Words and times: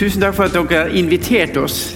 Tusen 0.00 0.22
takk 0.22 0.32
for 0.32 0.48
at 0.48 0.54
dere 0.56 0.78
har 0.86 0.94
invitert 0.96 1.58
oss. 1.60 1.90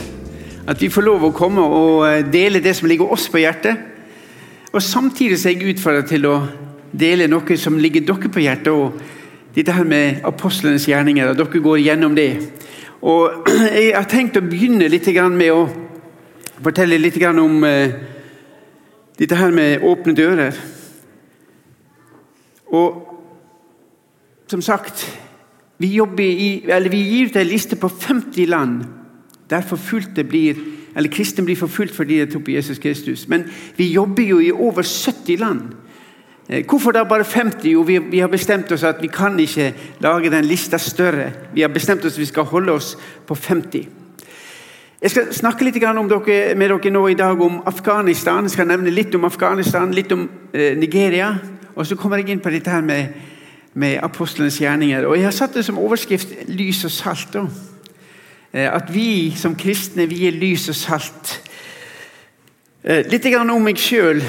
At 0.69 0.77
vi 0.83 0.91
får 0.93 1.07
lov 1.07 1.23
å 1.25 1.31
komme 1.33 1.63
og 1.65 2.03
eh, 2.05 2.27
dele 2.29 2.61
det 2.61 2.75
som 2.77 2.89
ligger 2.91 3.09
oss 3.15 3.31
på 3.33 3.41
hjertet. 3.41 3.81
Og 4.75 4.83
samtidig 4.85 5.39
så 5.41 5.49
er 5.49 5.55
jeg 5.55 5.73
utfordret 5.73 6.11
til 6.13 6.29
å 6.29 6.35
dele 6.93 7.31
noe 7.33 7.57
som 7.57 7.81
ligger 7.81 8.05
dere 8.05 8.29
på 8.29 8.45
hjertet. 8.45 8.69
og 8.69 9.57
Dette 9.57 9.73
her 9.73 9.89
med 9.89 10.21
apostlenes 10.29 10.85
gjerninger, 10.85 11.31
og 11.33 11.41
dere 11.41 11.65
går 11.65 11.81
gjennom 11.81 12.21
det. 12.21 12.29
Og 13.01 13.49
Jeg 13.79 13.97
har 13.97 14.11
tenkt 14.13 14.37
å 14.37 14.45
begynne 14.45 14.93
litt 14.93 15.09
med 15.09 15.55
å 15.55 15.65
fortelle 16.61 17.01
litt 17.01 17.17
om 17.25 17.65
eh, 17.65 17.99
dette 19.17 19.41
her 19.41 19.51
med 19.51 19.81
åpne 19.81 20.13
dører. 20.13 20.61
Og 22.69 23.01
som 24.53 24.61
sagt 24.61 25.09
vi, 26.17 26.27
i, 26.31 26.51
vi, 26.91 27.03
gir 27.03 27.31
ut 27.31 27.37
en 27.37 27.49
liste 27.49 27.77
på 27.77 27.89
50 27.89 28.47
land 28.47 28.85
der 29.51 29.61
forfulgte 29.61 30.25
blir, 30.25 30.57
eller 30.97 31.13
kristne 31.13 31.45
blir 31.45 31.57
forfulgt 31.57 31.95
fordi 31.95 32.21
de 32.21 32.31
tror 32.33 32.45
på 32.47 32.55
Jesus 32.55 32.79
Kristus. 32.79 33.29
Men 33.29 33.45
vi 33.77 33.93
jobber 33.93 34.23
jo 34.23 34.39
i 34.41 34.53
over 34.53 34.83
70 34.83 35.37
land. 35.37 35.75
Eh, 36.49 36.65
hvorfor 36.67 36.93
da 36.93 37.05
bare 37.05 37.25
50? 37.25 37.69
Jo, 37.73 37.83
vi, 37.83 37.99
vi, 37.99 38.19
har 38.19 38.29
bestemt 38.29 38.73
oss 38.73 38.83
at 38.85 39.03
vi 39.03 39.09
kan 39.09 39.39
ikke 39.41 39.73
lage 40.01 40.31
den 40.31 40.45
lista 40.45 40.79
større. 40.79 41.33
Vi 41.55 41.61
har 41.61 41.69
bestemt 41.69 42.05
oss 42.05 42.13
at 42.13 42.21
vi 42.21 42.31
skal 42.31 42.45
holde 42.45 42.73
oss 42.73 42.97
på 43.27 43.35
50. 43.35 43.89
Jeg 45.03 45.11
skal 45.11 45.35
snakke 45.37 45.65
litt 45.65 45.77
dere, 45.77 46.55
med 46.57 46.71
dere 46.71 46.91
nå 46.91 47.07
i 47.09 47.15
dag 47.15 47.41
om 47.41 47.63
Afghanistan. 47.67 48.45
Jeg 48.45 48.51
skal 48.57 48.69
nevne 48.69 48.91
litt 48.91 49.15
om 49.15 49.25
Afghanistan, 49.25 49.93
litt 49.93 50.13
om 50.13 50.29
eh, 50.53 50.77
Nigeria. 50.77 51.35
Og 51.75 51.87
så 51.87 51.97
kommer 51.97 52.23
jeg 52.23 52.31
inn 52.31 52.41
på 52.41 52.51
dette 52.51 52.71
her 52.71 52.81
med 52.81 53.34
med 53.75 53.99
apostlenes 54.03 54.59
gjerninger. 54.61 55.07
Og 55.07 55.17
Jeg 55.17 55.25
har 55.25 55.33
satt 55.33 55.55
det 55.55 55.65
som 55.65 55.79
overskrift 55.79 56.29
'lys 56.49 56.85
og 56.85 56.91
salt'. 56.91 57.37
Også. 57.37 57.75
Eh, 58.55 58.71
at 58.71 58.95
vi 58.95 59.35
som 59.37 59.57
kristne 59.59 60.07
vi 60.07 60.29
er 60.29 60.37
lys 60.39 60.69
og 60.71 60.77
salt. 60.79 61.33
Eh, 62.85 63.03
litt 63.11 63.27
om 63.35 63.63
meg 63.65 63.81
sjøl. 63.81 64.21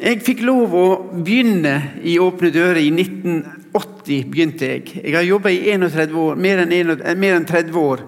Jeg 0.00 0.22
fikk 0.24 0.40
lov 0.46 0.72
å 0.72 0.86
begynne 1.12 2.00
i 2.02 2.16
Åpne 2.18 2.52
dører 2.54 2.80
i 2.80 2.90
1980. 2.90 4.24
begynte 4.30 4.66
Jeg 4.66 5.04
Jeg 5.04 5.14
har 5.14 5.22
jobba 5.22 5.48
i 5.50 5.68
31 5.68 6.14
år, 6.14 6.34
mer 6.36 6.58
enn, 6.58 7.18
mer 7.18 7.36
enn 7.36 7.44
30 7.44 7.76
år. 7.76 8.00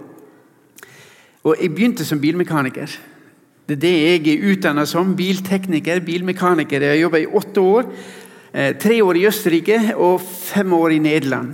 Og 1.45 1.57
Jeg 1.61 1.75
begynte 1.75 2.05
som 2.05 2.21
bilmekaniker. 2.21 2.89
Det 3.69 3.77
er 3.77 3.81
det 3.81 4.25
jeg 4.25 4.39
er 4.39 4.53
utdanna 4.53 4.87
som. 4.87 5.17
Biltekniker, 5.17 6.01
bilmekaniker. 6.01 6.81
Jeg 6.81 6.89
har 6.89 7.03
jobba 7.03 7.19
i 7.19 7.27
åtte 7.27 7.61
år. 7.61 7.85
Eh, 8.57 8.73
tre 8.81 9.03
år 9.05 9.19
i 9.21 9.27
Østerrike 9.29 9.77
og 10.01 10.23
fem 10.25 10.71
år 10.73 10.95
i 10.95 11.01
Nederland. 11.05 11.51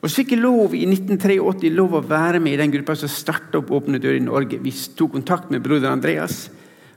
Og 0.00 0.08
Så 0.08 0.22
fikk 0.22 0.30
jeg 0.32 0.40
lov 0.40 0.72
i 0.72 0.86
1983 0.88 1.68
lov 1.74 1.92
å 1.92 2.08
være 2.08 2.40
med 2.40 2.54
i 2.54 2.60
den 2.62 2.72
gruppa 2.72 2.94
som 2.96 3.08
starta 3.08 3.58
opp 3.58 3.68
Åpne 3.68 4.00
dører 4.00 4.16
i 4.16 4.24
Norge. 4.24 4.56
Vi 4.62 4.72
tok 4.96 5.12
kontakt 5.12 5.50
med 5.50 5.60
broder 5.60 5.90
Andreas 5.90 6.48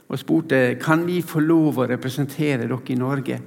og 0.08 0.20
spurte 0.20 0.80
kan 0.80 1.04
vi 1.06 1.20
få 1.22 1.42
lov 1.44 1.82
å 1.82 1.88
representere 1.90 2.64
dere 2.64 2.80
i 2.88 2.96
Norge. 2.96 3.40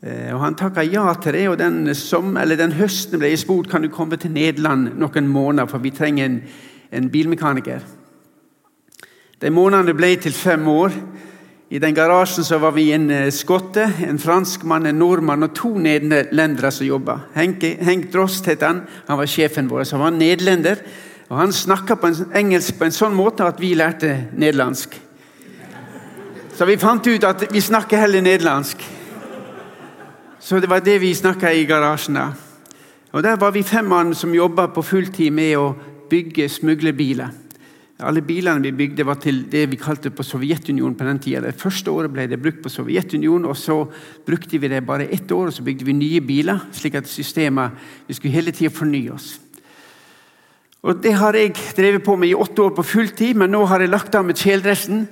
Eh, 0.00 0.32
og 0.32 0.40
Han 0.40 0.56
takka 0.56 0.82
ja 0.88 1.04
til 1.20 1.32
det, 1.32 1.48
og 1.48 1.58
den, 1.58 1.94
som, 1.94 2.32
den 2.32 2.72
høsten 2.72 3.20
ble 3.20 3.28
jeg 3.28 3.44
spurt 3.44 3.68
kan 3.68 3.82
du 3.82 3.90
komme 3.92 4.16
til 4.16 4.32
Nederland 4.32 4.96
noen 4.96 5.28
måneder, 5.28 5.68
for 5.68 5.84
vi 5.84 5.90
trenger 5.90 6.24
en, 6.24 6.40
en 6.92 7.10
bilmekaniker. 7.10 7.84
De 9.38 9.50
månedene 9.50 9.92
ble 9.92 10.16
til 10.16 10.32
fem 10.32 10.66
år. 10.68 10.96
I 11.72 11.78
den 11.80 11.94
garasjen 11.96 12.44
så 12.44 12.58
var 12.60 12.74
vi 12.76 12.90
en 12.92 13.06
eh, 13.10 13.30
skotte, 13.32 13.86
en 14.04 14.18
franskmann, 14.20 14.84
en 14.86 14.98
nordmann 15.00 15.46
og 15.46 15.54
to 15.56 15.70
nederlendere 15.80 16.68
som 16.68 16.84
jobba. 16.84 17.14
Henk, 17.32 17.64
Henk 17.80 18.10
Drost 18.12 18.44
het 18.50 18.60
han. 18.66 18.82
Han 19.06 19.16
var 19.16 19.30
sjefen 19.30 19.70
vår. 19.70 19.86
Så 19.88 19.96
han 19.96 20.04
var 20.04 20.18
nederlender. 20.18 20.82
Og 21.30 21.38
Han 21.38 21.52
snakka 21.52 21.96
engelsk 22.36 22.76
på 22.76 22.84
en 22.84 22.92
sånn 22.92 23.16
måte 23.16 23.46
at 23.48 23.60
vi 23.60 23.72
lærte 23.72 24.10
nederlandsk. 24.36 24.98
Så 26.52 26.68
vi 26.68 26.76
fant 26.76 27.08
ut 27.08 27.24
at 27.24 27.46
vi 27.48 27.64
snakker 27.64 28.04
heller 28.04 28.20
nederlandsk. 28.20 28.84
Så 30.40 30.60
det 30.60 30.68
var 30.68 30.84
det 30.84 30.98
vi 31.00 31.14
snakka 31.16 31.54
i 31.56 31.64
garasjen 31.64 32.20
da. 32.20 32.26
Og 33.12 33.22
Der 33.22 33.40
var 33.40 33.56
vi 33.56 33.62
fem 33.62 33.88
mann 33.88 34.12
som 34.14 34.34
jobba 34.34 34.66
på 34.68 34.84
fulltid 34.84 35.32
med 35.32 35.56
å 35.56 35.72
bygge 36.10 36.50
smuglerbiler. 36.52 37.32
Alle 38.00 38.22
bilene 38.24 38.64
vi 38.64 38.72
bygde, 38.72 39.04
var 39.06 39.18
til 39.20 39.44
det 39.52 39.66
vi 39.70 39.78
kalte 39.78 40.10
på 40.10 40.24
Sovjetunionen 40.26 40.96
på 40.98 41.04
den 41.06 41.20
tida. 41.22 41.42
Det 41.44 41.60
første 41.60 41.90
året 41.92 42.10
ble 42.12 42.24
det 42.30 42.40
brukt 42.40 42.62
på 42.64 42.72
Sovjetunionen, 42.72 43.46
og 43.46 43.56
så 43.56 43.84
brukte 44.26 44.58
vi 44.58 44.70
det 44.72 44.80
bare 44.86 45.10
ett 45.12 45.30
år, 45.30 45.50
og 45.50 45.54
så 45.54 45.62
bygde 45.62 45.86
vi 45.86 45.92
nye 45.92 46.20
biler. 46.20 46.60
slik 46.72 46.94
at 46.94 47.06
systemet 47.06 47.70
Vi 48.08 48.14
skulle 48.14 48.34
hele 48.34 48.52
tida 48.52 48.70
fornye 48.70 49.12
oss. 49.12 49.38
Og 50.82 51.02
Det 51.02 51.12
har 51.14 51.34
jeg 51.34 51.54
drevet 51.76 52.02
på 52.02 52.16
med 52.16 52.28
i 52.28 52.34
åtte 52.34 52.62
år 52.62 52.74
på 52.74 52.82
fulltid, 52.82 53.36
men 53.36 53.50
nå 53.50 53.64
har 53.66 53.80
jeg 53.80 53.90
lagt 53.90 54.14
av 54.14 54.24
med 54.24 54.34
kjeledressen. 54.34 55.06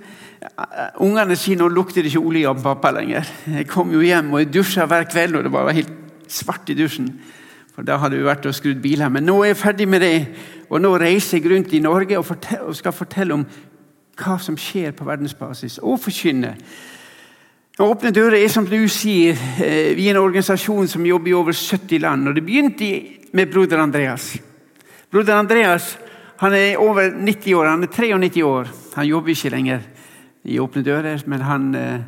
Ungene 0.99 1.37
sier 1.37 1.57
nå 1.57 1.69
lukter 1.69 2.03
det 2.03 2.11
ikke 2.11 2.27
olje 2.27 2.49
av 2.49 2.63
pappa 2.63 2.91
lenger. 2.91 3.29
Jeg 3.47 3.69
kom 3.69 3.93
jo 3.93 4.01
hjem 4.01 4.33
og 4.33 4.41
jeg 4.41 4.53
dusja 4.53 4.87
hver 4.87 5.05
kveld, 5.05 5.37
og 5.37 5.45
det 5.45 5.53
var 5.53 5.71
helt 5.71 5.93
svart 6.27 6.71
i 6.71 6.75
dusjen. 6.75 7.13
For 7.75 7.87
Da 7.87 7.97
hadde 8.03 8.19
vi 8.19 8.27
vært 8.27 8.47
og 8.47 8.55
skrudd 8.55 8.83
biler. 8.83 9.09
Men 9.09 9.25
nå 9.29 9.41
er 9.43 9.53
jeg 9.53 9.61
ferdig 9.63 9.89
med 9.89 10.01
det. 10.01 10.15
Og 10.71 10.81
nå 10.83 10.95
reiser 10.99 11.39
jeg 11.39 11.51
rundt 11.51 11.73
i 11.75 11.83
Norge 11.83 12.19
og, 12.19 12.27
fortell, 12.27 12.65
og 12.69 12.77
skal 12.77 12.93
fortelle 12.93 13.35
om 13.35 13.45
hva 14.21 14.37
som 14.43 14.57
skjer 14.59 14.93
på 14.93 15.07
verdensbasis, 15.09 15.79
og 15.83 16.01
forkynne. 16.03 16.55
Åpne 17.81 18.13
dører 18.13 18.37
er 18.43 18.51
som 18.53 18.67
du 18.69 18.77
sier, 18.93 19.39
eh, 19.65 19.95
vi 19.97 20.09
er 20.09 20.13
en 20.13 20.21
organisasjon 20.21 20.89
som 20.89 21.07
jobber 21.07 21.31
i 21.31 21.35
over 21.35 21.53
70 21.57 21.99
land. 21.99 22.29
og 22.29 22.35
Det 22.35 22.45
begynte 22.45 22.91
med 23.33 23.51
broder 23.53 23.79
Andreas. 23.79 24.37
Broder 25.11 25.35
Andreas 25.39 25.97
han 26.41 26.55
er 26.55 26.79
over 26.79 27.11
90 27.11 27.55
år, 27.55 27.67
han 27.67 27.83
er 27.83 27.87
93 27.87 28.43
år. 28.43 28.69
Han 28.95 29.07
jobber 29.07 29.31
ikke 29.31 29.51
lenger 29.51 29.81
i 30.45 30.59
Åpne 30.59 30.83
dører, 30.83 31.23
men 31.27 31.41
han 31.41 31.75
eh, 31.75 32.01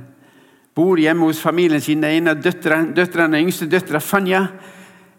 bor 0.75 0.97
hjemme 0.97 1.27
hos 1.27 1.41
familien 1.41 1.81
sin. 1.81 2.05
En 2.05 2.29
av 2.29 2.41
døtrene, 2.41 2.95
den 2.95 3.35
yngste 3.47 3.69
døtra, 3.69 4.01
Fanja, 4.01 4.47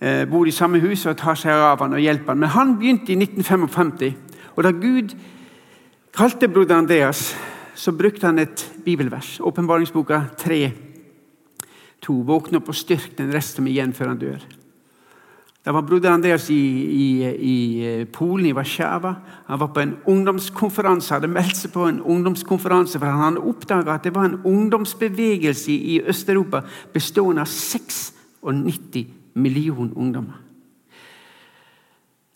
Eh, 0.04 0.26
bor 0.28 0.44
i 0.44 0.52
samme 0.52 0.82
hus 0.84 1.06
og 1.08 1.16
tar 1.16 1.38
seg 1.40 1.56
av 1.56 1.80
han 1.80 1.94
og 1.96 2.02
hjelper 2.04 2.34
han. 2.34 2.42
Men 2.42 2.52
han 2.52 2.74
begynte 2.76 3.14
i 3.14 3.16
1955. 3.16 4.10
Og 4.58 4.66
da 4.66 4.74
Gud 4.76 5.14
kalte 6.12 6.50
broder 6.52 6.82
Andreas, 6.82 7.30
så 7.76 7.94
brukte 7.96 8.28
han 8.28 8.42
et 8.44 8.66
bibelvers. 8.84 9.38
Åpenbaringsboka 9.40 10.20
3, 10.44 10.60
2. 12.04 12.18
Våkne 12.28 12.60
opp 12.60 12.74
og 12.74 12.76
styrk 12.76 13.16
den 13.16 13.32
rest 13.32 13.56
som 13.56 13.72
igjen 13.72 13.96
før 13.96 14.12
han 14.12 14.20
dør. 14.20 14.44
Da 15.64 15.72
var 15.72 15.88
broder 15.88 16.12
Andreas 16.12 16.50
i, 16.52 16.60
i, 16.84 17.08
i 17.24 17.56
eh, 17.88 18.06
Polen, 18.12 18.50
i 18.52 18.54
Warszawa. 18.54 19.16
Han 19.48 19.64
var 19.64 19.72
på 19.72 19.86
en 19.86 19.96
ungdomskonferanse, 20.04 21.16
hadde 21.16 21.32
meldt 21.32 21.64
seg 21.64 21.72
på 21.72 21.88
en 21.88 22.04
ungdomskonferanse, 22.04 23.00
for 23.00 23.08
han 23.08 23.30
hadde 23.30 23.48
oppdaga 23.56 23.96
at 23.96 24.04
det 24.04 24.12
var 24.20 24.28
en 24.28 24.42
ungdomsbevegelse 24.44 25.72
i 25.72 26.02
Øst-Europa 26.04 26.66
bestående 26.92 27.48
av 27.48 27.56
96 27.56 28.10
million 29.34 29.94
ungdommer. 29.96 30.40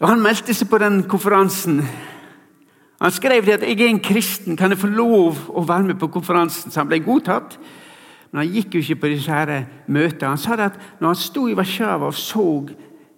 Og 0.02 0.10
Han 0.10 0.22
meldte 0.22 0.54
seg 0.54 0.70
på 0.70 0.78
den 0.78 1.04
konferansen. 1.10 1.82
Han 3.02 3.12
skrev 3.12 3.50
at 3.50 3.62
'jeg 3.62 3.82
er 3.82 3.90
en 3.90 4.00
kristen, 4.00 4.58
kan 4.58 4.70
jeg 4.70 4.78
få 4.78 4.88
lov 4.88 5.38
å 5.50 5.68
være 5.68 5.84
med 5.84 5.96
på 5.96 6.08
konferansen?' 6.08 6.72
Så 6.72 6.80
han 6.80 6.88
ble 6.88 7.00
godtatt. 7.00 7.60
Men 8.32 8.40
han 8.46 8.54
gikk 8.54 8.74
jo 8.76 8.80
ikke 8.80 8.96
på 9.02 9.08
disse 9.08 9.32
her 9.32 9.66
møtene. 9.88 10.30
Han 10.30 10.38
sa 10.38 10.54
at 10.54 10.80
når 11.00 11.08
han 11.08 11.16
sto 11.16 11.48
i 11.48 11.54
Warszawa 11.54 12.06
og 12.06 12.14
så 12.14 12.68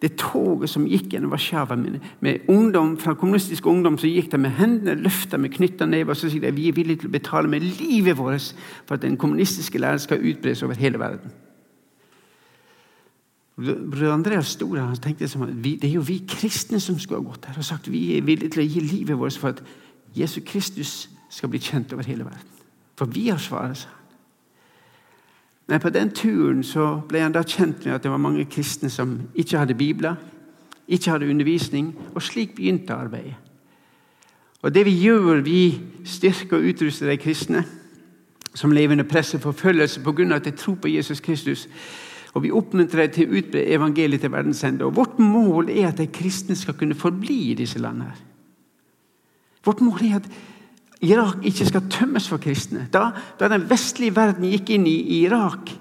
det 0.01 0.15
toget 0.15 0.69
som 0.69 0.85
gikk 0.87 1.09
gjennom 1.11 1.31
Warszawa 1.31 1.75
med, 1.75 1.99
med 2.21 2.39
ungdom 2.47 2.97
fra 2.97 3.13
kommunistisk 3.13 3.65
ungdom, 3.65 3.97
så 3.97 4.07
gikk 4.07 4.31
de 4.31 4.37
med 4.37 4.49
hendene 4.49 4.95
løfta 4.95 5.37
med 5.37 5.49
knytta 5.49 5.85
never 5.85 6.09
og 6.09 6.17
så 6.17 6.29
sier 6.29 6.41
de, 6.41 6.55
vi 6.55 6.69
er 6.69 6.77
villige 6.77 6.97
til 7.01 7.09
å 7.09 7.11
betale 7.17 7.51
med 7.51 7.65
livet 7.81 8.17
vårt 8.17 8.53
for 8.85 8.95
at 8.95 9.01
den 9.01 9.17
kommunistiske 9.17 9.79
læren 9.79 9.99
skal 9.99 10.23
utbres 10.23 10.63
over 10.63 10.79
hele 10.79 10.99
verden. 10.99 11.31
Bror 13.59 14.13
Andreas 14.13 14.53
sto 14.55 14.69
der 14.75 14.87
og 14.87 15.01
tenkte 15.01 15.27
som 15.27 15.41
at 15.41 15.51
vi, 15.63 15.75
det 15.75 15.89
er 15.89 15.97
jo 15.97 16.05
vi 16.07 16.21
kristne 16.27 16.79
som 16.79 16.99
skulle 16.99 17.19
ha 17.21 17.29
gått 17.29 17.49
her 17.49 17.57
og 17.57 17.65
sagt 17.65 17.91
vi 17.91 18.17
er 18.17 18.23
villige 18.23 18.53
til 18.55 18.63
å 18.63 18.67
gi 18.67 18.83
livet 18.83 19.19
vårt 19.19 19.37
for 19.37 19.51
at 19.51 19.63
Jesus 20.15 20.43
Kristus 20.47 20.93
skal 21.29 21.51
bli 21.51 21.59
kjent 21.59 21.93
over 21.93 22.07
hele 22.07 22.25
verden. 22.25 22.55
For 22.97 23.05
vi 23.05 23.27
har 23.29 23.37
svaret, 23.37 23.77
sa. 23.77 23.89
Men 25.69 25.79
på 25.79 25.89
den 25.93 26.09
turen 26.09 26.63
så 26.63 27.01
ble 27.07 27.21
han 27.21 27.35
da 27.35 27.43
kjent 27.45 27.85
med 27.85 27.93
at 27.93 28.03
det 28.03 28.11
var 28.11 28.17
mange 28.17 28.45
kristne 28.49 28.89
som 28.89 29.19
ikke 29.35 29.59
hadde 29.59 29.77
bibler, 29.77 30.15
ikke 30.87 31.11
hadde 31.11 31.29
undervisning, 31.29 31.93
og 32.15 32.23
slik 32.25 32.55
begynte 32.55 32.93
arbeidet. 32.93 33.35
Og 34.61 34.73
det 34.73 34.85
vi 34.85 34.95
gjør, 34.97 35.41
vi 35.45 35.81
styrker 36.05 36.57
og 36.57 36.65
utruster 36.73 37.07
de 37.07 37.17
kristne 37.17 37.63
som 38.53 38.71
lever 38.71 38.91
under 38.91 39.05
press 39.07 39.33
og 39.37 39.41
forfølgelse 39.41 40.01
pga. 40.03 40.35
at 40.35 40.45
de 40.45 40.51
tror 40.51 40.75
på 40.75 40.87
Jesus 40.87 41.19
Kristus. 41.19 41.67
Og 42.33 42.43
Vi 42.43 42.51
oppmuntrer 42.53 43.07
deg 43.07 43.15
til 43.15 43.29
å 43.29 43.39
utbre 43.39 43.65
evangeliet 43.73 44.21
til 44.21 44.33
verdens 44.33 44.63
ende. 44.63 44.85
Og 44.85 44.95
Vårt 44.95 45.19
mål 45.19 45.71
er 45.73 45.89
at 45.89 45.97
de 45.97 46.07
kristne 46.13 46.57
skal 46.57 46.77
kunne 46.77 46.97
forbli 46.97 47.51
i 47.51 47.57
disse 47.57 47.81
landene. 47.81 48.13
Vårt 49.65 49.81
mål 49.83 50.05
er 50.05 50.19
at 50.19 50.29
Irak 51.01 51.45
ikke 51.47 51.67
skal 51.67 51.87
tømmes 51.91 52.27
for 52.29 52.41
kristne. 52.43 52.87
Da, 52.91 53.09
da 53.39 53.47
den 53.51 53.65
vestlige 53.69 54.15
verden 54.15 54.47
gikk 54.51 54.73
inn 54.75 54.87
i 54.87 55.23
Irak, 55.23 55.71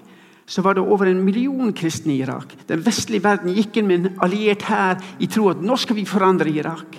så 0.49 0.63
var 0.65 0.73
det 0.73 0.83
over 0.83 1.05
en 1.05 1.21
million 1.23 1.73
kristne 1.75 2.15
i 2.15 2.23
Irak. 2.23 2.55
Den 2.67 2.81
vestlige 2.85 3.23
verden 3.23 3.53
gikk 3.53 3.77
inn 3.77 3.87
med 3.87 3.99
en 3.99 4.17
alliert 4.25 4.65
hær 4.65 4.97
i 5.21 5.27
tro 5.29 5.51
at 5.51 5.61
nå 5.61 5.77
skal 5.77 5.99
vi 5.99 6.07
forandre 6.09 6.49
Irak. 6.49 6.97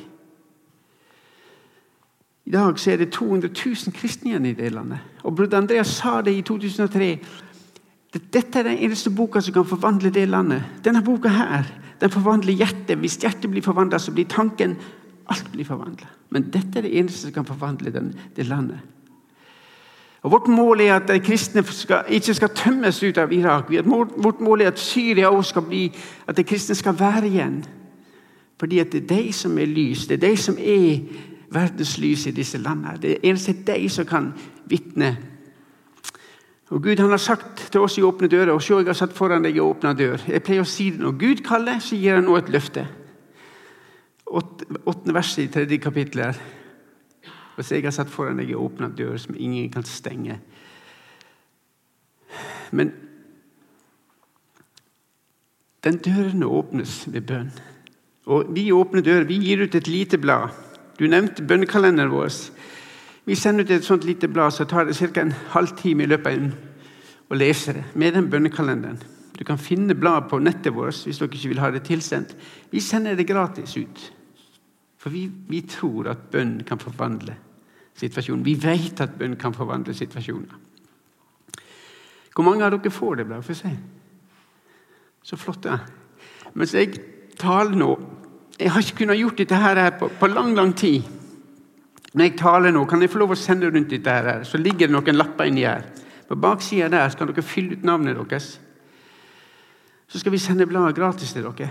I 2.46 2.52
dag 2.52 2.78
så 2.78 2.92
er 2.92 3.02
det 3.02 3.12
200 3.14 3.50
000 3.54 3.94
kristne 3.94 4.32
igjen 4.32 4.46
i 4.50 4.54
det 4.58 4.72
landet. 4.74 5.02
Og 5.22 5.34
broder 5.36 5.58
Andreas 5.58 5.92
sa 6.00 6.20
det 6.22 6.34
i 6.34 6.42
2003. 6.46 7.10
Dette 8.10 8.58
er 8.58 8.66
den 8.66 8.80
eneste 8.82 9.10
boka 9.14 9.40
som 9.40 9.54
kan 9.54 9.68
forvandle 9.68 10.10
det 10.10 10.28
landet. 10.28 10.64
Denne 10.84 11.02
boka 11.06 11.30
her, 11.30 11.68
den 12.00 12.10
forvandler 12.10 12.58
hjertet. 12.58 12.98
Hvis 12.98 13.20
hjertet 13.22 13.50
blir 13.50 13.62
forvandla, 13.62 13.98
så 13.98 14.12
blir 14.12 14.28
tanken 14.30 14.76
Alt 15.30 15.52
blir 15.52 15.64
forvandla. 15.64 16.08
Men 16.34 16.48
dette 16.50 16.80
er 16.80 16.82
det 16.82 16.96
eneste 16.98 17.28
som 17.28 17.32
kan 17.32 17.46
forvandle 17.46 17.92
den, 17.94 18.08
det 18.36 18.48
landet. 18.48 18.80
Og 20.22 20.30
Vårt 20.30 20.48
mål 20.48 20.80
er 20.80 20.94
at 20.96 21.08
de 21.08 21.20
kristne 21.20 21.62
skal, 21.64 22.02
ikke 22.08 22.34
skal 22.34 22.50
tømmes 22.54 23.02
ut 23.02 23.18
av 23.18 23.32
Irak. 23.32 23.70
Vårt 24.16 24.40
mål 24.40 24.60
er 24.60 24.72
at 24.72 24.78
Syria 24.78 25.30
også 25.30 25.48
skal 25.48 25.62
bli, 25.62 25.84
at 26.26 26.36
de 26.36 26.44
kristne 26.44 26.74
skal 26.74 26.98
være 26.98 27.28
igjen. 27.28 27.64
Fordi 28.60 28.78
at 28.78 28.92
det 28.92 29.02
er 29.02 29.16
de 29.16 29.32
som 29.32 29.58
er 29.58 29.70
lys. 29.70 30.06
Det 30.06 30.18
er 30.18 30.28
de 30.28 30.36
som 30.36 30.58
er 30.58 30.98
verdens 31.50 31.98
lys 31.98 32.26
i 32.26 32.30
disse 32.30 32.58
landene. 32.58 32.98
Det 33.02 33.10
er 33.10 33.30
eneste 33.30 33.54
de 33.66 33.88
som 33.88 34.06
kan 34.06 34.32
vitne. 34.66 35.16
Og 36.70 36.82
Gud 36.82 37.00
han 37.02 37.10
har 37.10 37.18
sagt 37.18 37.64
til 37.72 37.82
oss 37.82 37.98
i 37.98 38.04
åpne 38.06 38.28
dører 38.30 38.52
og 38.54 38.62
se, 38.62 38.76
jeg 38.78 38.86
har 38.86 38.98
satt 38.98 39.14
foran 39.16 39.42
deg 39.42 39.58
i 39.58 39.62
åpna 39.62 39.90
dør. 39.98 40.22
Jeg 40.30 40.42
pleier 40.46 40.62
å 40.62 40.68
si 40.68 40.92
det 40.94 41.02
Når 41.02 41.18
Gud 41.18 41.42
kaller, 41.46 41.82
så 41.82 41.98
gir 41.98 42.14
han 42.14 42.28
nå 42.28 42.36
et 42.38 42.50
løfte. 42.52 42.86
Åttende 44.30 45.14
vers 45.16 45.32
i 45.42 45.48
tredje 45.50 45.80
kapittel 45.82 46.22
her. 46.28 46.38
Og 47.56 47.64
så 47.64 47.74
jeg 47.74 47.88
har 47.88 47.94
satt 47.96 48.12
foran 48.12 48.38
deg 48.38 48.52
i 48.52 48.58
åpna 48.58 48.88
dør 48.94 49.18
som 49.18 49.34
ingen 49.34 49.70
kan 49.74 49.84
stenge. 49.84 50.38
Men 52.70 52.94
den 55.84 55.98
døren 56.04 56.46
åpnes 56.46 57.02
ved 57.10 57.26
bønn. 57.26 57.50
Og 58.30 58.54
vi 58.54 58.70
åpner 58.72 59.02
dører. 59.02 59.26
Vi 59.26 59.40
gir 59.42 59.64
ut 59.64 59.74
et 59.74 59.88
lite 59.88 60.18
blad. 60.22 60.54
Du 61.00 61.08
nevnte 61.08 61.42
bønnekalenderen 61.42 62.12
vår. 62.12 62.30
Vi 63.30 63.36
sender 63.38 63.62
ut 63.62 63.70
et 63.70 63.84
sånt 63.86 64.04
lite 64.04 64.26
blad, 64.28 64.50
så 64.50 64.64
tar 64.64 64.84
det 64.84 64.96
ca. 64.98 65.20
en 65.20 65.32
halvtime 65.52 66.02
i 66.02 66.06
løpet 66.06 66.26
av 66.26 66.38
en 66.38 66.54
å 67.30 67.36
lese 67.38 67.72
det 67.76 67.84
med 67.94 68.16
den 68.16 68.30
bønnekalenderen. 68.30 68.96
Du 69.38 69.44
kan 69.46 69.58
finne 69.58 69.94
bladet 69.94 70.26
på 70.32 70.40
nettet 70.42 70.74
vårt 70.74 71.04
hvis 71.06 71.20
dere 71.20 71.30
ikke 71.38 71.48
vil 71.52 71.60
ha 71.62 71.68
det 71.70 71.84
tilsendt. 71.86 72.34
Vi 72.72 72.80
sender 72.82 73.14
det 73.14 73.28
gratis 73.28 73.76
ut. 73.76 74.00
For 74.98 75.14
vi, 75.14 75.28
vi 75.48 75.60
tror 75.62 76.08
at 76.10 76.24
bønn 76.32 76.64
kan 76.66 76.82
forvandle 76.82 77.36
situasjonen. 78.02 78.42
Vi 78.44 78.56
vet 78.58 79.00
at 79.00 79.14
bønn 79.14 79.38
kan 79.38 79.54
forvandle 79.54 79.94
situasjoner. 79.94 80.58
Hvor 82.34 82.48
mange 82.50 82.66
av 82.66 82.74
dere 82.74 82.90
får 82.90 83.14
det 83.14 83.28
bladet? 83.30 83.46
Få 83.46 83.54
se. 83.54 83.72
Så 85.22 85.38
flott. 85.38 85.70
Ja. 85.70 85.78
Mens 86.54 86.74
jeg 86.74 86.98
taler 87.38 87.78
nå 87.78 87.94
Jeg 88.58 88.74
har 88.74 88.82
ikke 88.82 89.04
kunnet 89.04 89.22
gjort 89.22 89.38
dette 89.38 89.56
her 89.56 89.78
på, 90.02 90.10
på 90.18 90.26
lang, 90.26 90.50
lang 90.56 90.74
tid. 90.76 91.19
Når 92.14 92.24
jeg 92.24 92.38
taler 92.38 92.72
nå, 92.74 92.84
kan 92.90 93.02
jeg 93.02 93.10
få 93.10 93.20
lov 93.22 93.34
å 93.34 93.38
sende 93.38 93.68
rundt 93.70 93.90
dette 93.90 94.10
her. 94.10 94.42
Så 94.44 94.58
ligger 94.58 94.88
det 94.88 94.94
noen 94.96 95.18
lapper 95.18 95.46
inni 95.46 95.62
her. 95.62 95.84
På 96.28 96.38
baksida 96.38 96.88
der 96.90 97.08
skal 97.10 97.30
dere 97.30 97.42
fylle 97.42 97.78
ut 97.78 97.84
navnet 97.86 98.18
deres. 98.18 98.60
Så 100.10 100.18
skal 100.18 100.32
vi 100.32 100.38
sende 100.42 100.66
bladet 100.66 100.96
gratis 100.96 101.32
til 101.32 101.46
dere. 101.46 101.70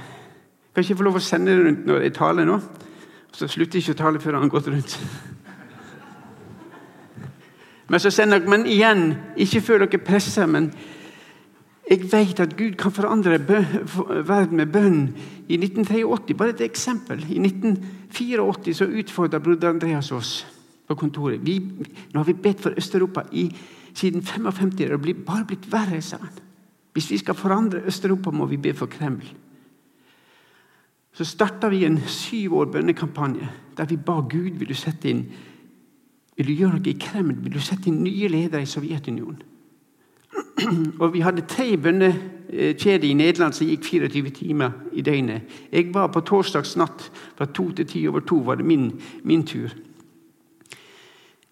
Kan 0.76 0.84
ikke 0.84 0.96
få 0.96 1.08
lov 1.10 1.20
å 1.20 1.24
sende 1.24 1.52
det 1.52 1.66
rundt 1.66 1.86
når 1.88 2.06
jeg 2.06 2.16
taler 2.16 2.48
nå? 2.48 2.60
Så 3.36 3.48
slutter 3.52 3.80
jeg 3.80 3.84
ikke 3.84 3.98
å 3.98 4.04
tale 4.04 4.22
før 4.24 4.38
han 4.38 4.46
har 4.48 4.54
gått 4.54 4.70
rundt. 4.72 4.96
Men 7.90 8.00
så 8.00 8.12
sender 8.14 8.40
dere, 8.40 8.50
men 8.50 8.66
igjen, 8.70 9.04
ikke 9.36 9.62
før 9.66 9.84
dere 9.84 10.04
presser. 10.06 10.46
men 10.48 10.72
jeg 11.90 12.06
vet 12.12 12.40
at 12.40 12.58
Gud 12.58 12.76
kan 12.78 12.94
forandre 12.94 13.40
verden 14.28 14.58
med 14.58 14.70
bønn. 14.70 15.00
I 15.50 15.58
1983, 15.58 16.36
bare 16.38 16.54
et 16.54 16.62
eksempel. 16.62 17.24
I 17.26 17.40
1984 17.42 18.76
så 18.78 18.86
utfordra 18.86 19.40
broder 19.40 19.72
Andreas 19.72 20.12
oss 20.12 20.46
på 20.88 20.96
kontoret. 20.96 21.42
Vi, 21.42 21.58
nå 22.14 22.20
har 22.20 22.28
vi 22.28 22.38
bedt 22.38 22.62
for 22.62 22.78
Øst-Europa 22.78 23.26
siden 23.94 24.22
55. 24.22 24.76
Det 24.78 24.90
har 24.90 24.98
bare 25.26 25.46
blitt 25.46 25.66
verre, 25.72 26.02
sa 26.02 26.18
han. 26.22 26.38
Hvis 26.94 27.12
vi 27.12 27.18
skal 27.18 27.36
forandre 27.36 27.82
Øst-Europa, 27.86 28.32
må 28.32 28.46
vi 28.46 28.58
be 28.58 28.74
for 28.74 28.86
Kreml. 28.86 29.26
Så 31.14 31.26
starta 31.26 31.70
vi 31.70 31.86
en 31.86 32.00
syv 32.08 32.54
år 32.56 32.66
bønnekampanje 32.66 33.50
der 33.78 33.86
vi 33.86 33.98
ba 33.98 34.22
Gud 34.22 34.60
vil 34.60 34.68
du 34.68 34.76
sette 34.76 35.10
inn 35.10 35.26
vil 36.38 36.48
du 36.48 36.54
gjøre 36.54 36.78
noe 36.78 36.88
i 36.88 36.96
Kreml, 36.96 37.36
vil 37.44 37.54
du 37.54 37.60
sette 37.60 37.90
inn 37.90 38.04
nye 38.04 38.28
ledere 38.32 38.62
i 38.64 38.70
Sovjetunionen. 38.70 39.49
Og 41.02 41.14
Vi 41.14 41.20
hadde 41.20 41.42
tre 41.48 41.78
bønnekjeder 41.78 43.08
i 43.08 43.14
Nederland 43.14 43.54
som 43.54 43.68
gikk 43.68 43.84
24 43.84 44.30
timer 44.30 44.72
i 44.94 45.02
døgnet. 45.02 45.42
Jeg 45.72 45.94
var 45.94 46.08
på 46.08 46.22
torsdagsnatt 46.22 47.12
fra 47.38 47.46
to 47.46 47.72
til 47.72 47.88
ti 47.88 48.08
over 48.08 48.20
to. 48.20 48.36
var 48.36 48.56
det 48.56 48.66
min, 48.66 49.02
min 49.24 49.46
tur. 49.46 49.70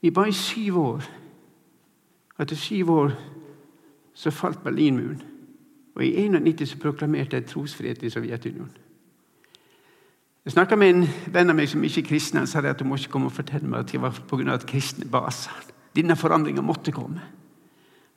Vi 0.01 0.11
ba 0.11 0.25
i 0.25 0.31
syv 0.31 0.79
år. 0.79 1.03
Etter 2.39 2.55
syv 2.55 2.91
år 2.91 3.11
så 4.13 4.31
falt 4.31 4.63
Berlinmuren. 4.63 5.21
Og 5.95 6.05
I 6.05 6.27
91 6.27 6.69
så 6.69 6.77
proklamerte 6.77 7.35
jeg 7.35 7.45
trosfrihet 7.45 8.03
i 8.03 8.09
Sovjetunionen. 8.09 8.77
Jeg 10.45 10.51
snakka 10.51 10.75
med 10.75 10.89
en 10.89 11.07
venn 11.33 11.49
av 11.49 11.57
meg 11.57 11.67
som 11.67 11.83
ikke 11.83 12.05
er 12.05 12.07
kristen. 12.07 12.37
Han 12.39 12.47
sa 12.47 12.61
at 12.63 12.79
du 12.79 12.85
må 12.87 12.95
ikke 12.95 13.11
komme 13.11 13.27
og 13.27 13.35
fortelle 13.35 13.67
meg 13.67 13.79
at 13.79 13.91
det 13.91 14.01
var 14.01 14.15
pga. 14.29 14.57
kristne 14.57 15.05
ba. 15.11 15.27
Denne 15.95 16.15
forandringa 16.15 16.61
måtte 16.61 16.91
komme. 16.91 17.19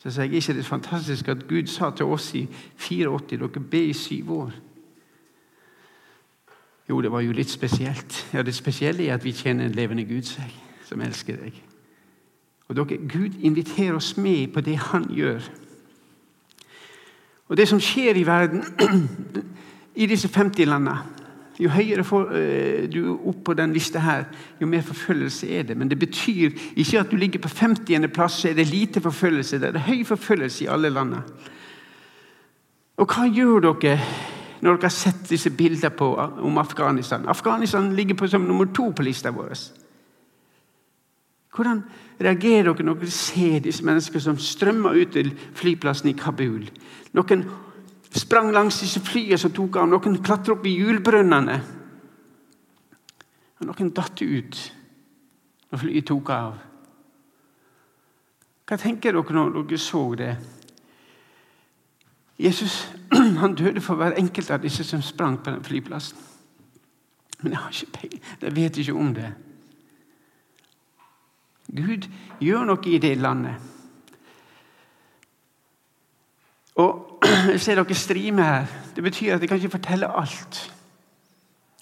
Så 0.01 0.11
sier 0.11 0.25
jeg 0.25 0.35
ikke 0.35 0.53
det 0.53 0.65
er 0.65 0.69
fantastisk 0.69 1.29
at 1.29 1.49
Gud 1.49 1.67
sa 1.67 1.91
til 1.91 2.09
oss 2.09 2.35
i 2.35 2.47
84 2.77 3.27
dere 3.31 3.61
be 3.71 3.85
i 3.85 3.93
syv 3.93 4.33
år. 4.33 4.53
Jo, 6.89 7.01
det 7.01 7.13
var 7.13 7.21
jo 7.21 7.33
litt 7.33 7.51
spesielt. 7.51 8.29
Ja, 8.33 8.43
Det 8.43 8.55
spesielle 8.55 9.07
er 9.07 9.15
at 9.15 9.25
vi 9.25 9.33
kjenner 9.33 9.65
en 9.65 9.75
levende 9.77 10.05
Gud 10.05 10.23
seg, 10.23 10.55
som 10.85 11.01
elsker 11.01 11.37
deg. 11.37 11.63
Og 12.69 12.77
dere, 12.77 12.97
Gud 12.97 13.37
inviterer 13.41 13.95
oss 13.95 14.17
med 14.17 14.49
på 14.55 14.61
det 14.61 14.79
han 14.79 15.05
gjør. 15.15 15.41
Og 17.49 17.57
det 17.57 17.69
som 17.69 17.81
skjer 17.81 18.17
i 18.17 18.27
verden, 18.27 18.65
i 20.03 20.07
disse 20.07 20.29
50 20.29 20.65
landene 20.65 21.20
jo 21.61 21.71
høyere 21.71 22.05
for, 22.05 22.33
uh, 22.33 22.87
du 22.91 22.99
er 23.03 23.29
opp 23.29 23.45
på 23.45 23.55
den 23.55 23.73
lista 23.77 24.01
her, 24.01 24.25
jo 24.61 24.67
mer 24.67 24.83
forfølgelse 24.87 25.49
er 25.59 25.69
det. 25.69 25.77
Men 25.77 25.91
det 25.91 25.99
betyr 25.99 26.51
ikke 26.77 27.01
at 27.01 27.11
du 27.11 27.17
ligger 27.17 27.41
på 27.41 27.49
50. 27.49 28.09
plass, 28.15 28.41
så 28.41 28.49
er 28.49 28.59
det 28.59 28.67
lite 28.71 29.01
forfølgelse. 29.01 29.61
Det 29.61 29.75
er 29.75 29.89
høy 29.89 30.05
forfølgelse 30.05 30.65
i 30.65 30.71
alle 30.73 30.91
landene. 30.91 31.23
Og 33.01 33.09
hva 33.09 33.25
gjør 33.29 33.65
dere 33.65 33.99
når 34.61 34.77
dere 34.77 34.91
har 34.91 34.93
sett 34.93 35.29
disse 35.31 35.51
bildene 35.57 35.91
på, 35.97 36.09
om 36.17 36.59
Afghanistan? 36.61 37.29
Afghanistan 37.29 37.93
ligger 37.97 38.15
på 38.15 38.29
som 38.29 38.45
nummer 38.45 38.69
to 38.77 38.91
på 38.93 39.03
lista 39.03 39.33
vår. 39.33 39.55
Hvordan 41.57 41.81
reagerer 42.21 42.73
dere 42.73 42.87
når 42.87 43.01
dere 43.01 43.15
ser 43.15 43.59
disse 43.65 43.85
menneskene 43.85 44.21
som 44.21 44.39
strømmer 44.39 45.01
ut 45.01 45.17
til 45.17 45.33
flyplassen 45.57 46.13
i 46.13 46.19
Kabul? 46.19 46.69
Noen 47.17 47.47
sprang 48.11 48.51
langs 48.53 48.81
disse 48.83 49.01
flyene 49.05 49.39
som 49.39 49.53
tok 49.55 49.77
av. 49.81 49.89
Noen 49.91 50.19
klatret 50.23 50.57
opp 50.57 50.67
i 50.67 50.77
hjulbrønnene. 50.79 51.59
Og 53.61 53.69
noen 53.69 53.93
datt 53.95 54.23
ut 54.23 54.61
når 55.71 55.83
flyet 55.83 56.09
tok 56.11 56.33
av. 56.35 56.57
Hva 58.67 58.79
tenker 58.79 59.15
dere 59.15 59.37
når 59.37 59.61
dere 59.61 59.79
så 59.83 60.03
det? 60.19 60.33
Jesus 62.41 62.87
han 63.43 63.55
døde 63.55 63.83
for 63.85 64.01
hver 64.01 64.17
enkelt 64.19 64.51
av 64.51 64.63
disse 64.63 64.85
som 64.87 65.03
sprang 65.03 65.39
på 65.43 65.51
den 65.51 65.65
flyplassen. 65.65 66.19
Men 67.43 67.53
jeg 67.53 67.61
har 67.61 67.71
ikke 67.73 67.99
penger. 67.99 68.19
Jeg 68.41 68.57
vet 68.57 68.79
ikke 68.79 68.95
om 68.95 69.15
det. 69.15 69.31
Gud 71.71 72.09
gjør 72.41 72.67
noe 72.67 72.91
i 72.91 72.99
det 72.99 73.15
landet. 73.19 73.69
Og 76.81 77.10
jeg 77.49 77.61
ser 77.61 77.81
dere 77.81 77.95
strime 77.95 78.45
her. 78.45 78.67
Det 78.97 79.03
betyr 79.05 79.35
at 79.35 79.41
jeg 79.41 79.49
kan 79.49 79.59
ikke 79.59 79.77
fortelle 79.79 80.09
alt. 80.19 80.61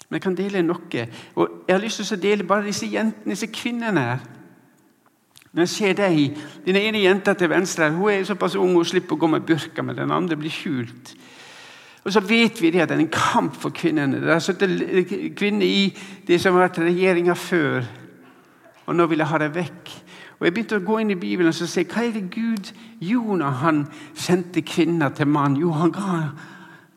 Men 0.09 0.17
jeg 0.17 0.21
kan 0.21 0.35
dele 0.35 0.61
noe. 0.65 1.07
Og 1.35 1.49
Jeg 1.67 1.75
har 1.75 1.81
lyst 1.83 2.01
til 2.01 2.17
å 2.17 2.21
dele 2.21 2.43
bare 2.43 2.65
disse 2.65 2.87
jentene, 2.89 3.35
disse 3.35 3.47
kvinnene 3.53 4.01
her. 4.01 4.23
Når 5.53 5.61
jeg 5.65 5.69
ser 5.69 5.93
deg, 5.93 6.37
Den 6.65 6.75
ene 6.75 7.01
jenta 7.01 7.33
til 7.33 7.49
venstre 7.49 7.83
her, 7.83 7.97
hun 7.97 8.09
er 8.11 8.23
såpass 8.23 8.55
ung 8.55 8.75
hun 8.75 8.85
slipper 8.85 9.15
å 9.15 9.19
gå 9.19 9.27
med 9.27 9.45
burka, 9.45 9.81
men 9.81 9.95
den 9.97 10.11
andre 10.11 10.37
blir 10.37 10.51
skjult. 10.53 11.15
Og 12.05 12.13
så 12.13 12.19
vet 12.19 12.61
vi 12.61 12.71
det 12.71 12.81
at 12.81 12.89
det 12.89 12.97
er 12.97 13.01
en 13.03 13.11
kamp 13.11 13.55
for 13.55 13.69
kvinnene. 13.69 14.21
Det 14.21 14.31
har 14.31 14.39
sittet 14.39 15.35
kvinner 15.37 15.65
i 15.65 15.89
det 16.27 16.39
som 16.41 16.53
har 16.55 16.69
vært 16.69 16.79
regjeringa 16.85 17.35
før, 17.35 17.83
og 18.85 18.95
nå 18.95 19.05
vil 19.05 19.19
jeg 19.19 19.27
ha 19.27 19.37
det 19.37 19.49
vekk. 19.55 19.91
Og 20.39 20.45
Jeg 20.45 20.53
begynte 20.53 20.77
å 20.79 20.85
gå 20.87 21.01
inn 21.01 21.11
i 21.11 21.19
Bibelen 21.19 21.51
og 21.51 21.57
se 21.57 21.83
hva 21.83 22.05
er 22.05 22.13
det 22.15 22.29
Gud 22.31 22.71
gjorde 23.03 23.41
når 23.41 23.57
han 23.59 23.81
sendte 24.15 24.63
kvinner 24.63 25.11
til 25.15 25.27
mann. 25.27 25.57
Jo, 25.59 25.73
han 25.75 25.91
ga, 25.91 26.19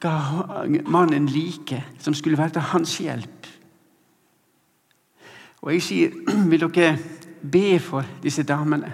ga 0.03 0.13
mannen 0.87 1.27
like, 1.27 1.81
som 1.99 2.15
skulle 2.15 2.39
være 2.39 2.55
til 2.59 2.69
hans 2.71 2.95
hjelp. 3.03 3.49
Og 5.63 5.73
jeg 5.75 5.83
sier, 5.83 6.15
vil 6.51 6.69
dere 6.69 6.95
be 7.43 7.81
for 7.83 8.07
disse 8.23 8.47
damene? 8.47 8.93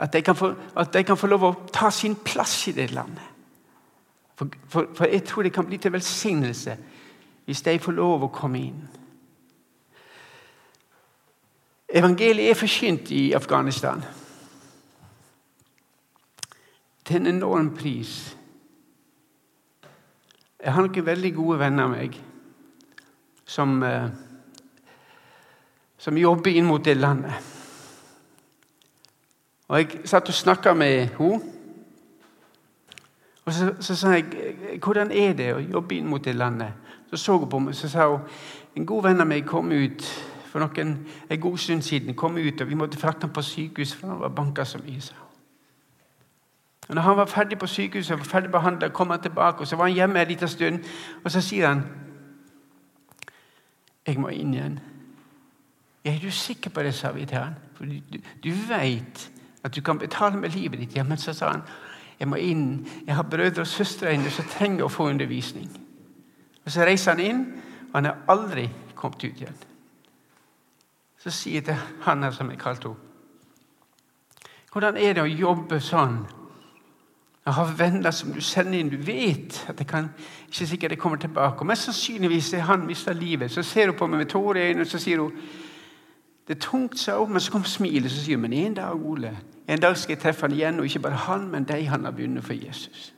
At 0.00 0.14
de, 0.14 0.22
få, 0.34 0.54
at 0.76 0.94
de 0.94 1.02
kan 1.04 1.18
få, 1.18 1.28
lov 1.28 1.42
å 1.44 1.52
ta 1.74 1.90
sin 1.92 2.14
plass 2.24 2.54
i 2.70 2.72
det 2.72 2.88
landet. 2.94 3.26
For, 4.38 4.48
for, 4.70 4.94
for 4.96 5.10
jeg 5.10 5.26
tror 5.28 5.44
det 5.44 5.52
kan 5.52 5.66
bli 5.68 5.76
til 5.76 5.92
velsignelse 5.92 6.78
hvis 7.44 7.66
de 7.66 7.74
får 7.82 7.98
lov 7.98 8.24
å 8.24 8.32
komme 8.32 8.62
inn. 8.62 8.80
Evangeliet 11.92 12.50
er 12.50 12.54
forkynt 12.54 13.10
i 13.10 13.32
Afghanistan. 13.32 14.04
Til 17.04 17.16
en 17.16 17.26
enorm 17.26 17.74
pris. 17.76 18.36
Jeg 20.64 20.72
har 20.72 20.86
noen 20.86 21.06
veldig 21.06 21.34
gode 21.34 21.58
venner 21.58 21.84
av 21.84 21.90
meg 21.90 22.20
som, 23.46 23.82
eh, 23.82 24.08
som 25.98 26.18
jobber 26.18 26.50
inn 26.50 26.68
mot 26.68 26.84
det 26.84 26.96
landet. 26.96 27.32
Og 29.68 29.78
Jeg 29.78 30.00
satt 30.04 30.28
og 30.28 30.34
snakka 30.34 30.74
med 30.74 31.06
henne. 31.06 31.40
Og 33.44 33.52
så, 33.52 33.74
så, 33.80 33.96
sa 33.96 34.08
jeg 34.08 34.24
hvordan 34.82 35.10
er 35.10 35.32
det 35.32 35.54
å 35.54 35.58
jobbe 35.58 35.94
inn 35.94 36.06
mot 36.06 36.24
det 36.24 36.36
landet. 36.36 36.72
Så 37.10 37.16
så 37.16 37.38
hun 37.38 37.48
på 37.50 37.58
meg 37.58 37.74
så 37.74 37.88
sa 37.88 38.06
hun, 38.08 38.20
en 38.76 38.86
god 38.86 39.02
venn 39.02 39.20
av 39.20 39.26
meg 39.26 39.46
kom 39.46 39.72
ut 39.72 40.29
for 40.50 40.58
noen, 40.58 41.06
en 41.30 41.40
god 41.40 41.58
stund 41.58 41.82
siden. 41.82 42.14
kom 42.14 42.36
ut, 42.38 42.60
og 42.60 42.68
Vi 42.68 42.74
måtte 42.74 42.98
frakte 42.98 43.26
ham 43.26 43.32
på 43.32 43.42
sykehus, 43.42 43.94
for 43.94 44.08
han 44.08 44.20
var 44.20 44.28
banka 44.28 44.64
så 44.64 44.78
mye. 44.78 45.00
Så. 45.00 45.14
Og 46.88 46.94
når 46.94 47.02
han 47.02 47.16
var 47.16 47.26
ferdig 47.26 47.58
på 47.58 47.66
sykehuset, 47.66 48.18
var 48.18 48.24
ferdig 48.24 48.50
behandla, 48.50 48.88
kom 48.88 49.10
han 49.10 49.22
tilbake. 49.22 49.60
og 49.60 49.66
Så 49.66 49.76
var 49.76 49.84
han 49.84 49.94
hjemme 49.94 50.20
en 50.20 50.28
liten 50.28 50.48
stund, 50.48 50.78
og 51.24 51.30
så 51.30 51.40
sier 51.40 51.68
han 51.68 51.82
Jeg 54.06 54.20
må 54.20 54.28
inn 54.28 54.54
igjen. 54.54 54.80
Er 56.04 56.18
du 56.22 56.30
sikker 56.30 56.70
på 56.70 56.82
det, 56.82 56.94
sa 56.94 57.12
vi 57.12 57.26
til 57.26 57.38
han. 57.38 57.54
For 57.74 57.84
du, 57.84 57.92
du, 58.12 58.18
du 58.44 58.50
vet 58.50 59.30
at 59.64 59.76
du 59.76 59.80
kan 59.80 59.98
betale 59.98 60.36
med 60.36 60.48
livet 60.48 60.80
ditt. 60.80 60.96
Ja, 60.96 61.02
men 61.02 61.18
så 61.18 61.32
sa 61.32 61.50
han 61.50 61.62
jeg 62.20 62.28
må 62.28 62.36
inn. 62.36 62.86
Jeg 63.06 63.16
har 63.16 63.22
brødre 63.22 63.60
og 63.60 63.66
søstre 63.66 64.14
inne 64.14 64.30
som 64.30 64.44
trenger 64.44 64.84
å 64.84 64.92
få 64.92 65.08
undervisning. 65.08 65.70
Og 66.64 66.70
Så 66.70 66.84
reiser 66.84 67.14
han 67.14 67.20
inn, 67.20 67.44
og 67.88 67.94
han 67.94 68.06
er 68.06 68.18
aldri 68.28 68.68
kommet 68.94 69.24
ut 69.24 69.40
igjen. 69.40 69.69
Så 71.20 71.30
sier 71.30 71.60
jeg 71.60 71.64
til 71.64 71.80
han 72.06 72.22
her 72.24 72.30
som 72.32 72.50
jeg 72.50 72.58
kalte 72.58 72.88
henne 72.88 73.08
Hvordan 74.72 74.96
er 74.96 75.16
det 75.18 75.22
å 75.24 75.26
jobbe 75.26 75.80
sånn? 75.82 76.20
Jeg 77.46 77.54
har 77.56 77.72
venner 77.74 78.12
som 78.14 78.30
du 78.30 78.40
sender 78.40 78.78
inn. 78.78 78.92
Du 78.92 79.00
vet 79.02 79.56
at 79.68 79.78
det 79.78 79.86
kan 79.90 80.12
ikke 80.46 80.66
sikkert 80.66 80.92
det 80.94 80.98
kommer 81.02 81.18
tilbake. 81.18 81.58
Og 81.58 81.66
Mest 81.66 81.88
sannsynligvis 81.88 82.52
er 82.54 82.68
han 82.68 82.86
mista 82.86 83.12
livet. 83.12 83.50
Så 83.50 83.64
ser 83.66 83.90
hun 83.90 83.96
på 83.98 84.06
meg 84.06 84.22
med 84.22 84.30
tårer 84.30 84.60
i 84.60 84.68
øynene 84.68 84.86
og 84.86 84.92
så 84.92 85.00
sier 85.02 85.18
hun, 85.24 85.32
det 86.46 86.56
er 86.56 86.60
tungt, 86.60 86.98
sa 86.98 87.18
hun, 87.18 87.32
men 87.32 87.40
så 87.40 87.52
kom 87.52 87.64
smilet 87.64 88.06
og 88.06 88.14
sier 88.14 88.38
men 88.38 88.52
en 88.52 88.74
dag 88.74 89.06
Ole, 89.06 89.32
en 89.66 89.80
dag 89.80 89.96
skal 89.98 90.14
jeg 90.14 90.22
treffe 90.22 90.46
han 90.46 90.54
igjen. 90.54 90.78
Og 90.78 90.86
ikke 90.86 91.02
bare 91.08 91.24
han, 91.26 91.48
men 91.50 91.64
de 91.64 91.82
han 91.86 92.04
har 92.04 92.14
vunnet 92.14 92.44
for 92.44 92.54
Jesus. 92.54 93.12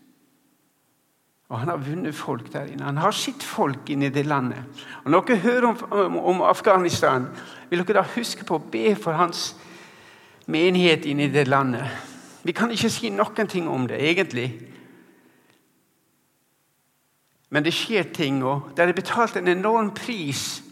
Og 1.53 1.59
han 1.61 1.69
har 1.69 1.83
vunnet 1.85 2.17
folk 2.17 2.47
der 2.53 2.71
inne. 2.73 2.87
Han 2.89 2.97
har 3.03 3.13
sitt 3.13 3.43
folk 3.45 3.91
inne 3.93 4.09
i 4.09 4.15
det 4.15 4.25
landet. 4.25 4.65
Og 5.05 5.11
Når 5.11 5.27
dere 5.29 5.43
hører 5.43 5.67
om, 5.69 5.83
om, 5.91 6.17
om 6.19 6.43
Afghanistan, 6.49 7.27
vil 7.69 7.85
dere 7.85 8.01
da 8.01 8.07
huske 8.15 8.47
på 8.49 8.57
å 8.57 8.65
be 8.73 8.95
for 8.97 9.13
hans 9.21 9.51
menighet 10.49 11.05
inne 11.05 11.29
i 11.29 11.33
det 11.33 11.45
landet. 11.49 11.85
Vi 12.43 12.57
kan 12.57 12.73
ikke 12.73 12.91
si 12.91 13.13
noen 13.13 13.49
ting 13.53 13.69
om 13.69 13.85
det, 13.87 14.01
egentlig. 14.01 14.49
Men 17.53 17.69
det 17.69 17.75
skjer 17.77 18.09
ting, 18.17 18.41
og 18.45 18.73
det 18.73 18.87
er 18.87 18.97
betalt 18.97 19.37
en 19.37 19.53
enorm 19.53 19.93
pris. 19.95 20.63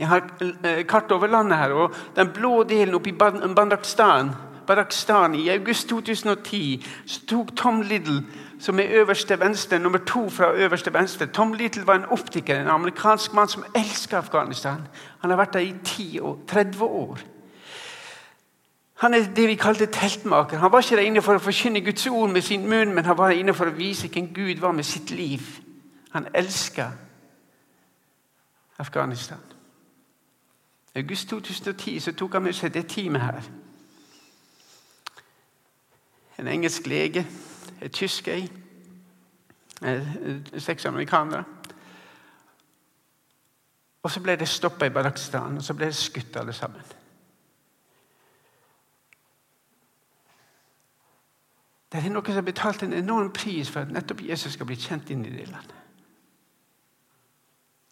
Jeg 0.00 0.10
har 0.10 0.26
eh, 0.66 0.82
kart 0.88 1.12
over 1.14 1.30
landet 1.30 1.58
her, 1.62 1.72
og 1.78 1.94
den 2.16 2.34
blå 2.34 2.64
delen 2.66 2.98
oppe 2.98 3.12
i 3.12 3.18
Bandakstan 3.54 4.34
Badakstan 4.70 5.34
I 5.34 5.48
august 5.48 5.88
2010 5.88 6.86
så 7.06 7.20
tok 7.26 7.56
Tom 7.56 7.80
Little, 7.80 8.24
som 8.58 8.78
er 8.78 8.86
øverste 8.90 9.40
venstre, 9.40 9.78
nummer 9.78 9.98
to 9.98 10.28
fra 10.30 10.52
øverste 10.52 10.92
venstre 10.94 11.26
Tom 11.26 11.52
Little 11.52 11.86
var 11.86 11.94
en 11.94 12.04
optiker, 12.04 12.60
en 12.60 12.68
amerikansk 12.68 13.32
mann 13.32 13.48
som 13.48 13.64
elsker 13.74 14.18
Afghanistan. 14.18 14.80
Han 15.20 15.30
har 15.30 15.36
vært 15.36 15.52
der 15.52 15.60
i 15.60 15.74
10 15.84 16.20
år, 16.20 16.38
30 16.48 16.82
år. 16.82 17.18
Han 18.94 19.14
er 19.14 19.24
det 19.36 19.48
vi 19.48 19.54
kalte 19.54 19.86
teltmaker. 19.86 20.58
Han 20.58 20.72
var 20.72 20.78
ikke 20.78 20.96
der 20.96 21.02
inne 21.02 21.22
for 21.22 21.34
å 21.34 21.42
forkynne 21.42 21.80
Guds 21.80 22.06
ord 22.06 22.30
med 22.30 22.42
sin 22.42 22.68
munn, 22.68 22.94
men 22.94 23.04
han 23.04 23.18
var 23.18 23.32
der 23.32 23.40
inne 23.42 23.54
for 23.54 23.66
å 23.66 23.74
vise 23.74 24.08
hvem 24.08 24.28
Gud 24.34 24.60
var 24.60 24.72
med 24.72 24.84
sitt 24.84 25.10
liv. 25.10 25.40
Han 26.10 26.28
elska 26.34 26.92
Afghanistan. 28.78 29.42
I 30.94 30.98
august 30.98 31.28
2010 31.28 32.00
så 32.00 32.12
tok 32.12 32.38
han 32.38 32.42
med 32.42 32.54
seg 32.54 32.74
det 32.74 32.86
teamet 32.86 33.22
her. 33.22 33.50
En 36.40 36.48
engelsk 36.48 36.86
lege, 36.88 37.26
et 37.82 37.92
tysk 37.92 38.28
ei, 38.32 38.46
seks 40.58 40.84
amerikanere. 40.88 41.44
Og 44.02 44.10
så 44.10 44.20
ble 44.24 44.36
det 44.40 44.48
stoppa 44.48 44.88
i 44.88 44.94
barakstan 44.94 45.60
og 45.60 45.64
så 45.64 45.76
ble 45.76 45.90
det 45.90 45.96
skutt 45.96 46.36
alle 46.40 46.52
sammen. 46.56 46.96
Det 51.90 51.98
er 51.98 52.12
noen 52.12 52.26
som 52.26 52.38
har 52.38 52.46
betalt 52.46 52.82
en 52.86 52.94
enorm 52.94 53.32
pris 53.34 53.70
for 53.70 53.82
at 53.82 53.90
nettopp 53.90 54.22
Jesus 54.22 54.54
skal 54.54 54.68
bli 54.68 54.78
kjent 54.78 55.10
inn 55.10 55.24
i 55.26 55.32
det 55.34 55.48
landet. 55.50 55.76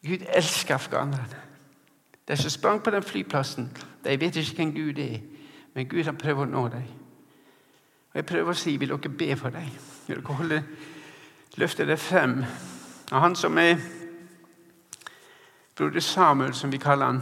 Gud 0.06 0.22
elsker 0.28 0.74
afghanerne. 0.74 1.42
De 2.28 2.36
som 2.36 2.50
sprang 2.50 2.82
på 2.82 2.90
den 2.90 3.02
flyplassen, 3.02 3.72
de 4.04 4.20
vet 4.20 4.36
ikke 4.36 4.56
hvem 4.56 4.74
Gud 4.74 4.98
er, 5.02 5.18
men 5.74 5.88
Gud 5.88 6.04
har 6.04 6.14
prøvd 6.14 6.44
å 6.44 6.50
nå 6.52 6.68
dem. 6.68 6.86
Og 8.08 8.14
Jeg 8.14 8.26
prøver 8.26 8.50
å 8.50 8.56
si 8.56 8.76
vil 8.76 8.94
dere 8.94 9.12
be 9.12 9.36
for 9.36 9.54
dem. 9.54 9.68
Vil 10.06 10.20
dere 10.20 10.36
holde, 10.38 10.62
løfte 11.56 11.86
det 11.86 11.98
frem? 12.00 12.38
Og 13.10 13.20
Han 13.20 13.36
som 13.36 13.58
er 13.58 13.76
broder 15.76 16.00
Samuel, 16.00 16.54
som 16.54 16.72
vi 16.72 16.78
kaller 16.78 17.06
han, 17.06 17.20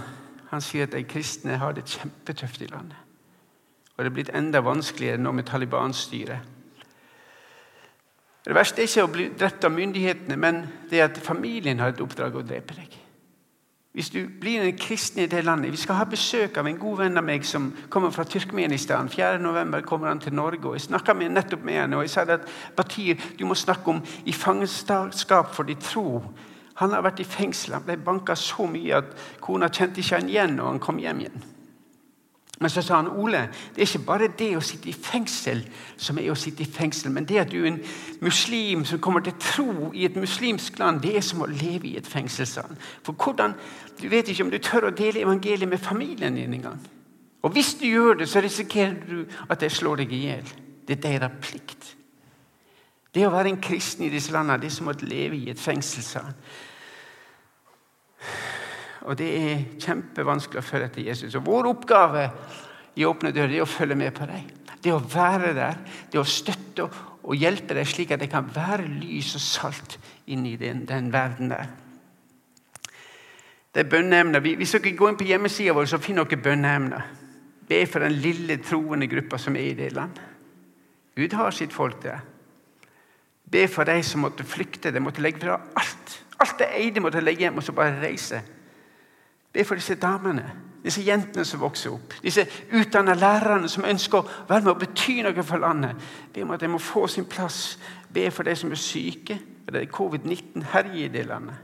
han 0.50 0.60
sier 0.60 0.86
at 0.86 0.94
de 0.94 1.02
kristne 1.04 1.58
har 1.60 1.74
det 1.76 1.84
kjempetøft 1.90 2.62
i 2.62 2.70
landet. 2.70 2.96
Og 3.96 4.04
det 4.04 4.10
er 4.10 4.14
blitt 4.14 4.34
enda 4.36 4.60
vanskeligere 4.64 5.20
nå 5.20 5.32
med 5.32 5.44
Taliban-styret. 5.48 6.38
Det 8.46 8.54
verste 8.54 8.80
er 8.82 8.86
ikke 8.86 9.04
å 9.04 9.10
bli 9.10 9.26
drept 9.34 9.64
av 9.66 9.74
myndighetene, 9.74 10.36
men 10.38 10.62
det 10.90 11.00
er 11.00 11.08
at 11.08 11.18
familien 11.18 11.80
har 11.82 11.92
et 11.92 12.00
oppdrag 12.00 12.36
å 12.38 12.44
drepe 12.46 12.76
deg. 12.78 12.92
Hvis 13.96 14.10
du 14.10 14.26
blir 14.40 14.60
en 14.60 14.76
kristen 14.76 15.22
i 15.22 15.26
det 15.26 15.44
landet 15.44 15.72
Vi 15.72 15.76
skal 15.76 15.94
ha 15.94 16.04
besøk 16.04 16.58
av 16.60 16.66
en 16.68 16.76
god 16.76 16.98
venn 16.98 17.16
av 17.16 17.24
meg 17.24 17.46
som 17.48 17.70
kommer 17.88 18.10
fra 18.12 18.26
Tyrkmenistan. 18.28 19.08
4.11. 19.08 19.80
kommer 19.88 20.08
han 20.08 20.20
til 20.20 20.34
Norge. 20.36 20.68
og 20.68 20.74
Jeg 20.74 20.80
snakka 20.80 21.14
nettopp 21.14 21.64
med 21.64 21.80
henne 21.80 21.96
og 21.96 22.04
jeg 22.04 22.10
sa 22.10 22.26
at 22.28 22.44
Batir, 22.76 23.16
du 23.38 23.46
må 23.46 23.54
snakke 23.54 23.88
om 23.88 24.02
i 24.24 24.32
fangenskap 24.32 25.54
for 25.54 25.62
din 25.62 25.80
tro. 25.80 26.22
Han 26.74 26.92
har 26.92 27.08
vært 27.08 27.24
i 27.24 27.24
fengsel. 27.24 27.72
Han 27.72 27.88
ble 27.88 27.96
banka 27.96 28.34
så 28.36 28.68
mye 28.68 29.00
at 29.00 29.16
kona 29.40 29.72
kjente 29.72 30.04
ikke 30.04 30.20
han 30.20 30.28
igjen 30.28 30.58
når 30.60 30.74
han 30.74 30.78
kom 30.78 30.98
hjem 31.00 31.24
igjen. 31.24 31.55
Men 32.58 32.70
så 32.70 32.82
sa 32.82 32.96
han 32.96 33.08
Ole, 33.08 33.48
det 33.74 33.82
er 33.82 33.88
ikke 33.88 34.06
bare 34.06 34.28
det 34.38 34.48
å 34.56 34.62
sitte 34.64 34.88
i 34.88 34.94
fengsel 34.96 35.60
som 36.00 36.16
er 36.18 36.30
å 36.32 36.38
sitte 36.38 36.64
i 36.64 36.68
fengsel, 36.72 37.10
men 37.12 37.26
det 37.28 37.42
at 37.42 37.50
du 37.52 37.58
er 37.60 37.68
en 37.68 37.82
muslim 38.24 38.84
som 38.88 39.00
kommer 39.04 39.20
til 39.20 39.36
tro 39.40 39.90
i 39.92 40.06
et 40.08 40.16
muslimsk 40.16 40.78
land, 40.80 41.02
det 41.04 41.18
er 41.18 41.24
som 41.26 41.44
å 41.44 41.50
leve 41.50 41.90
i 41.90 41.96
et 42.00 42.08
fengsel. 42.08 42.46
sa 42.46 42.64
han. 42.64 42.78
For 43.04 43.12
hvordan, 43.12 43.54
Du 44.00 44.08
vet 44.08 44.28
ikke 44.28 44.44
om 44.44 44.50
du 44.50 44.58
tør 44.58 44.88
å 44.88 44.94
dele 44.96 45.20
evangeliet 45.20 45.68
med 45.68 45.80
familien 45.80 46.34
din 46.34 46.54
engang. 46.54 46.80
Og 47.42 47.52
hvis 47.52 47.74
du 47.74 47.86
gjør 47.86 48.14
det, 48.14 48.28
så 48.28 48.40
risikerer 48.40 48.96
du 49.08 49.24
at 49.48 49.60
de 49.60 49.70
slår 49.70 49.96
deg 49.96 50.12
i 50.12 50.24
hjel. 50.26 50.48
Det 50.88 50.98
er 50.98 51.02
deres 51.18 51.38
plikt. 51.40 51.96
Det 53.14 53.26
å 53.26 53.30
være 53.32 53.48
en 53.48 53.60
kristen 53.60 54.04
i 54.04 54.10
disse 54.12 54.32
landene 54.32 54.60
det 54.60 54.68
er 54.68 54.74
som 54.74 54.88
å 54.88 54.96
leve 55.00 55.36
i 55.36 55.50
et 55.50 55.60
fengsel. 55.60 56.02
sa 56.02 56.20
han. 56.26 56.34
Og 59.06 59.18
det 59.18 59.28
er 59.38 59.64
kjempevanskelig 59.78 60.60
å 60.60 60.66
følge 60.66 60.90
etter 60.90 61.06
Jesus. 61.06 61.34
Og 61.38 61.46
vår 61.46 61.70
oppgave 61.70 62.26
i 62.98 63.04
Åpne 63.06 63.32
dører 63.34 63.58
er 63.60 63.64
å 63.64 63.70
følge 63.70 63.98
med 63.98 64.14
på 64.16 64.26
deg. 64.28 64.52
Det 64.82 64.92
å 64.94 65.02
være 65.02 65.52
der, 65.56 65.78
det 66.12 66.20
å 66.20 66.26
støtte 66.26 66.86
og 67.26 67.34
hjelpe 67.38 67.74
deg 67.74 67.88
slik 67.88 68.12
at 68.14 68.22
det 68.22 68.30
kan 68.30 68.48
være 68.54 68.86
lys 68.86 69.34
og 69.38 69.42
salt 69.42 69.96
inni 70.30 70.54
den, 70.58 70.84
den 70.86 71.10
verden 71.14 71.50
der. 71.50 71.70
Det 73.74 73.84
er 73.84 73.90
bønneemner. 73.92 74.40
Hvis 74.40 74.72
dere 74.76 74.94
går 74.96 75.12
inn 75.12 75.18
på 75.20 75.28
hjemmesida 75.28 75.74
vår, 75.76 75.88
så 75.90 76.00
finner 76.02 76.24
dere 76.24 76.42
bønneemner. 76.42 77.10
Be 77.66 77.82
for 77.90 78.02
den 78.06 78.14
lille 78.22 78.58
troende 78.62 79.08
gruppa 79.10 79.38
som 79.42 79.58
er 79.58 79.72
i 79.72 79.76
det 79.78 79.90
landet. 79.94 80.22
Gud 81.16 81.34
har 81.36 81.54
sitt 81.54 81.74
folk 81.74 81.98
der. 82.02 82.22
Be 83.46 83.66
for 83.70 83.88
de 83.88 83.98
som 84.04 84.22
måtte 84.24 84.46
flykte. 84.46 84.92
De 84.92 85.02
måtte 85.02 85.22
legge 85.22 85.42
fra 85.44 85.58
alt. 85.78 86.14
Alt 86.42 86.58
det 86.60 86.70
eide 86.76 87.02
måtte 87.02 87.22
legge 87.22 87.46
hjem 87.46 87.60
og 87.60 87.66
så 87.66 87.74
bare 87.76 88.00
reise. 88.02 88.42
Det 89.56 89.62
er 89.62 89.68
for 89.68 89.78
disse 89.80 89.94
damene, 89.96 90.42
disse 90.84 91.00
jentene 91.00 91.44
som 91.48 91.62
vokser 91.64 91.94
opp. 91.94 92.18
Disse 92.20 92.42
utdanna 92.76 93.14
lærerne 93.16 93.70
som 93.72 93.86
ønsker 93.88 94.18
å 94.18 94.26
være 94.50 94.66
med 94.66 94.74
og 94.74 94.82
bety 94.82 95.14
noe 95.24 95.44
for 95.48 95.64
landet. 95.64 96.02
Be 96.34 96.44
om 96.44 96.52
at 96.52 96.60
de 96.60 96.68
må 96.68 96.80
få 96.84 97.06
sin 97.08 97.24
plass. 97.24 97.78
Be 98.12 98.26
for 98.28 98.44
de 98.44 98.52
som 98.52 98.74
er 98.76 98.82
syke. 98.82 99.38
Det 99.64 99.80
er 99.80 99.88
covid-19 99.96 100.68
herjer 100.74 101.06
i 101.06 101.08
det 101.16 101.24
landet. 101.30 101.56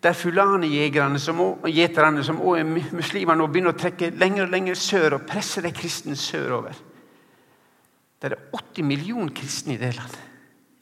der 0.02 0.16
fulanejegerne 0.18 1.20
og 1.38 1.68
gjeterne, 1.70 2.24
som 2.26 2.40
også 2.40 2.58
er 2.58 2.96
muslimer, 2.96 3.38
nå 3.38 3.46
begynner 3.46 3.70
å 3.70 3.78
trekke 3.78 4.08
lenger 4.18 4.48
og 4.48 4.50
lenger 4.50 4.74
sør 4.74 5.14
og 5.14 5.28
presse 5.30 5.62
de 5.62 5.70
kristne 5.70 6.18
sørover. 6.18 6.74
Det 8.18 8.32
er 8.32 8.36
80 8.50 8.82
millioner 8.82 9.30
kristne 9.30 9.76
i 9.76 9.78
det 9.78 9.94
landet. 9.94 10.26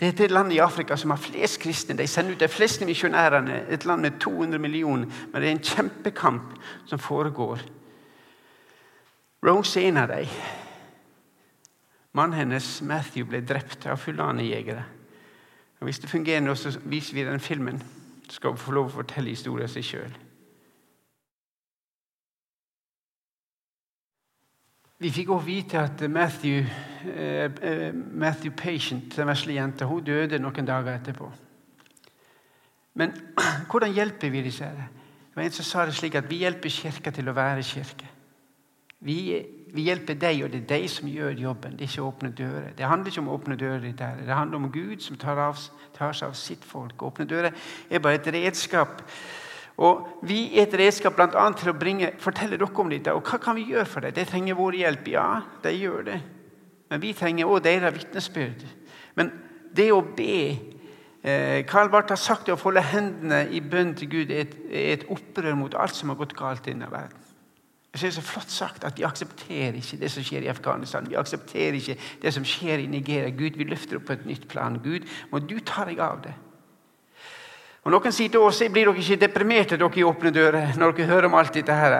Det 0.00 0.08
er 0.08 0.16
det 0.23 0.30
landet 0.30 0.56
i 0.56 0.64
Afrika 0.64 0.97
som 0.97 1.12
har 1.12 1.20
flest 1.20 1.61
kristne. 1.61 1.99
De 2.00 2.08
sender 2.08 2.32
ut 2.32 2.40
de 2.40 2.49
fleste 2.49 2.88
misjonærene. 2.88 3.66
Et 3.68 3.85
land 3.85 4.08
med 4.08 4.16
200 4.25 4.58
millioner. 4.58 5.12
Men 5.28 5.42
det 5.42 5.50
er 5.50 5.56
en 5.58 5.64
kjempekamp 5.68 6.56
som 6.88 6.99
foregår. 6.99 7.61
Rose 9.44 9.82
er 9.82 9.92
en 9.92 10.00
av 10.00 10.14
dem. 10.16 10.32
Mannen 12.16 12.40
hennes, 12.40 12.78
Matthew, 12.80 13.28
ble 13.28 13.44
drept 13.44 13.85
av 13.85 14.00
fulanejegere. 14.00 14.94
Og 15.80 15.85
Hvis 15.85 15.99
det 15.99 16.11
fungerer 16.11 16.40
nå, 16.40 16.54
så 16.54 16.80
viser 16.85 17.14
vi 17.14 17.25
den 17.25 17.40
filmen. 17.40 17.82
Så 18.28 18.32
skal 18.32 18.52
vi 18.52 18.56
få 18.56 18.73
lov 18.73 18.90
å 18.90 18.97
fortelle 18.99 19.30
historien 19.30 19.70
seg 19.70 19.85
sjøl. 19.87 20.16
Vi 24.99 25.11
fikk 25.14 25.28
også 25.30 25.47
vite 25.47 25.78
at 25.78 26.02
Matthew, 26.11 26.64
uh, 27.06 27.94
Matthew 27.94 28.50
Patient, 28.50 29.12
den 29.16 29.28
vesle 29.30 29.54
jenta, 29.54 29.87
hun 29.87 30.02
døde 30.04 30.40
noen 30.42 30.66
dager 30.66 30.97
etterpå. 30.97 31.30
Men 32.99 33.14
hvordan 33.70 33.94
hjelper 33.94 34.35
vi 34.35 34.42
disse? 34.42 34.66
Det 34.66 35.37
var 35.37 35.42
En 35.42 35.54
som 35.54 35.64
sa 35.64 35.87
det 35.87 35.94
slik 35.94 36.18
at 36.18 36.26
vi 36.30 36.40
hjelper 36.42 36.68
Kirka 36.68 37.14
til 37.14 37.30
å 37.30 37.37
være 37.37 37.62
kirke. 37.62 38.11
Vi 39.06 39.18
vi 39.75 39.84
hjelper 39.88 40.16
deg, 40.16 40.40
og 40.44 40.52
det 40.52 40.62
er 40.62 40.68
deg 40.70 40.87
som 40.90 41.08
gjør 41.10 41.34
jobben. 41.42 41.75
Det 41.76 41.84
er 41.84 41.90
ikke 41.90 42.04
å 42.04 42.12
åpne 42.12 42.30
dører. 42.37 42.70
Det 42.76 42.87
handler 42.88 43.12
ikke 43.12 43.20
om 43.20 43.28
å 43.28 43.34
åpne 43.37 43.56
dører. 43.60 43.90
Der. 43.98 44.22
Det 44.25 44.34
handler 44.34 44.62
om 44.62 44.70
Gud 44.72 45.02
som 45.04 45.18
tar, 45.20 45.40
av, 45.42 45.61
tar 45.96 46.16
seg 46.16 46.31
av 46.31 46.38
sitt 46.38 46.64
folk. 46.64 47.02
Åpne 47.04 47.28
dører 47.28 47.52
er 47.90 48.02
bare 48.04 48.20
et 48.20 48.31
redskap. 48.33 49.02
Og 49.78 50.09
Vi 50.26 50.40
er 50.59 50.64
et 50.66 50.78
redskap 50.81 51.20
annet 51.20 51.61
til 51.61 51.70
å 51.70 51.76
bringe, 51.78 52.11
fortelle 52.18 52.57
dere 52.57 52.70
om 52.72 52.90
dette. 52.90 53.14
Og 53.14 53.28
hva 53.28 53.38
kan 53.42 53.59
vi 53.59 53.68
gjøre 53.68 53.87
for 53.87 54.07
det? 54.07 54.16
De 54.16 54.24
trenger 54.26 54.59
vår 54.59 54.81
hjelp. 54.81 55.12
Ja, 55.12 55.28
de 55.62 55.76
gjør 55.76 56.02
det. 56.09 56.18
Men 56.88 57.04
vi 57.04 57.12
trenger 57.12 57.46
også 57.46 57.66
deres 57.68 58.00
vitnesbyrd. 58.00 58.66
Men 59.20 59.33
det 59.76 59.90
å 59.92 60.00
be 60.00 60.35
eh, 61.22 61.61
Karl 61.68 61.92
Barth 61.92 62.14
har 62.14 62.20
sagt 62.20 62.48
det 62.48 62.57
å 62.57 62.61
folde 62.61 62.83
hendene 62.83 63.44
i 63.52 63.61
bønn 63.61 63.92
til 63.98 64.11
Gud 64.11 64.33
er 64.33 64.46
et, 64.46 64.61
er 64.72 64.92
et 64.96 65.09
opprør 65.12 65.59
mot 65.61 65.76
alt 65.76 65.94
som 65.94 66.09
har 66.09 66.18
gått 66.18 66.37
galt 66.38 66.66
i 66.66 66.72
denne 66.72 66.88
verden. 66.90 67.28
Jeg 67.98 68.12
synes 68.12 68.14
det 68.14 68.20
er 68.20 68.26
så 68.26 68.32
flott 68.32 68.50
sagt 68.50 68.84
at 68.84 68.98
Vi 68.98 69.02
aksepterer 69.02 69.74
ikke 69.74 69.96
det 69.98 70.11
som 70.11 70.22
skjer 70.22 70.44
i 70.46 70.50
Afghanistan. 70.52 71.06
Vi 71.11 71.16
aksepterer 71.18 71.74
ikke 71.74 71.96
det 72.22 72.34
som 72.34 72.44
skjer 72.44 72.78
i 72.78 72.87
Nigeria. 72.87 73.30
Gud, 73.30 73.56
vi 73.58 73.64
løfter 73.64 73.96
opp 73.98 74.04
på 74.06 74.12
et 74.14 74.26
nytt 74.26 74.44
plan. 74.48 74.78
Gud, 74.84 75.06
må 75.32 75.38
du 75.38 75.56
ta 75.66 75.82
deg 75.88 75.98
av 75.98 76.20
det. 76.22 76.34
Og 77.82 77.90
Noen 77.90 78.14
sier 78.14 78.30
til 78.30 78.44
oss 78.46 78.62
blir 78.70 78.87
dere 78.87 79.02
ikke 79.02 79.18
deprimerte 79.18 79.78
dere 79.80 79.98
i 79.98 80.04
åpne 80.06 80.30
dører 80.30 80.78
når 80.78 80.94
dere 80.94 81.08
hører 81.11 81.26
om 81.26 81.34
alt 81.40 81.58
dette 81.58 81.74
her. 81.74 81.96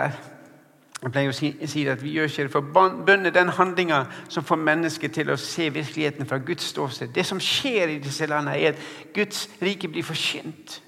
Jeg 1.01 1.11
pleier 1.11 1.33
å 1.33 1.35
si, 1.35 1.83
at 1.87 2.03
Vi 2.03 2.13
gjør 2.15 2.31
ikke 2.31 2.47
det 2.47 2.53
for 2.53 2.95
bønner 3.03 3.35
den 3.35 3.51
handlinga 3.59 4.05
som 4.29 4.47
får 4.47 4.63
mennesket 4.63 5.17
til 5.19 5.33
å 5.33 5.37
se 5.39 5.67
virkeligheten 5.67 6.31
fra 6.31 6.39
Guds 6.39 6.71
ståsted. 6.71 7.11
Det 7.11 7.25
som 7.27 7.43
skjer 7.43 7.97
i 7.97 7.99
disse 7.99 8.27
landene, 8.27 8.55
er 8.55 8.71
at 8.71 9.11
Guds 9.15 9.49
rike 9.59 9.91
blir 9.91 10.07
forkynt. 10.07 10.79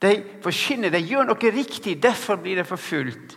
De 0.00 0.16
forkynner, 0.40 0.88
de 0.88 1.04
gjør 1.04 1.28
noe 1.28 1.52
riktig, 1.52 1.98
derfor 2.02 2.40
blir 2.40 2.56
det 2.56 2.68
forfulgt. 2.68 3.36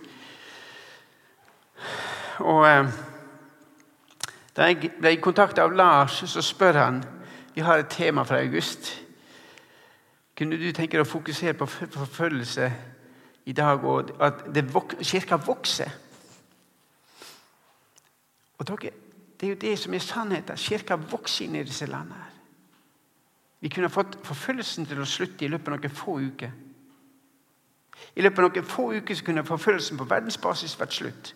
Og 2.40 2.68
eh, 2.68 2.88
Da 4.56 4.68
jeg 4.70 4.92
ble 5.00 5.16
kontakta 5.18 5.64
av 5.66 5.74
Lars, 5.74 6.24
så 6.30 6.42
spør 6.42 6.78
han 6.78 7.04
Vi 7.56 7.62
har 7.62 7.78
et 7.78 7.90
tema 7.90 8.24
fra 8.24 8.42
august. 8.42 9.04
Kunne 10.38 10.58
du 10.58 10.72
tenke 10.72 10.98
deg 10.98 11.06
å 11.06 11.10
fokusere 11.10 11.54
på 11.54 11.66
forfølgelse 11.66 12.72
i 13.46 13.54
dag, 13.54 13.84
og 13.84 14.12
at 14.22 14.46
vok 14.74 14.96
kirka 15.02 15.36
vokser? 15.36 15.90
Og 18.58 18.68
dere, 18.68 18.92
Det 19.40 19.48
er 19.48 19.50
jo 19.50 19.62
det 19.62 19.80
som 19.80 19.94
er 19.94 20.00
sannheten. 20.00 20.58
Kirka 20.58 20.96
vokser 20.96 21.46
inn 21.46 21.56
i 21.56 21.64
disse 21.64 21.86
landene. 21.86 22.26
Vi 23.60 23.70
kunne 23.70 23.90
fått 23.90 24.18
forfølgelsen 24.24 24.86
til 24.86 25.00
å 25.00 25.06
slutte 25.06 25.46
i 25.46 25.48
løpet 25.48 25.68
av 25.68 25.78
noen 25.78 25.96
få 25.96 26.20
uker. 26.20 26.52
I 28.16 28.22
løpet 28.22 28.40
av 28.40 28.50
noen 28.50 28.66
få 28.68 28.94
uker 28.94 29.22
kunne 29.26 29.46
forfølgelsen 29.48 29.98
på 29.98 30.08
verdensbasis 30.10 30.80
vært 30.80 30.94
slutt. 30.94 31.34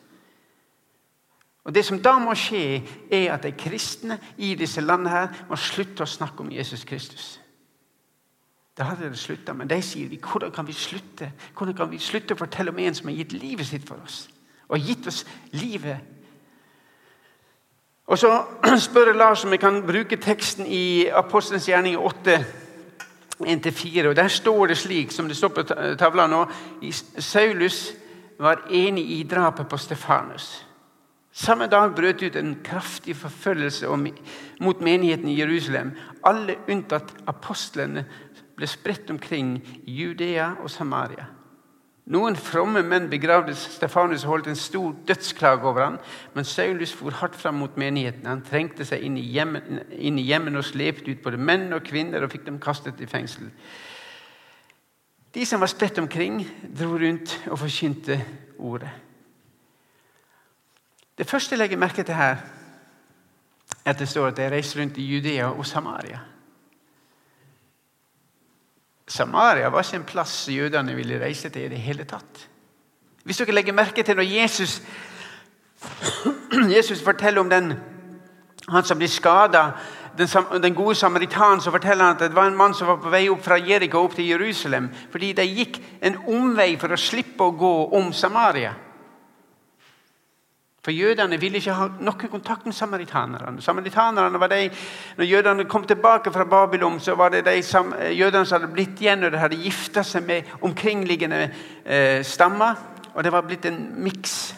Og 1.68 1.76
Det 1.76 1.86
som 1.86 2.00
da 2.00 2.14
må 2.20 2.32
skje, 2.36 2.80
er 3.12 3.34
at 3.34 3.44
de 3.44 3.52
kristne 3.52 4.16
i 4.38 4.54
disse 4.56 4.82
landene 4.82 5.12
her 5.12 5.34
må 5.50 5.56
slutte 5.60 6.06
å 6.06 6.08
snakke 6.08 6.46
om 6.46 6.52
Jesus 6.52 6.86
Kristus. 6.88 7.40
Da 8.78 8.84
hadde 8.88 9.10
det 9.10 9.20
slutta. 9.20 9.54
Men 9.54 9.68
de 9.68 9.82
sier 9.84 10.08
vi, 10.08 10.20
hvordan 10.22 10.52
kan 10.52 10.68
vi 10.68 10.74
slutte 10.74 11.32
Hvordan 11.58 11.76
kan 11.76 11.92
vi 11.92 12.00
slutte 12.00 12.34
å 12.34 12.40
fortelle 12.40 12.72
om 12.72 12.80
en 12.80 12.96
som 12.96 13.10
har 13.10 13.18
gitt 13.18 13.34
livet 13.34 13.68
sitt 13.68 13.88
for 13.88 14.00
oss? 14.06 14.30
Og 14.70 14.80
gitt 14.80 15.08
oss 15.08 15.26
livet. 15.52 15.98
Og 18.08 18.18
Så 18.18 18.32
spør 18.88 19.12
Lars 19.14 19.44
om 19.44 19.52
jeg 19.52 19.60
kan 19.60 19.82
bruke 19.84 20.16
teksten 20.16 20.66
i 20.66 21.10
Apostelens 21.10 21.68
gjerning 21.68 21.98
8. 21.98 22.40
1-4, 23.38 24.08
og 24.08 24.16
Der 24.16 24.28
står 24.28 24.68
det 24.68 24.78
slik 24.78 25.12
som 25.12 25.28
det 25.28 25.38
står 25.38 25.50
på 25.54 25.64
tavla 26.00 26.26
nå 26.28 26.48
Saulus 27.20 27.92
var 28.40 28.64
enig 28.72 29.12
i 29.12 29.24
drapet 29.24 29.68
på 29.70 29.78
Stefanus. 29.78 30.67
Samme 31.38 31.68
dag 31.70 31.92
brøt 31.94 32.24
ut 32.26 32.36
en 32.36 32.56
kraftig 32.66 33.14
forfølgelse 33.16 33.88
mot 34.60 34.80
menigheten 34.82 35.30
i 35.30 35.38
Jerusalem. 35.38 35.92
Alle 36.26 36.56
unntatt 36.66 37.14
apostlene 37.30 38.08
ble 38.58 38.70
spredt 38.70 39.12
omkring 39.14 39.60
i 39.86 40.00
Judea 40.00 40.56
og 40.64 40.72
Samaria. 40.74 41.28
Noen 42.08 42.40
fromme 42.40 42.82
menn 42.88 43.10
begravde 43.12 43.54
Stefanus 43.60 44.24
og 44.24 44.32
holdt 44.32 44.50
en 44.50 44.58
stor 44.58 44.96
dødsklage 45.08 45.68
over 45.68 45.84
ham, 45.84 45.98
men 46.34 46.48
Saulus 46.48 46.94
for 46.96 47.14
hardt 47.14 47.36
fram 47.36 47.60
mot 47.62 47.78
menigheten. 47.78 48.26
Han 48.26 48.46
trengte 48.48 48.88
seg 48.88 49.04
inn 49.04 49.18
i 49.20 50.26
hjemmene 50.26 50.58
og 50.58 50.66
slepte 50.66 51.12
ut 51.12 51.22
både 51.22 51.38
menn 51.38 51.70
og 51.76 51.84
kvinner 51.86 52.24
og 52.24 52.32
fikk 52.34 52.48
dem 52.48 52.62
kastet 52.64 53.04
i 53.04 53.10
fengsel. 53.12 53.52
De 55.36 55.46
som 55.46 55.62
var 55.62 55.70
spredt 55.70 56.00
omkring, 56.02 56.40
dro 56.80 56.96
rundt 56.98 57.36
og 57.52 57.60
forkynte 57.62 58.24
ordet. 58.58 58.90
Det 61.18 61.28
første 61.30 61.56
jeg 61.56 61.60
legger 61.60 61.78
merke 61.78 62.04
til 62.04 62.16
her, 62.16 62.38
er 63.86 63.92
at 63.92 64.00
det 64.00 64.10
står 64.10 64.28
at 64.28 64.40
jeg 64.40 64.52
reiser 64.52 64.82
rundt 64.82 64.98
i 64.98 65.06
Judea 65.06 65.50
og 65.50 65.66
Samaria. 65.66 66.20
Samaria 69.08 69.68
var 69.68 69.84
ikke 69.84 69.96
en 69.96 70.04
plass 70.04 70.50
jødene 70.52 70.96
ville 70.96 71.22
reise 71.24 71.50
til 71.50 71.66
i 71.66 71.70
det 71.70 71.80
hele 71.80 72.04
tatt. 72.04 72.48
Hvis 73.24 73.38
dere 73.38 73.56
legger 73.56 73.74
merke 73.74 74.04
til 74.04 74.16
når 74.16 74.24
Jesus, 74.24 74.82
Jesus 76.76 77.04
forteller 77.04 77.42
om 77.42 77.50
den, 77.50 77.74
han 78.70 78.84
som 78.84 78.98
blir 78.98 79.08
skada 79.08 79.72
den, 80.18 80.28
den, 80.64 80.76
gode 80.76 80.96
samaritanen 80.96 81.62
så 81.62 81.72
forteller 81.72 82.06
han 82.06 82.16
at 82.16 82.20
det 82.20 82.36
var 82.36 82.48
en 82.48 82.58
mann 82.58 82.74
som 82.74 82.88
var 82.88 82.98
på 83.02 83.12
vei 83.14 83.28
opp 83.30 83.44
fra 83.46 83.60
Jeriko 83.62 84.02
opp 84.02 84.16
til 84.16 84.32
Jerusalem. 84.32 84.90
Fordi 85.12 85.34
de 85.38 85.46
gikk 85.46 85.78
en 86.02 86.18
omvei 86.28 86.72
for 86.82 86.94
å 86.94 86.98
slippe 86.98 87.46
å 87.46 87.54
gå 87.54 87.74
om 87.98 88.10
Samaria. 88.14 88.74
For 90.88 90.96
jødene 90.96 91.36
ville 91.36 91.60
ikke 91.60 91.74
ha 91.76 91.86
noen 92.00 92.30
kontakt 92.32 92.64
med 92.64 92.72
samaritanerne. 92.72 93.60
Samaritanerne 93.62 94.40
var 94.40 94.48
de, 94.48 94.70
Når 95.18 95.26
jødene 95.26 95.66
kom 95.66 95.84
tilbake 95.84 96.32
fra 96.32 96.46
Babylon, 96.46 97.00
så 97.00 97.16
var 97.16 97.30
det 97.30 97.46
de 97.46 97.62
jødene 98.16 98.46
som 98.46 98.62
hadde 98.62 98.72
blitt 98.74 99.02
igjen 99.02 99.24
og 99.24 99.32
de 99.32 99.38
hadde 99.38 99.60
gifta 99.60 100.04
seg 100.04 100.24
med 100.24 100.54
omkringliggende 100.62 101.50
eh, 101.86 102.24
stammer. 102.24 102.80
Og 103.14 103.24
det 103.24 103.32
var 103.32 103.42
blitt 103.42 103.66
en 103.66 103.82
miks. 104.00 104.56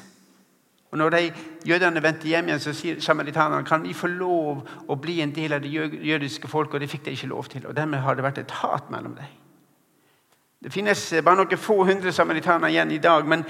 Og 0.91 0.97
Når 0.97 1.09
de 1.09 1.33
jødene 1.65 2.03
vendte 2.03 2.27
hjem 2.27 2.47
igjen, 2.47 2.59
så 2.59 2.73
sier 2.77 3.01
samaritanerne 3.01 3.65
kan 3.65 3.81
vi 3.81 3.97
få 3.97 4.07
lov 4.13 4.61
å 4.87 5.01
bli 5.01 5.21
en 5.21 5.33
del 5.33 5.57
av 5.57 5.65
det 5.65 5.73
jødiske 5.73 6.47
folket. 6.47 6.75
Og 6.75 6.85
det 6.85 6.93
fikk 6.93 7.05
de 7.05 7.17
ikke 7.17 7.33
lov 7.33 7.49
til. 7.49 7.65
Og 7.65 7.75
Dermed 7.75 8.05
har 8.05 8.13
det 8.13 8.29
vært 8.29 8.37
et 8.37 8.57
hat 8.61 8.93
mellom 8.93 9.17
dem. 9.17 9.35
Det 10.61 10.69
finnes 10.73 11.09
bare 11.25 11.41
noen 11.41 11.57
få 11.57 11.83
hundre 11.89 12.13
samaritanere 12.13 12.69
igjen 12.69 12.91
i 12.91 13.01
dag. 13.01 13.25
men 13.25 13.47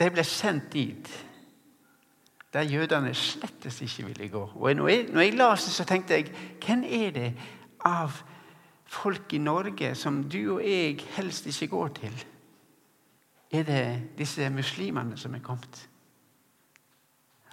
de 0.00 0.08
ble 0.10 0.24
sendt 0.24 0.72
dit 0.72 1.10
der 2.50 2.66
jødene 2.66 3.14
slettes 3.14 3.80
ikke 3.80 4.06
ville 4.06 4.28
gå. 4.28 4.50
Og 4.54 4.74
når 4.74 4.88
jeg, 4.88 5.06
når 5.12 5.20
jeg 5.20 5.34
las 5.34 5.64
det, 5.64 5.72
så 5.72 5.84
tenkte 5.84 6.14
jeg 6.14 6.32
hvem 6.64 6.82
er 6.84 7.10
det 7.10 7.28
av 7.86 8.16
folk 8.90 9.34
i 9.34 9.38
Norge 9.38 9.94
som 9.94 10.24
du 10.26 10.56
og 10.56 10.64
jeg 10.66 10.98
helst 11.14 11.46
ikke 11.46 11.68
går 11.70 11.92
til? 12.00 12.24
Er 13.50 13.62
det 13.62 13.84
disse 14.18 14.50
muslimene 14.50 15.18
som 15.18 15.34
er 15.34 15.44
kommet? 15.46 15.86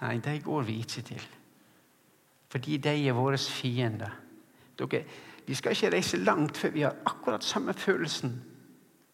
Nei, 0.00 0.18
de 0.18 0.40
går 0.42 0.62
vi 0.62 0.78
ikke 0.82 1.02
til. 1.02 1.22
Fordi 2.50 2.76
de 2.76 2.94
er 3.08 3.14
våre 3.14 3.38
fiender. 3.38 4.10
Dere, 4.78 5.04
vi 5.46 5.54
skal 5.54 5.74
ikke 5.74 5.90
reise 5.94 6.16
langt 6.16 6.56
før 6.56 6.70
vi 6.70 6.86
har 6.86 6.96
akkurat 7.06 7.44
samme 7.44 7.74
følelsen. 7.74 8.42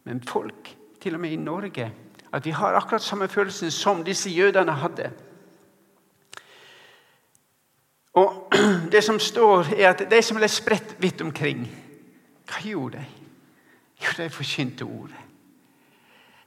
Men 0.04 0.22
folk, 0.22 0.76
til 1.00 1.14
og 1.14 1.20
med 1.20 1.30
i 1.30 1.36
Norge, 1.36 1.92
at 2.34 2.44
vi 2.44 2.50
har 2.50 2.74
akkurat 2.74 3.02
samme 3.02 3.28
følelsen 3.28 3.70
som 3.70 4.04
disse 4.04 4.30
jødene 4.30 4.72
hadde. 4.72 5.10
Og 8.14 8.52
Det 8.92 9.04
som 9.04 9.18
står, 9.18 9.66
er 9.78 9.90
at 9.90 10.10
de 10.10 10.22
som 10.22 10.36
ble 10.36 10.48
spredt 10.48 10.96
vidt 10.98 11.22
omkring, 11.22 11.66
hva 12.46 12.62
gjorde 12.62 12.98
de? 12.98 13.04
Jo, 14.02 14.10
de 14.18 14.30
forkynte 14.30 14.82
ordet. 14.82 15.22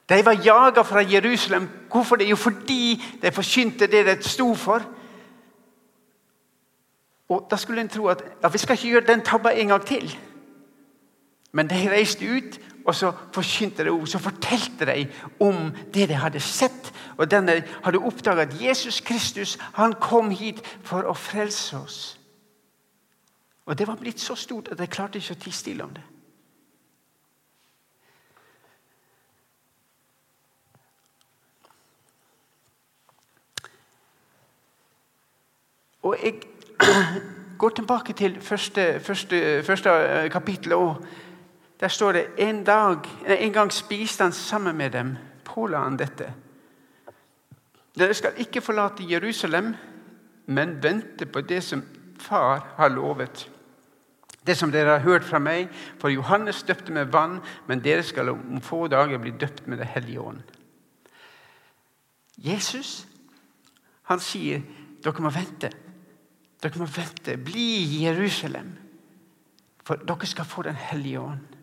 De 0.10 0.26
var 0.26 0.39
jaga 0.43 0.82
fra 0.82 1.04
Jerusalem. 1.04 1.69
Hvorfor 1.91 2.15
det? 2.15 2.30
Jo, 2.30 2.36
fordi 2.36 3.04
de 3.21 3.32
forkynte 3.32 3.88
det 3.88 4.06
de 4.06 4.23
sto 4.23 4.54
for. 4.56 4.84
Og 7.30 7.47
Da 7.52 7.56
skulle 7.56 7.82
en 7.82 7.89
tro 7.89 8.08
at 8.08 8.23
ja, 8.43 8.47
vi 8.47 8.58
skal 8.58 8.73
ikke 8.73 8.89
gjøre 8.89 9.08
den 9.08 9.21
tabba 9.21 9.50
en 9.50 9.67
gang 9.67 9.86
til. 9.86 10.17
Men 11.52 11.69
de 11.69 11.91
reiste 11.91 12.26
ut, 12.38 12.60
og 12.88 12.95
så 12.95 13.12
forkynte 13.36 13.84
de 13.84 13.91
ord. 13.91 14.08
Så 14.08 14.19
fortalte 14.19 14.86
de 14.86 15.08
om 15.43 15.71
det 15.93 16.08
de 16.10 16.15
hadde 16.15 16.39
sett. 16.39 16.93
Og 17.17 17.28
denne 17.32 17.60
hadde 17.84 18.00
oppdaga 18.00 18.47
at 18.47 18.62
Jesus 18.62 19.00
Kristus 19.00 19.58
han 19.76 19.97
kom 20.00 20.32
hit 20.32 20.63
for 20.88 21.04
å 21.04 21.13
frelse 21.13 21.78
oss. 21.78 22.19
Og 23.67 23.78
Det 23.78 23.88
var 23.88 24.00
blitt 24.00 24.19
så 24.19 24.36
stort 24.36 24.71
at 24.71 24.80
de 24.80 24.88
klarte 24.88 25.19
ikke 25.19 25.36
å 25.36 25.41
tie 25.43 25.54
stille 25.54 25.84
om 25.84 25.91
det. 25.91 26.04
Og 36.08 36.15
jeg 36.23 36.39
går 37.60 37.69
tilbake 37.69 38.13
til 38.13 38.41
første, 38.41 39.00
første, 39.00 39.63
første 39.63 39.89
kapittel. 40.32 40.73
og 40.73 41.04
Der 41.79 41.87
står 41.87 42.11
det 42.11 42.25
en, 42.37 42.63
dag, 42.63 43.05
en 43.27 43.53
gang 43.53 43.71
spiste 43.71 44.23
han 44.23 44.33
sammen 44.33 44.77
med 44.77 44.91
dem. 44.91 45.17
Påla 45.45 45.83
han 45.83 45.97
dette. 45.97 46.33
Dere 47.97 48.13
skal 48.13 48.37
ikke 48.37 48.61
forlate 48.61 49.05
Jerusalem, 49.09 49.75
men 50.45 50.83
vente 50.83 51.25
på 51.25 51.41
det 51.41 51.63
som 51.63 51.83
Far 52.19 52.73
har 52.77 52.89
lovet. 52.89 53.49
Det 54.47 54.55
som 54.57 54.71
dere 54.71 54.95
har 54.95 55.05
hørt 55.05 55.25
fra 55.27 55.39
meg, 55.39 55.67
for 55.99 56.09
Johannes 56.09 56.63
døpte 56.63 56.93
med 56.93 57.11
vann, 57.13 57.41
men 57.67 57.83
dere 57.83 58.03
skal 58.03 58.31
om 58.31 58.61
få 58.61 58.87
dager 58.87 59.19
bli 59.21 59.31
døpt 59.31 59.67
med 59.67 59.77
Det 59.77 59.85
hellige 59.85 60.21
ånd. 60.21 60.41
Jesus 62.37 63.05
han 64.07 64.19
sier 64.19 64.61
dere 65.03 65.21
må 65.21 65.29
vente. 65.29 65.69
Dere 66.63 66.79
må 66.79 66.85
vente. 66.85 67.37
Bli 67.37 67.67
i 67.83 68.03
Jerusalem. 68.05 68.71
For 69.83 69.99
dere 70.07 70.25
skal 70.25 70.45
få 70.45 70.61
Den 70.61 70.75
hellige 70.75 71.19
ånd. 71.19 71.56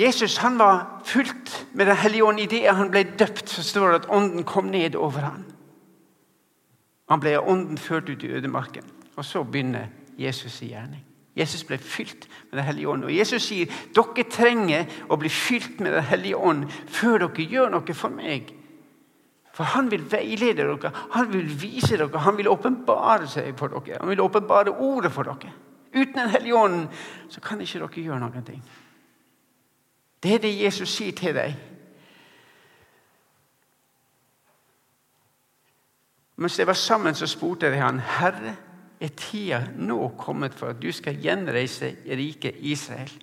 Jesus 0.00 0.38
han 0.38 0.58
var 0.58 1.02
fullt 1.04 1.66
med 1.72 1.86
Den 1.86 1.96
hellige 1.96 2.24
ånd 2.24 2.40
idet 2.40 2.72
han 2.72 2.90
ble 2.90 3.04
døpt. 3.04 3.48
så 3.48 3.62
står 3.62 3.88
det 3.88 4.00
at 4.00 4.10
ånden 4.10 4.44
kom 4.44 4.70
ned 4.72 4.96
over 4.96 5.20
ham. 5.20 5.44
Han 7.10 7.20
ble 7.20 7.36
av 7.36 7.48
ånden 7.48 7.78
ført 7.78 8.08
ut 8.08 8.24
i 8.24 8.32
ødemarken. 8.32 8.84
Og 9.16 9.24
så 9.24 9.42
begynner 9.44 9.90
Jesus 10.18 10.62
i 10.62 10.70
gjerning. 10.70 11.04
Jesus 11.36 11.64
ble 11.64 11.78
fylt 11.78 12.28
med 12.50 12.58
Den 12.58 12.64
hellige 12.64 12.88
ånd. 12.88 13.04
Og 13.04 13.14
Jesus 13.14 13.42
sier 13.42 13.66
dere 13.94 14.24
trenger 14.30 14.86
å 15.08 15.16
bli 15.16 15.28
fylt 15.28 15.80
med 15.80 15.92
Den 15.92 16.04
hellige 16.04 16.36
ånd 16.36 16.70
før 16.88 17.26
dere 17.26 17.46
gjør 17.50 17.70
noe 17.74 17.94
for 17.94 18.14
meg. 18.14 18.54
For 19.52 19.64
han 19.64 19.90
vil 19.90 20.04
veilede 20.10 20.64
dere, 20.64 20.92
han 21.10 21.32
vil 21.32 21.48
vise 21.60 21.96
dere, 21.96 22.18
han 22.18 22.36
vil 22.38 22.48
åpenbare 22.48 23.26
seg 23.28 23.52
for 23.58 23.68
dere. 23.68 23.98
Han 24.00 24.08
vil 24.08 24.22
åpenbare 24.24 24.72
ordet 24.72 25.12
for 25.12 25.28
dere. 25.28 25.52
Uten 25.92 26.14
Den 26.14 26.30
hellige 26.30 26.54
ånden 26.54 26.88
så 27.28 27.40
kan 27.40 27.60
ikke 27.60 27.82
dere 27.82 28.06
gjøre 28.06 28.20
noen 28.22 28.46
ting. 28.46 28.62
Det 30.22 30.34
er 30.34 30.38
det 30.38 30.52
Jesus 30.62 30.88
sier 30.88 31.12
til 31.16 31.34
deg. 31.34 31.56
Mens 36.40 36.56
de 36.56 36.66
var 36.66 36.76
sammen, 36.76 37.14
så 37.14 37.26
spurte 37.26 37.70
de 37.70 37.76
han, 37.76 38.00
'Herre, 38.00 38.56
er 39.00 39.08
tida 39.08 39.66
nå 39.76 40.08
kommet 40.18 40.54
for 40.54 40.66
at 40.66 40.82
du 40.82 40.92
skal 40.92 41.16
gjenreise 41.16 41.96
riket 42.06 42.54
Israel?' 42.58 43.22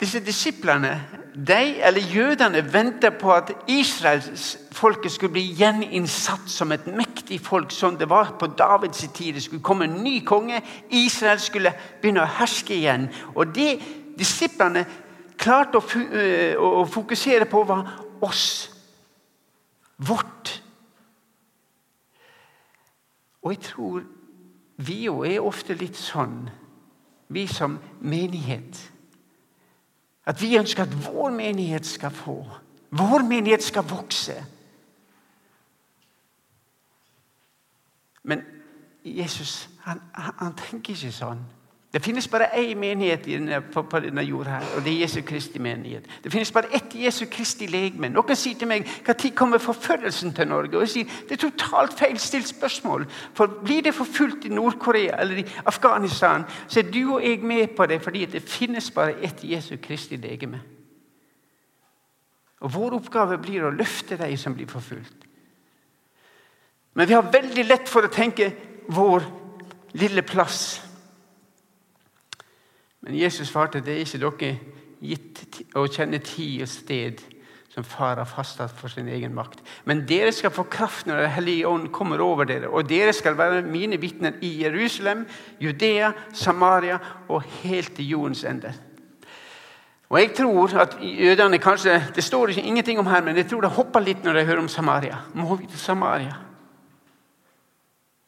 Disse 0.00 0.20
disiplene, 0.26 1.02
de, 1.46 1.82
eller 1.84 2.00
jødene, 2.14 2.72
venta 2.72 3.10
på 3.10 3.32
at 3.32 3.52
israelsfolket 3.68 5.12
skulle 5.12 5.32
bli 5.32 5.42
gjeninnsatt 5.58 6.48
som 6.48 6.72
et 6.72 6.86
mektig 6.86 7.40
folk, 7.40 7.70
som 7.70 7.98
det 7.98 8.08
var 8.08 8.36
på 8.40 8.46
Davids 8.46 9.04
tid. 9.14 9.34
Det 9.34 9.42
skulle 9.42 9.62
komme 9.62 9.84
en 9.84 10.00
ny 10.04 10.24
konge. 10.24 10.62
Israel 10.90 11.40
skulle 11.40 11.74
begynne 12.00 12.22
å 12.24 12.32
herske 12.40 12.74
igjen. 12.74 13.10
Og 13.34 13.54
det 13.54 13.76
disiplene 14.18 14.84
klarte 15.40 15.80
å, 15.80 15.84
å 16.80 16.84
fokusere 16.88 17.48
på, 17.48 17.64
var 17.68 17.90
oss. 18.24 18.46
Vårt. 20.00 20.54
Og 23.42 23.52
jeg 23.52 23.62
tror 23.64 24.02
vi 24.80 25.02
jo 25.04 25.20
er 25.28 25.44
ofte 25.44 25.76
litt 25.76 25.96
sånn, 25.96 26.48
vi 27.28 27.44
som 27.48 27.76
menighet. 28.00 28.78
At 30.28 30.40
vi 30.40 30.54
ønsker 30.58 30.86
at 30.86 30.96
vår 31.04 31.32
menighet 31.34 31.86
skal 31.88 32.14
få. 32.14 32.38
Vår 32.96 33.24
menighet 33.28 33.64
skal 33.64 33.84
vokse. 33.88 34.36
Men 38.22 38.42
Jesus 39.04 39.68
han, 39.84 40.00
han 40.14 40.56
tenker 40.58 40.92
ikke 40.92 41.12
sånn. 41.14 41.40
Det 41.92 42.02
finnes 42.02 42.28
bare 42.28 42.46
én 42.54 42.78
menighet 42.78 43.24
på, 43.72 43.98
denne 43.98 44.22
jorda, 44.22 44.50
her, 44.50 44.66
og 44.76 44.84
det 44.84 44.92
er 44.92 45.00
Jesu 45.00 45.20
Kristi 45.26 45.58
menighet. 45.58 46.04
Det 46.24 46.30
finnes 46.32 46.52
bare 46.52 46.70
ett 46.74 46.94
Jesu 46.94 47.24
Kristi 47.26 47.66
legeme. 47.66 48.08
Noen 48.08 48.36
sier 48.38 48.54
til 48.58 48.68
meg 48.70 48.86
når 49.06 49.30
kommer 49.34 49.58
forfølgelsen 49.58 50.30
til 50.34 50.46
Norge? 50.48 50.76
Og 50.76 50.84
jeg 50.86 50.88
sier, 50.88 51.04
Det 51.28 51.32
er 51.32 51.50
totalt 51.50 51.98
feilstilt 51.98 52.48
spørsmål. 52.48 53.06
For 53.34 53.46
Blir 53.46 53.82
det 53.82 53.94
forfulgt 53.94 54.44
i 54.44 54.48
Nord-Korea 54.48 55.20
eller 55.20 55.38
i 55.38 55.46
Afghanistan, 55.66 56.44
så 56.68 56.80
er 56.80 56.90
du 56.90 57.14
og 57.14 57.24
jeg 57.24 57.42
med 57.42 57.74
på 57.76 57.86
det 57.86 58.02
fordi 58.02 58.24
det 58.24 58.42
finnes 58.42 58.90
bare 58.90 59.18
ett 59.22 59.42
Jesu 59.42 59.76
Kristi 59.82 60.16
legeme. 60.16 60.60
Og 62.60 62.74
Vår 62.74 62.94
oppgave 62.94 63.38
blir 63.38 63.64
å 63.64 63.70
løfte 63.74 64.16
de 64.16 64.36
som 64.36 64.54
blir 64.54 64.68
forfulgt. 64.68 65.26
Men 66.94 67.08
vi 67.08 67.14
har 67.14 67.32
veldig 67.32 67.64
lett 67.64 67.88
for 67.88 68.06
å 68.06 68.12
tenke 68.12 68.52
vår 68.88 69.24
lille 69.92 70.22
plass. 70.22 70.89
Men 73.06 73.16
Jesus 73.16 73.48
svarte 73.48 73.80
det 73.84 73.96
er 73.96 74.04
ikke 74.04 74.20
dere 74.22 74.56
gitt 75.00 75.60
å 75.78 75.86
kjenne 75.88 76.20
tid 76.24 76.64
og 76.66 76.68
sted 76.68 77.22
som 77.70 77.86
far 77.86 78.18
har 78.18 78.26
fastsatt 78.26 78.72
for 78.74 78.90
sin 78.90 79.08
egen 79.08 79.34
makt. 79.34 79.62
Men 79.86 80.02
dere 80.08 80.32
skal 80.34 80.50
få 80.50 80.64
kraft 80.68 81.06
når 81.06 81.22
Den 81.22 81.30
hellige 81.36 81.68
ånd 81.68 81.88
kommer 81.94 82.20
over 82.20 82.44
dere. 82.44 82.68
Og 82.68 82.88
dere 82.88 83.12
skal 83.14 83.38
være 83.38 83.62
mine 83.62 84.00
vitner 84.00 84.40
i 84.42 84.56
Jerusalem, 84.64 85.26
Judea, 85.60 86.12
Samaria 86.32 86.98
og 87.28 87.46
helt 87.62 87.94
til 87.94 88.08
jordens 88.08 88.44
ende. 88.44 88.74
Og 90.10 90.18
jeg 90.18 90.32
tror 90.34 90.74
at 90.82 90.96
jødene 91.00 91.58
kanskje, 91.58 92.02
Det 92.14 92.24
står 92.24 92.48
ikke 92.48 92.62
ingenting 92.62 92.98
om 92.98 93.06
her, 93.06 93.22
men 93.22 93.36
jeg 93.36 93.46
tror 93.46 93.60
det 93.60 93.70
hopper 93.70 94.00
litt 94.00 94.24
når 94.24 94.32
de 94.32 94.44
hører 94.44 94.58
om 94.58 94.68
Samaria. 94.68 95.18
Må 95.34 95.56
vi 95.56 95.66
til 95.66 95.78
Samaria? 95.78 96.34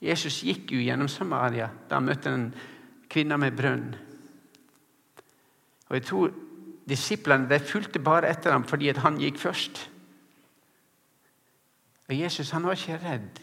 Jesus 0.02 0.42
gikk 0.42 0.72
jo 0.72 0.78
gjennom 0.78 1.08
Samaria 1.08 1.68
da 1.88 1.94
han 1.94 2.04
møtte 2.06 2.30
en 2.30 2.54
kvinne 3.10 3.38
med 3.38 3.56
brønn. 3.56 3.94
Og 5.92 5.98
jeg 5.98 6.06
tror 6.08 6.30
disiplene 6.88 7.50
de 7.50 7.58
fulgte 7.60 8.00
bare 8.00 8.30
etter 8.32 8.54
ham 8.54 8.64
fordi 8.64 8.94
han 8.96 9.18
gikk 9.20 9.36
først. 9.42 9.90
Og 12.08 12.16
Jesus 12.16 12.50
han 12.50 12.64
var 12.64 12.80
ikke 12.80 12.96
redd, 13.04 13.42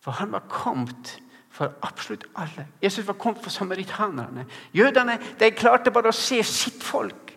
for 0.00 0.16
han 0.16 0.32
var 0.32 0.48
kommet 0.48 1.18
for 1.52 1.76
absolutt 1.84 2.24
alle. 2.36 2.66
Jesus 2.82 3.06
var 3.06 3.20
kommet 3.20 3.42
for 3.42 3.50
samaritanerne. 3.50 4.46
Jødene 4.72 5.18
de 5.40 5.52
klarte 5.52 5.92
bare 5.92 6.08
å 6.08 6.16
se 6.16 6.40
sitt 6.42 6.82
folk. 6.82 7.34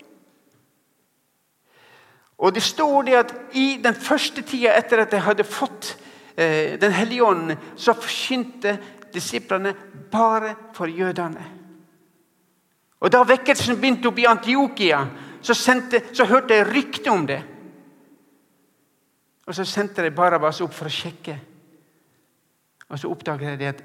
Og 2.40 2.56
det 2.56 2.64
står 2.64 3.02
det 3.04 3.18
at 3.20 3.34
i 3.60 3.76
den 3.84 3.96
første 3.96 4.42
tida 4.42 4.72
etter 4.80 5.04
at 5.04 5.12
de 5.12 5.20
hadde 5.20 5.44
fått 5.44 5.98
eh, 6.38 6.80
Den 6.80 6.92
hellige 6.96 7.24
ånden, 7.28 7.58
så 7.76 7.94
forkynte 7.94 8.80
disiplene 9.14 9.76
bare 10.12 10.56
for 10.74 10.88
jødene. 10.88 11.61
Og 13.02 13.12
Da 13.12 13.24
vekkelsen 13.26 13.80
begynte 13.82 14.12
opp 14.12 14.20
i 14.22 14.28
Antiokia, 14.30 15.02
så, 15.42 15.54
så 15.54 16.26
hørte 16.30 16.54
jeg 16.54 16.68
rykte 16.70 17.10
om 17.10 17.26
det. 17.28 17.42
Og 19.48 19.56
Så 19.56 19.66
sendte 19.66 20.04
de 20.06 20.14
Barabas 20.16 20.62
opp 20.62 20.74
for 20.74 20.88
å 20.88 20.94
sjekke. 20.94 21.38
Og 22.90 23.00
Så 23.00 23.10
oppdaget 23.10 23.60
de 23.60 23.72
at 23.72 23.82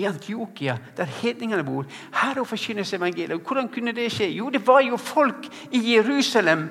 i 0.00 0.06
Antiokia, 0.08 0.78
der 0.96 1.04
hedningene 1.04 1.64
bor, 1.64 1.84
her 2.14 2.44
forkynnes 2.44 2.92
evangeliet. 2.96 3.42
Hvordan 3.42 3.68
kunne 3.68 3.92
det 3.92 4.08
skje? 4.12 4.30
Jo, 4.32 4.48
det 4.50 4.62
var 4.66 4.80
jo 4.80 4.96
folk 4.96 5.48
i 5.72 5.80
Jerusalem 5.94 6.68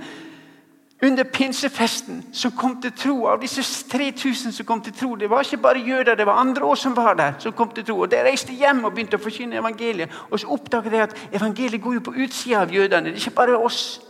under 1.02 1.24
pinsefesten 1.24 2.34
som 2.34 2.52
kom 2.52 2.82
til 2.82 2.92
tro. 2.92 3.26
Av 3.28 3.40
disse 3.42 3.64
3000 3.90 4.52
som 4.52 4.66
kom 4.66 4.82
til 4.84 4.94
tro, 4.94 5.16
det 5.16 5.30
var 5.30 5.44
ikke 5.44 5.62
bare 5.64 5.80
jøder, 5.80 6.16
det 6.16 6.26
var 6.26 6.42
andre 6.42 6.66
år 6.66 6.76
som 6.76 6.96
var 6.96 7.14
der. 7.14 7.34
som 7.40 7.54
kom 7.54 7.72
til 7.72 7.86
tro. 7.86 8.00
Og 8.00 8.12
De 8.12 8.24
reiste 8.24 8.54
hjem 8.54 8.84
og 8.84 8.94
begynte 8.94 9.18
å 9.18 9.24
forkynne 9.24 9.56
evangeliet. 9.56 10.12
Og 10.32 10.40
så 10.40 10.48
oppdaget 10.48 10.92
de 10.92 11.02
at 11.02 11.16
evangeliet 11.32 11.82
går 11.82 11.94
jo 11.94 12.00
på 12.00 12.12
utsida 12.12 12.62
av 12.62 12.74
jødene. 12.74 13.10
Det 13.10 13.14
er 13.14 13.28
ikke 13.28 13.36
bare 13.36 13.58
oss. 13.58 14.02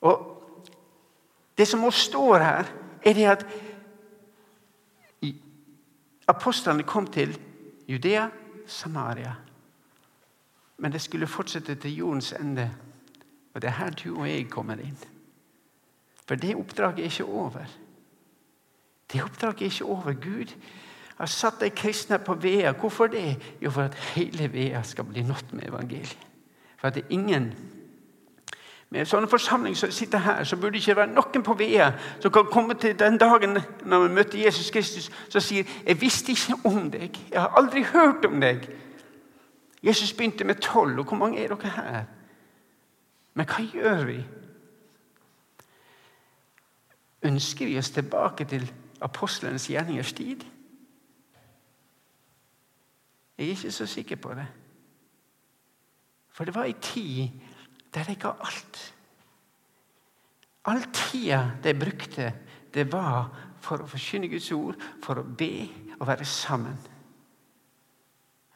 Og 0.00 0.28
Det 1.56 1.68
som 1.68 1.84
også 1.84 2.00
står 2.00 2.38
her, 2.38 2.64
er 3.04 3.12
det 3.12 3.24
at 3.24 3.46
apostlene 6.28 6.82
kom 6.82 7.06
til 7.06 7.38
Judea, 7.88 8.28
Samaria. 8.66 9.34
Men 10.78 10.92
det 10.92 11.00
skulle 11.00 11.26
fortsette 11.26 11.74
til 11.74 11.96
jordens 11.96 12.32
ende. 12.32 12.70
Og 13.54 13.62
det 13.62 13.68
er 13.68 13.78
her 13.78 13.90
du 13.90 14.14
og 14.16 14.28
jeg 14.28 14.50
kommer 14.50 14.80
inn. 14.80 14.98
For 16.26 16.34
det 16.34 16.54
oppdraget 16.56 16.98
er 16.98 17.10
ikke 17.10 17.24
over. 17.24 17.66
Det 19.12 19.22
oppdraget 19.22 19.60
er 19.60 19.64
ikke 19.64 19.84
over. 19.84 20.12
Gud 20.12 20.54
har 21.18 21.26
satt 21.26 21.60
de 21.60 21.70
kristne 21.70 22.18
på 22.18 22.34
Vea. 22.34 22.72
Hvorfor 22.72 23.06
det? 23.06 23.36
Jo, 23.62 23.70
for 23.70 23.82
at 23.82 23.94
hele 23.94 24.52
Vea 24.52 24.82
skal 24.82 25.04
bli 25.04 25.22
nådd 25.22 25.52
med 25.52 25.68
evangeliet. 25.68 26.18
For 26.78 26.88
at 26.88 26.94
det 26.94 27.04
er 27.04 27.14
ingen 27.14 27.52
med 28.92 29.00
en 29.00 29.08
sånn 29.08 29.24
forsamling 29.24 29.72
som 29.76 29.88
sitter 29.94 30.20
her, 30.20 30.42
så 30.44 30.56
burde 30.60 30.76
det 30.76 30.82
ikke 30.82 30.98
være 30.98 31.14
noen 31.14 31.44
på 31.46 31.54
Vea 31.56 31.86
som 32.20 32.32
kan 32.32 32.50
komme 32.52 32.74
til 32.76 32.92
den 33.00 33.16
dagen 33.16 33.56
når 33.88 34.02
vi 34.02 34.14
møter 34.18 34.42
Jesus 34.42 34.68
Kristus, 34.70 35.10
som 35.32 35.40
sier 35.40 35.64
'Jeg 35.86 36.00
visste 36.00 36.32
ikke 36.32 36.58
om 36.64 36.90
deg. 36.90 37.16
Jeg 37.32 37.40
har 37.40 37.54
aldri 37.56 37.82
hørt 37.82 38.24
om 38.24 38.40
deg.' 38.40 38.68
Jesus 39.82 40.12
begynte 40.12 40.44
med 40.44 40.60
tolv. 40.60 40.98
Og 40.98 41.04
hvor 41.04 41.16
mange 41.16 41.38
er 41.44 41.48
dere 41.48 41.68
her? 41.68 42.04
Men 43.34 43.48
hva 43.48 43.64
gjør 43.64 44.04
vi? 44.08 44.18
Ønsker 47.28 47.70
vi 47.70 47.78
oss 47.78 47.92
tilbake 47.94 48.44
til 48.50 48.66
apostlenes 49.02 49.68
gjerningers 49.70 50.12
tid? 50.12 50.42
Jeg 53.38 53.46
er 53.46 53.54
ikke 53.56 53.72
så 53.72 53.86
sikker 53.86 54.16
på 54.16 54.34
det. 54.34 54.46
For 56.32 56.44
det 56.44 56.54
var 56.54 56.68
ei 56.68 56.76
tid 56.80 57.28
der 57.94 58.04
de 58.08 58.16
ga 58.16 58.34
alt. 58.40 58.82
All 60.64 60.82
tida 60.94 61.50
de 61.64 61.74
brukte, 61.74 62.32
det 62.74 62.86
var 62.92 63.32
for 63.62 63.82
å 63.82 63.88
forkynne 63.88 64.30
Guds 64.30 64.50
ord, 64.54 64.78
for 65.02 65.20
å 65.20 65.26
be 65.26 65.68
og 65.98 66.06
være 66.06 66.26
sammen. 66.26 66.78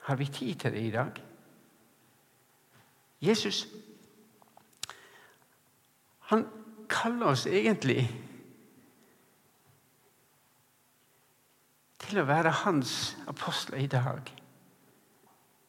Har 0.07 0.17
vi 0.17 0.29
tid 0.31 0.55
til 0.63 0.73
det 0.73 0.85
i 0.87 0.95
dag? 0.95 1.19
Jesus 3.21 3.67
han 6.27 6.47
kaller 6.89 7.27
oss 7.27 7.47
egentlig 7.47 8.07
til 12.07 12.21
å 12.23 12.27
være 12.27 12.55
hans 12.65 13.17
apostler 13.31 13.83
i 13.83 13.91
dag. 13.91 14.33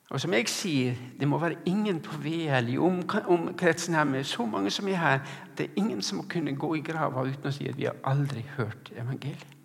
Og 0.09 0.21
som 0.21 0.33
jeg 0.33 0.47
sier, 0.47 0.95
Det 1.19 1.27
må 1.27 1.37
være 1.37 1.57
ingen 1.65 1.99
på 2.01 2.17
VL 2.23 2.69
i 2.69 2.77
omkretsen 2.77 3.95
her 3.95 4.03
med 4.03 4.23
så 4.23 4.45
mange 4.45 4.71
som 4.71 4.87
er 4.87 4.95
her. 4.95 5.19
Det 5.57 5.65
er 5.65 5.73
ingen 5.75 6.01
som 6.01 6.17
må 6.17 6.23
kunne 6.29 6.55
gå 6.55 6.75
i 6.75 6.81
grava 6.81 7.25
uten 7.27 7.47
å 7.47 7.51
si 7.51 7.67
at 7.67 7.77
vi 7.77 7.85
har 7.85 7.97
aldri 8.03 8.45
hørt 8.57 8.91
evangeliet. 8.95 9.57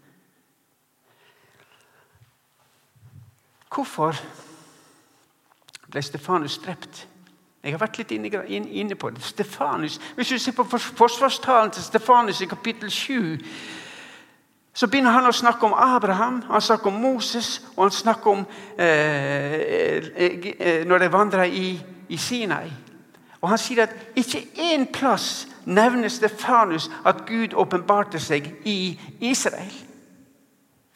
Hvorfor 3.74 4.16
ble 5.90 6.02
Stefanus 6.02 6.58
drept? 6.58 7.06
Jeg 7.62 7.72
har 7.72 7.78
vært 7.78 7.98
litt 7.98 8.10
inne, 8.10 8.94
på 8.94 9.10
det. 9.10 9.22
Stefanus, 9.22 10.00
Hvis 10.14 10.28
du 10.28 10.38
ser 10.38 10.52
på 10.52 10.64
forsvarstalen 10.78 11.70
til 11.70 11.82
Stefanus 11.82 12.40
i 12.40 12.46
kapittel 12.46 12.90
7, 12.90 13.38
så 14.74 14.86
begynner 14.88 15.12
han 15.12 15.28
å 15.28 15.34
snakke 15.36 15.66
om 15.68 15.74
Abraham, 15.76 16.40
han 16.48 16.60
snakker 16.60 16.88
om 16.88 17.00
Moses 17.02 17.60
og 17.76 17.84
han 17.84 17.90
snakker 17.92 18.30
om 18.30 18.46
eh, 18.78 19.98
eh, 20.16 20.46
eh 20.58 20.86
når 20.88 20.98
de 20.98 21.12
vandra 21.12 21.44
i, 21.46 21.80
i, 22.08 22.16
Sinai. 22.16 22.70
Og 23.40 23.48
Han 23.48 23.58
sier 23.58 23.82
at 23.82 23.94
ikke 24.16 24.46
én 24.56 24.86
plass 24.92 25.48
nevner 25.64 26.08
Stefanus 26.08 26.90
at 27.04 27.26
Gud 27.26 27.54
åpenbarte 27.54 28.18
seg 28.20 28.48
i 28.64 29.00
Israel. 29.20 29.72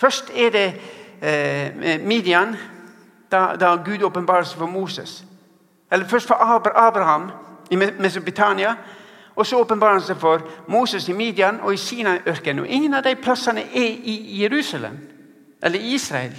Først 0.01 0.31
er 0.35 0.51
det 0.51 0.81
eh, 1.23 2.01
Midian, 2.01 2.57
da, 3.31 3.57
da 3.57 3.77
Gud 3.77 4.03
åpenbarer 4.03 4.45
seg 4.45 4.59
for 4.59 4.67
Moses. 4.67 5.26
Eller 5.91 6.09
først 6.09 6.27
for 6.27 6.35
Abraham 6.75 7.31
i 7.71 7.77
Mesopotamia. 7.77 8.75
Og 9.37 9.47
så 9.47 9.59
åpenbarer 9.61 9.93
han 9.93 10.03
seg 10.03 10.17
for 10.17 10.43
Moses 10.69 11.09
i 11.09 11.13
Midian 11.13 11.61
og 11.61 11.75
i 11.75 11.81
Sinai-ørkenen. 11.81 12.65
Og 12.65 12.69
ingen 12.69 12.95
av 12.95 13.05
de 13.05 13.15
plassene 13.21 13.61
er 13.61 13.99
i 14.03 14.43
Jerusalem 14.43 14.97
eller 15.63 15.79
Israel. 15.81 16.37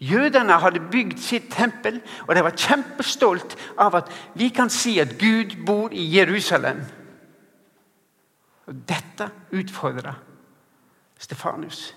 Jødene 0.00 0.58
hadde 0.60 0.82
bygd 0.92 1.18
sitt 1.18 1.46
tempel, 1.50 2.00
og 2.26 2.34
de 2.34 2.42
var 2.44 2.56
kjempestolt 2.58 3.56
av 3.78 3.94
at 3.96 4.10
vi 4.34 4.48
kan 4.48 4.70
si 4.70 4.98
at 5.00 5.16
Gud 5.18 5.56
bor 5.66 5.92
i 5.92 6.04
Jerusalem. 6.18 6.82
Og 8.66 8.74
Dette 8.88 9.30
utfordra 9.52 10.14
Stefanus. 11.18 11.94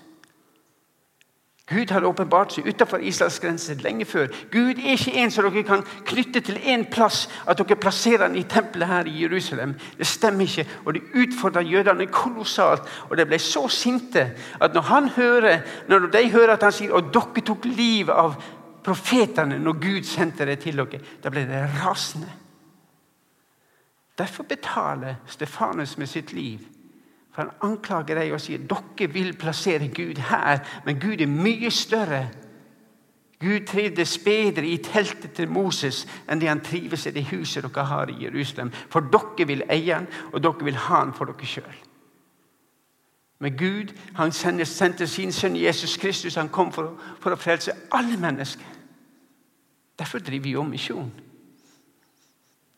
Gud 1.68 1.90
hadde 1.92 2.08
åpenbart 2.08 2.54
seg 2.54 2.68
utenfor 2.70 3.02
Israels 3.04 3.36
grenser 3.42 3.80
lenge 3.84 4.06
før. 4.08 4.30
Gud 4.52 4.78
er 4.80 4.94
ikke 4.94 5.12
en 5.20 5.32
som 5.32 5.44
dere 5.44 5.64
kan 5.68 5.82
knytte 6.08 6.40
til 6.40 6.56
én 6.64 6.86
plass, 6.88 7.26
at 7.44 7.60
dere 7.60 7.76
plasserer 7.76 8.24
han 8.24 8.38
i 8.40 8.46
tempelet 8.48 8.88
her 8.88 9.10
i 9.10 9.18
Jerusalem. 9.22 9.74
Det 9.98 10.06
stemmer 10.08 10.48
ikke. 10.48 10.64
Og 10.86 10.96
de 10.96 11.02
utfordra 11.20 11.60
jødene 11.60 12.06
kolossalt. 12.06 12.88
Og 13.10 13.16
de 13.20 13.26
ble 13.28 13.38
så 13.38 13.66
sinte 13.68 14.30
at 14.60 14.74
når, 14.74 14.86
han 14.88 15.08
hører, 15.08 15.60
når 15.88 16.08
de 16.16 16.24
hører 16.32 16.54
at 16.56 16.64
han 16.64 16.72
sier 16.72 16.96
og 16.96 17.12
dere 17.12 17.44
tok 17.44 17.68
livet 17.68 18.16
av 18.16 18.40
profetene 18.84 19.60
når 19.60 19.80
Gud 19.82 20.08
sendte 20.08 20.48
det 20.48 20.62
til 20.64 20.80
dere, 20.80 21.02
da 21.20 21.32
ble 21.32 21.44
de 21.50 21.62
rasende. 21.82 22.32
Derfor 24.18 24.48
betaler 24.48 25.20
Stefanus 25.26 25.98
med 25.98 26.08
sitt 26.08 26.32
liv 26.32 26.64
for 27.38 27.46
Han 27.46 27.70
anklager 27.70 28.18
deg 28.18 28.32
og 28.34 28.40
sier 28.42 28.62
dere 28.66 29.06
vil 29.14 29.36
plassere 29.38 29.86
Gud 29.94 30.18
her, 30.26 30.58
men 30.84 30.98
Gud 30.98 31.20
er 31.22 31.30
mye 31.30 31.70
større. 31.70 32.24
Gud 33.38 33.66
trivdes 33.66 34.16
bedre 34.18 34.66
i 34.66 34.80
teltet 34.82 35.36
til 35.36 35.46
Moses 35.46 36.00
enn 36.26 36.40
det 36.42 36.48
han 36.50 36.64
trives 36.66 37.06
i 37.06 37.12
det 37.14 37.28
huset 37.30 37.62
dere 37.62 37.84
har 37.86 38.10
i 38.10 38.24
Jerusalem. 38.24 38.72
For 38.90 39.06
dere 39.06 39.46
vil 39.46 39.62
eie 39.70 39.94
han, 39.94 40.08
og 40.32 40.42
dere 40.42 40.66
vil 40.66 40.80
ha 40.88 41.04
han 41.04 41.14
for 41.14 41.30
dere 41.30 41.46
sjøl. 41.46 41.78
Men 43.38 43.54
Gud 43.54 43.94
han 44.18 44.34
sendte 44.34 45.06
sin 45.06 45.30
sønn 45.30 45.54
Jesus 45.56 45.94
Kristus. 45.96 46.34
Han 46.34 46.50
kom 46.50 46.72
for, 46.74 46.98
for 47.22 47.30
å 47.30 47.38
frelse 47.38 47.76
alle 47.94 48.18
mennesker. 48.18 48.66
Derfor 49.98 50.18
driver 50.18 50.50
vi 50.50 50.56
om 50.58 50.74
misjon. 50.74 51.14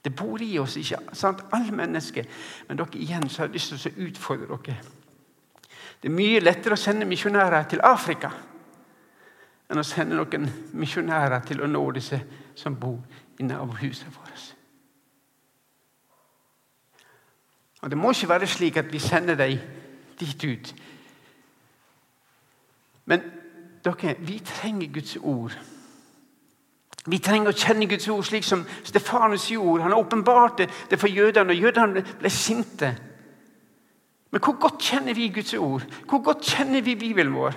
Det 0.05 0.13
bor 0.17 0.43
i 0.43 0.59
oss, 0.59 0.77
ikke 0.81 0.99
sant? 1.13 1.43
alle 1.53 1.73
mennesker. 1.77 2.29
Men 2.69 2.79
dere 2.81 3.01
igjen 3.01 3.29
så 3.29 3.43
har 3.43 3.51
jeg 3.51 3.59
lyst 3.59 3.75
til 3.75 3.91
å 3.91 4.07
utfordre 4.09 4.49
dere. 4.57 4.79
Det 6.01 6.09
er 6.09 6.17
mye 6.17 6.41
lettere 6.41 6.77
å 6.77 6.81
sende 6.81 7.09
misjonærer 7.09 7.67
til 7.69 7.83
Afrika 7.85 8.31
enn 9.71 9.79
å 9.79 9.87
sende 9.87 10.17
noen 10.19 10.49
misjonærer 10.81 11.45
til 11.47 11.61
å 11.63 11.69
nå 11.71 11.83
disse 11.95 12.19
som 12.59 12.75
bor 12.81 12.99
i 13.39 13.45
nabohuset 13.47 14.09
vårt. 14.17 14.47
Og 17.81 17.91
Det 17.91 17.99
må 17.99 18.11
ikke 18.13 18.29
være 18.29 18.47
slik 18.47 18.77
at 18.77 18.93
vi 18.93 18.99
sender 18.99 19.35
dem 19.35 19.59
dit 20.21 20.45
ut. 20.45 20.75
Men 23.05 23.23
dere, 23.85 24.17
vi 24.19 24.39
trenger 24.45 24.93
Guds 24.93 25.17
ord 25.17 25.55
Vi 27.07 27.19
trenger 27.19 27.53
å 27.53 27.57
kjenne 27.57 27.89
Guds 27.89 28.09
ord 28.13 28.27
slik 28.29 28.45
som 28.45 28.67
Stefanus 28.85 29.49
gjorde. 29.51 29.87
Han 29.87 29.97
åpenbarte 29.97 30.67
det 30.91 30.99
for 31.01 31.09
jødene, 31.09 31.55
og 31.55 31.63
jødene 31.65 32.05
ble 32.21 32.31
sinte. 32.31 32.91
Men 34.31 34.43
hvor 34.45 34.59
godt 34.61 34.83
kjenner 34.85 35.17
vi 35.17 35.31
Guds 35.35 35.55
ord? 35.55 35.87
Hvor 36.09 36.23
godt 36.23 36.45
kjenner 36.45 36.85
vi 36.85 36.95
Bibelen 36.95 37.35
vår? 37.35 37.57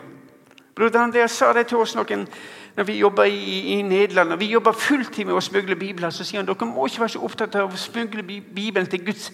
Broder 0.76 1.04
Andreas 1.04 1.32
sa 1.32 1.52
det 1.54 1.68
til 1.70 1.78
oss 1.78 1.94
noen 1.96 2.26
når 2.74 2.88
vi 2.88 2.96
jobba 2.98 3.28
i, 3.30 3.60
i, 3.76 3.82
Nederland. 3.86 4.30
Når 4.30 4.40
vi 4.42 4.48
jobba 4.56 4.72
fulltid 4.74 5.28
med 5.30 5.38
å 5.38 5.44
smugle 5.44 5.76
Bibelen, 5.78 6.12
så 6.12 6.26
sier 6.26 6.42
han 6.42 6.48
dere 6.50 6.66
må 6.66 6.88
ikke 6.90 7.04
være 7.04 7.14
så 7.14 7.22
opptatt 7.28 7.60
av 7.62 7.70
å 7.70 7.78
smugle 7.78 8.24
Bibelen 8.26 8.90
til 8.90 9.04
Guds 9.06 9.30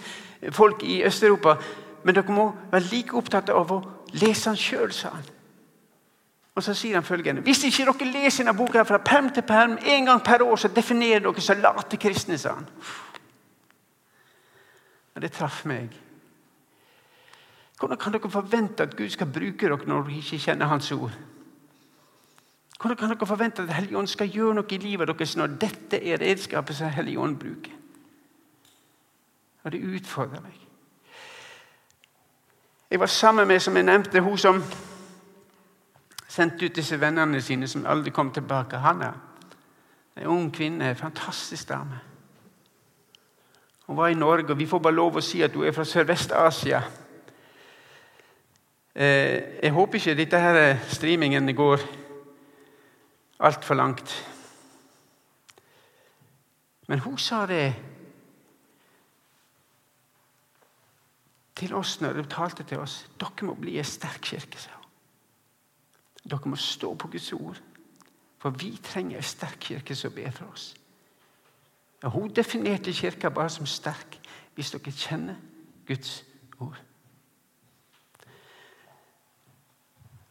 folk 0.52 0.84
i 0.84 1.00
Øst-Europa. 1.08 1.56
Men 2.04 2.18
dere 2.18 2.36
må 2.36 2.50
være 2.74 2.90
like 2.92 3.16
opptatt 3.16 3.54
av 3.56 3.72
å 3.72 3.80
lese 4.20 4.50
den 4.50 4.60
sjøl, 4.60 4.92
sa 4.92 5.14
han. 5.16 5.36
Og 6.56 6.64
så 6.64 6.74
sier 6.74 6.98
han 6.98 7.06
følgende 7.06 7.42
Hvis 7.42 7.64
ikke 7.64 7.86
dere 7.86 8.12
leser 8.12 8.44
denne 8.44 8.58
boka 8.58 8.84
fra 8.84 8.98
perm 8.98 9.30
til 9.34 9.44
perm 9.48 9.78
en 9.86 10.06
gang 10.06 10.24
per 10.24 10.44
år, 10.44 10.56
så 10.56 10.68
definerer 10.68 11.20
dere 11.20 11.42
som 11.42 11.58
late 11.62 11.98
kristne, 11.98 12.38
sa 12.38 12.54
han. 12.58 12.68
Og 15.16 15.22
det 15.22 15.32
traff 15.32 15.66
meg. 15.66 15.90
Hvordan 17.80 17.98
kan 17.98 18.14
dere 18.14 18.30
forvente 18.30 18.84
at 18.84 18.98
Gud 18.98 19.10
skal 19.10 19.28
bruke 19.28 19.68
dere 19.68 19.78
når 19.88 20.04
dere 20.04 20.18
ikke 20.18 20.40
kjenner 20.40 20.68
Hans 20.68 20.92
ord? 20.92 21.12
Hvordan 22.80 22.98
kan 22.98 23.10
dere 23.10 23.28
forvente 23.28 23.62
at 23.62 23.74
Helligånd 23.74 24.08
skal 24.08 24.30
gjøre 24.32 24.56
noe 24.56 24.72
i 24.72 24.78
livet 24.78 25.08
deres 25.08 25.36
når 25.36 25.56
dette 25.60 26.00
er 26.00 26.20
redskapet 26.20 26.76
som 26.76 26.90
Helligånd 26.90 27.38
bruker? 27.40 27.76
Og 29.64 29.72
det 29.72 29.84
utfordrer 29.84 30.42
meg. 30.42 30.56
Jeg 32.92 33.00
var 33.00 33.06
sammen 33.06 33.48
med 33.48 33.60
som 33.60 33.76
jeg 33.76 33.86
nevnte, 33.86 34.22
hun 34.22 34.38
som 34.38 34.64
sendte 36.30 36.66
ut 36.66 36.76
disse 36.76 37.00
vennene 37.02 37.42
sine, 37.42 37.68
som 37.68 37.86
aldri 37.90 38.14
kom 38.14 38.32
tilbake. 38.34 38.78
Hanna. 38.78 39.14
En 40.16 40.28
ung 40.28 40.52
kvinne. 40.54 40.90
En 40.90 40.96
fantastisk 40.96 41.70
dame. 41.70 42.00
Hun 43.88 43.98
var 43.98 44.08
i 44.08 44.14
Norge, 44.14 44.52
og 44.52 44.60
vi 44.60 44.68
får 44.70 44.80
bare 44.80 44.94
lov 44.94 45.18
å 45.18 45.26
si 45.26 45.42
at 45.42 45.56
hun 45.58 45.66
er 45.66 45.74
fra 45.74 45.86
Sørvest-Asia. 45.88 46.84
Eh, 48.94 49.64
jeg 49.64 49.74
håper 49.74 49.98
ikke 49.98 50.18
dette 50.18 50.42
her 50.44 50.78
streamingen 50.92 51.56
går 51.56 51.82
altfor 53.40 53.76
langt. 53.80 54.14
Men 56.88 57.00
hun 57.00 57.18
sa 57.18 57.46
det 57.46 57.76
til 61.56 61.74
oss 61.76 62.00
når 62.02 62.22
hun 62.22 62.30
talte 62.30 62.64
til 62.64 62.82
oss. 62.82 63.02
Dere 63.20 63.50
må 63.50 63.56
bli 63.60 63.78
en 63.78 63.88
sterk 63.88 64.22
kirke, 64.22 64.60
sa 64.60 64.74
hun. 64.74 64.79
Dere 66.30 66.50
må 66.50 66.56
stå 66.56 66.94
på 66.94 67.08
Guds 67.08 67.34
ord. 67.34 67.62
For 68.40 68.50
vi 68.50 68.80
trenger 68.84 69.18
en 69.18 69.24
sterk 69.24 69.60
kirke 69.60 69.96
som 69.96 70.14
ber 70.16 70.32
for 70.32 70.52
oss. 70.54 70.74
Og 72.04 72.12
hun 72.12 72.30
definerte 72.34 72.94
kirka 72.94 73.30
bare 73.30 73.50
som 73.50 73.68
sterk 73.68 74.20
hvis 74.56 74.72
dere 74.72 74.92
kjenner 74.92 75.36
Guds 75.88 76.24
ord. 76.60 76.80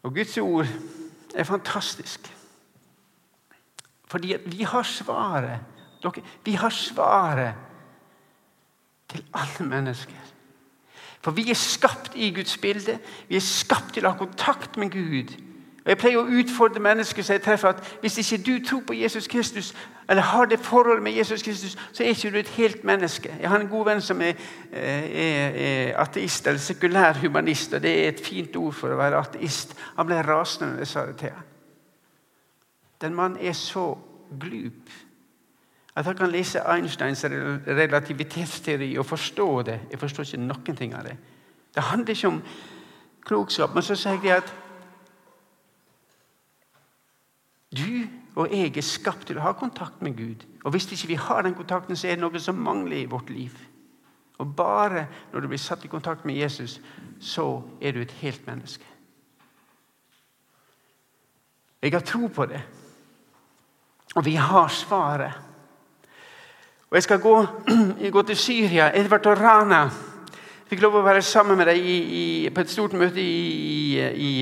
Og 0.02 0.14
Guds 0.14 0.38
ord 0.38 0.66
er 1.34 1.44
fantastisk. 1.44 2.34
Fordi 4.08 4.37
vi 4.46 4.62
har 4.62 4.82
svaret. 4.82 5.61
Dere, 6.02 6.24
vi 6.44 6.52
har 6.52 6.70
svaret 6.70 7.54
til 9.08 9.24
alle 9.34 9.68
mennesker. 9.68 10.24
For 11.20 11.30
vi 11.30 11.50
er 11.50 11.54
skapt 11.54 12.14
i 12.14 12.30
Guds 12.34 12.58
bilde. 12.58 12.98
Vi 13.28 13.37
er 13.37 13.44
skapt 13.44 13.94
til 13.94 14.06
å 14.06 14.14
ha 14.14 14.18
kontakt 14.18 14.76
med 14.76 14.92
Gud. 14.94 15.34
Jeg 15.88 15.96
pleier 15.96 16.20
å 16.20 16.40
utfordre 16.40 16.83
mennesker 16.85 17.24
som 17.24 17.38
jeg 17.38 17.42
treffer, 17.46 17.72
at 17.72 17.94
hvis 18.03 18.18
ikke 18.20 18.38
du 18.44 18.59
tror 18.64 18.83
på 18.87 18.96
Jesus 18.98 19.29
Kristus, 19.31 19.70
eller 20.09 20.22
har 20.22 20.44
det 20.51 20.59
forholdet 20.61 21.03
med 21.03 21.16
Jesus 21.16 21.42
Kristus, 21.42 21.79
så 21.92 22.05
er 22.05 22.12
ikke 22.12 22.31
du 22.31 22.38
et 22.38 22.55
helt 22.59 22.85
menneske. 22.85 23.33
Jeg 23.40 23.48
har 23.48 23.61
en 23.61 23.70
god 23.72 23.87
venn 23.88 24.05
som 24.05 24.20
er, 24.20 24.35
eh, 24.72 25.09
er, 25.24 25.57
er 25.64 25.96
ateist, 26.01 26.46
eller 26.46 26.61
sekulær 26.61 27.20
humanist. 27.22 27.72
og 27.74 27.83
Det 27.83 27.94
er 28.05 28.09
et 28.09 28.20
fint 28.20 28.57
ord 28.57 28.77
for 28.77 28.92
å 28.92 29.01
være 29.01 29.22
ateist. 29.24 29.72
Han 29.96 30.07
ble 30.07 30.20
rasende 30.22 30.74
når 30.74 30.85
jeg 30.85 30.92
sa 30.92 31.07
det 31.07 31.16
til 31.16 31.35
ham. 31.38 31.51
Den 33.01 33.14
mannen 33.14 33.40
er 33.40 33.53
så 33.53 33.94
glup 34.40 34.90
at 35.98 36.05
han 36.05 36.16
kan 36.16 36.31
lese 36.31 36.61
Einsteins 36.62 37.24
relativitetsteori 37.24 38.92
og 38.98 39.07
forstå 39.07 39.62
det. 39.62 39.81
Jeg 39.90 39.98
forstår 39.98 40.24
ikke 40.24 40.44
noen 40.44 40.77
ting 40.77 40.94
av 40.94 41.09
det. 41.09 41.16
Det 41.74 41.83
handler 41.83 42.14
ikke 42.14 42.29
om 42.29 42.42
klokskap. 43.27 43.74
Men 43.74 43.83
så 43.83 43.96
sier 43.98 44.20
jeg 44.22 44.37
at 44.37 44.53
du 47.76 48.07
og 48.38 48.52
jeg 48.54 48.76
er 48.76 48.87
skapt 48.87 49.26
til 49.26 49.38
å 49.40 49.48
ha 49.48 49.52
kontakt 49.59 50.02
med 50.02 50.14
Gud. 50.16 50.44
Og 50.64 50.70
Hvis 50.70 50.87
ikke 50.92 51.09
vi 51.09 51.14
har 51.18 51.42
den 51.42 51.54
kontakten, 51.54 51.96
så 51.96 52.07
er 52.07 52.14
det 52.14 52.22
noe 52.22 52.40
som 52.40 52.54
mangler 52.54 53.02
i 53.02 53.11
vårt 53.11 53.31
liv. 53.31 53.57
Og 54.38 54.54
Bare 54.57 55.07
når 55.33 55.40
du 55.40 55.48
blir 55.48 55.59
satt 55.59 55.85
i 55.85 55.90
kontakt 55.90 56.24
med 56.24 56.38
Jesus, 56.38 56.81
så 57.20 57.62
er 57.81 57.92
du 57.92 58.00
et 58.00 58.14
helt 58.22 58.46
menneske. 58.46 58.85
Jeg 61.83 61.92
har 61.92 62.00
tro 62.00 62.26
på 62.26 62.46
det. 62.46 62.61
Og 64.14 64.24
vi 64.24 64.35
har 64.35 64.68
svaret. 64.68 65.33
Og 66.90 66.94
Jeg 66.94 67.02
skal 67.02 67.20
gå, 67.20 67.46
gå 68.12 68.22
til 68.22 68.37
Syria. 68.37 68.90
Edvard 68.94 69.26
og 69.26 69.38
Rana 69.38 69.88
fikk 70.68 70.83
lov 70.83 70.98
å 71.00 71.02
være 71.02 71.22
sammen 71.22 71.59
med 71.59 71.66
deg 71.66 71.78
i, 71.81 71.98
i, 71.98 72.50
på 72.54 72.61
et 72.61 72.70
stort 72.70 72.92
møte 72.92 73.20
i, 73.20 73.98
i, 74.14 74.33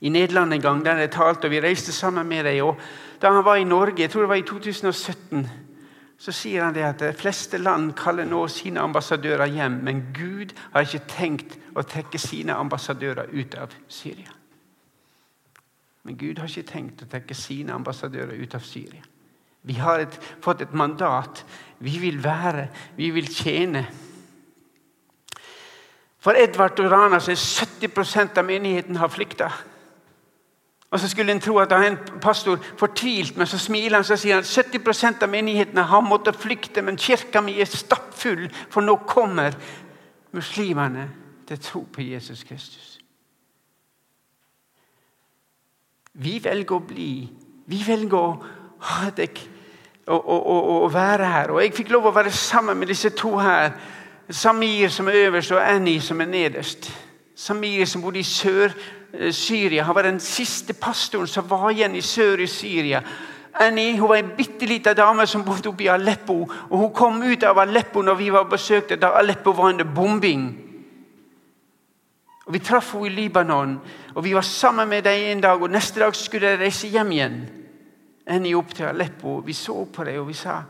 i 0.00 0.08
Nederland 0.08 0.52
en 0.52 0.60
gang. 0.60 0.84
der 0.84 0.96
jeg 0.96 1.10
talte, 1.10 1.44
og 1.44 1.50
Vi 1.50 1.60
reiste 1.60 1.92
sammen 1.92 2.28
med 2.28 2.44
deg. 2.44 2.62
Da 3.22 3.32
han 3.32 3.44
var 3.44 3.56
i 3.56 3.64
Norge, 3.64 4.02
jeg 4.02 4.10
tror 4.10 4.20
det 4.20 4.28
var 4.28 4.34
i 4.34 4.42
2017, 4.42 5.50
så 6.18 6.32
sier 6.32 6.64
han 6.64 6.74
det 6.74 6.82
at 6.84 6.98
de 6.98 7.12
fleste 7.12 7.58
land 7.58 7.92
kaller 7.96 8.24
nå 8.24 8.46
sine 8.48 8.80
ambassadører 8.80 9.46
hjem, 9.46 9.72
men 9.82 10.02
Gud 10.12 10.52
har 10.72 10.80
ikke 10.80 11.06
tenkt 11.08 11.56
å 11.74 11.82
trekke 11.82 12.18
sine 12.18 12.52
ambassadører 12.52 13.32
ut 13.32 13.54
av 13.54 13.72
Syria. 13.88 14.32
Men 16.02 16.16
Gud 16.16 16.38
har 16.38 16.48
ikke 16.48 16.72
tenkt 16.72 17.02
å 17.02 17.08
trekke 17.08 17.34
sine 17.34 17.72
ambassadører 17.72 18.36
ut 18.40 18.54
av 18.54 18.60
Syria. 18.60 19.02
Vi 19.62 19.76
har 19.76 20.00
et, 20.00 20.14
fått 20.40 20.62
et 20.64 20.72
mandat. 20.72 21.44
Vi 21.78 21.98
vil 22.00 22.22
være, 22.24 22.68
vi 22.96 23.10
vil 23.12 23.28
tjene. 23.28 23.84
For 26.20 26.36
Edvard 26.36 26.80
og 26.80 26.90
Rana 26.92 27.20
så 27.20 27.32
er 27.32 27.40
70% 27.40 28.40
av 28.40 28.48
menigheten 28.48 28.96
har 29.00 29.12
flykta. 29.12 29.50
Og 30.90 31.00
så 31.00 31.08
skulle 31.08 31.32
en 31.32 31.40
tro 31.40 31.58
at 31.58 31.72
er 31.72 31.86
en 31.86 31.98
pastor 32.22 32.58
fortvilt, 32.78 33.36
men 33.36 33.46
så 33.46 33.58
smiler 33.58 34.00
han 34.00 34.04
så 34.04 34.16
sier 34.18 34.40
han 34.40 34.44
at 34.44 34.74
70% 34.74 35.22
av 35.22 35.30
menighetene 35.30 35.82
har 35.86 36.00
måttet 36.02 36.36
flykte, 36.36 36.82
men 36.82 36.98
kirka 36.98 37.40
mi 37.40 37.60
er 37.60 37.70
stappfull, 37.70 38.48
for 38.70 38.82
nå 38.82 38.96
kommer 39.06 39.54
muslimene 40.32 41.08
til 41.46 41.58
tro 41.62 41.84
på 41.92 42.02
Jesus 42.02 42.42
Kristus. 42.44 42.98
Vi 46.12 46.40
velger 46.42 46.74
å 46.74 46.82
bli. 46.82 47.12
Vi 47.70 47.80
velger 47.86 48.18
å 48.18 48.30
og, 50.10 50.28
og, 50.28 50.46
og, 50.46 50.82
og, 50.82 50.94
være 50.94 51.26
her. 51.26 51.50
Og 51.50 51.62
Jeg 51.62 51.74
fikk 51.74 51.90
lov 51.94 52.08
å 52.08 52.14
være 52.14 52.32
sammen 52.34 52.78
med 52.78 52.90
disse 52.90 53.12
to 53.14 53.36
her. 53.38 53.70
Samir 54.30 54.88
som 54.88 55.08
er 55.08 55.26
øverst, 55.26 55.52
og 55.52 55.62
Annie 55.62 56.00
som 56.00 56.20
er 56.20 56.26
nederst. 56.26 56.90
Samir 57.36 57.86
som 57.86 58.02
bodde 58.02 58.18
i 58.18 58.26
Sør-Syria. 59.12 59.82
Han 59.82 59.94
var 59.94 60.02
den 60.02 60.20
siste 60.20 60.72
pastoren 60.72 61.26
som 61.26 61.48
var 61.50 61.70
igjen 61.70 61.94
i 61.94 62.00
sør 62.00 62.40
i 62.40 62.46
Syria. 62.46 63.02
Annie 63.60 63.98
hun 63.98 64.08
var 64.08 64.16
en 64.16 64.32
bitte 64.36 64.66
liten 64.66 64.96
dame 64.96 65.26
som 65.26 65.44
bodde 65.44 65.68
oppe 65.68 65.84
i 65.84 65.90
Aleppo. 65.90 66.42
og 66.70 66.78
Hun 66.78 66.92
kom 66.94 67.22
ut 67.22 67.42
av 67.42 67.58
Aleppo 67.58 68.02
når 68.02 68.14
vi 68.14 68.30
var 68.30 68.44
besøkte, 68.44 68.96
da 68.96 69.12
Aleppo 69.18 69.50
var 69.50 69.72
under 69.72 69.84
bombing. 69.84 70.66
Og 72.46 72.52
Vi 72.52 72.58
traff 72.58 72.94
henne 72.94 73.06
i 73.06 73.14
Libanon, 73.14 73.80
og 74.14 74.24
vi 74.24 74.34
var 74.34 74.42
sammen 74.42 74.88
med 74.88 75.02
dem 75.02 75.12
en 75.12 75.40
dag. 75.40 75.62
og 75.62 75.70
Neste 75.70 76.00
dag 76.00 76.16
skulle 76.16 76.46
de 76.46 76.64
reise 76.64 76.88
hjem 76.88 77.12
igjen. 77.12 77.40
Annie 78.26 78.56
opp 78.56 78.74
til 78.74 78.84
Aleppo. 78.84 79.40
Vi 79.46 79.52
så 79.52 79.84
på 79.84 80.04
dem 80.04 80.20
og 80.20 80.28
vi 80.28 80.34
sa 80.34 80.62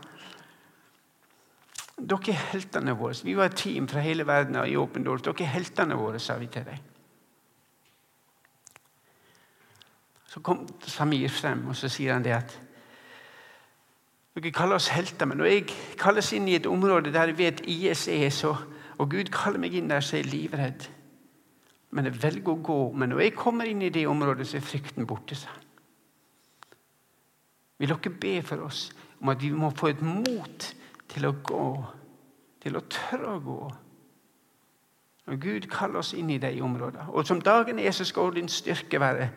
dere 2.01 2.33
er 2.33 2.45
heltene 2.51 2.95
våre. 2.97 3.13
Vi 3.23 3.35
var 3.37 3.45
et 3.45 3.55
team 3.55 3.87
fra 3.87 3.99
hele 3.99 4.25
verden 4.27 4.57
i 4.65 4.75
Åpen. 4.75 5.03
Dere 5.03 5.35
er 5.37 5.53
heltene 5.53 5.95
våre, 5.95 6.19
sa 6.19 6.37
vi 6.39 6.47
til 6.47 6.65
dem. 6.65 6.90
Så 10.31 10.39
kom 10.39 10.63
Samir 10.87 11.31
frem 11.33 11.65
og 11.67 11.75
så 11.75 11.89
sier 11.91 12.15
han 12.15 12.23
det 12.23 12.37
at 12.37 12.53
dere 14.31 14.53
kaller 14.55 14.79
oss 14.79 14.87
helter, 14.87 15.27
men 15.27 15.41
når 15.41 15.49
jeg 15.49 15.63
kalles 15.99 16.29
inn 16.31 16.47
i 16.47 16.55
et 16.55 16.69
område 16.69 17.11
der 17.11 17.33
jeg 17.33 17.37
vet 17.37 17.65
IS 17.67 18.05
er, 18.07 18.29
så, 18.31 18.53
og 18.95 19.09
Gud 19.11 19.27
kaller 19.33 19.59
meg 19.59 19.75
inn 19.75 19.89
der, 19.91 19.99
så 19.99 20.15
er 20.15 20.23
jeg 20.23 20.31
livredd. 20.31 20.87
Men 21.91 22.07
jeg 22.07 22.21
velger 22.23 22.53
å 22.53 22.61
gå. 22.63 22.79
Men 22.95 23.11
når 23.11 23.25
jeg 23.25 23.35
kommer 23.35 23.67
inn 23.67 23.83
i 23.83 23.91
det 23.91 24.05
området, 24.07 24.47
så 24.47 24.57
er 24.57 24.63
frykten 24.63 25.07
borte. 25.07 25.35
sa 25.35 25.51
han. 25.51 25.67
Vil 27.81 27.91
dere 27.91 28.15
be 28.23 28.33
for 28.41 28.63
oss 28.63 28.91
om 29.19 29.29
at 29.33 29.41
vi 29.41 29.51
må 29.51 29.73
få 29.75 29.91
et 29.91 30.01
mot 30.01 30.67
til 31.11 31.27
å 31.27 31.35
gå, 31.43 31.67
til 32.63 32.77
å 32.77 32.87
tørre 32.87 33.35
å 33.35 33.39
gå? 33.43 33.61
Når 35.27 35.43
Gud 35.43 35.67
kaller 35.67 35.99
oss 35.99 36.13
inn 36.13 36.29
i 36.29 36.39
de 36.39 36.55
områdene. 36.61 37.09
Og 37.11 37.27
som 37.27 37.41
dagen 37.41 37.79
er, 37.79 37.91
så 37.91 38.07
skal 38.07 38.31
din 38.35 38.47
styrke 38.47 38.99
være. 38.99 39.27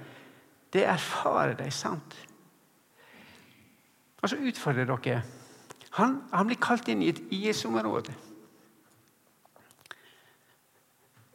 Det 0.74 0.82
erfarer 0.90 1.54
de, 1.58 1.70
sant? 1.70 2.16
Og 4.22 4.30
så 4.30 4.40
utfordrer 4.40 4.88
dere. 4.90 5.22
Han, 6.00 6.16
han 6.32 6.48
blir 6.48 6.58
kalt 6.58 6.88
inn 6.90 7.04
i 7.04 7.12
et 7.12 7.20
IS-område. 7.30 8.14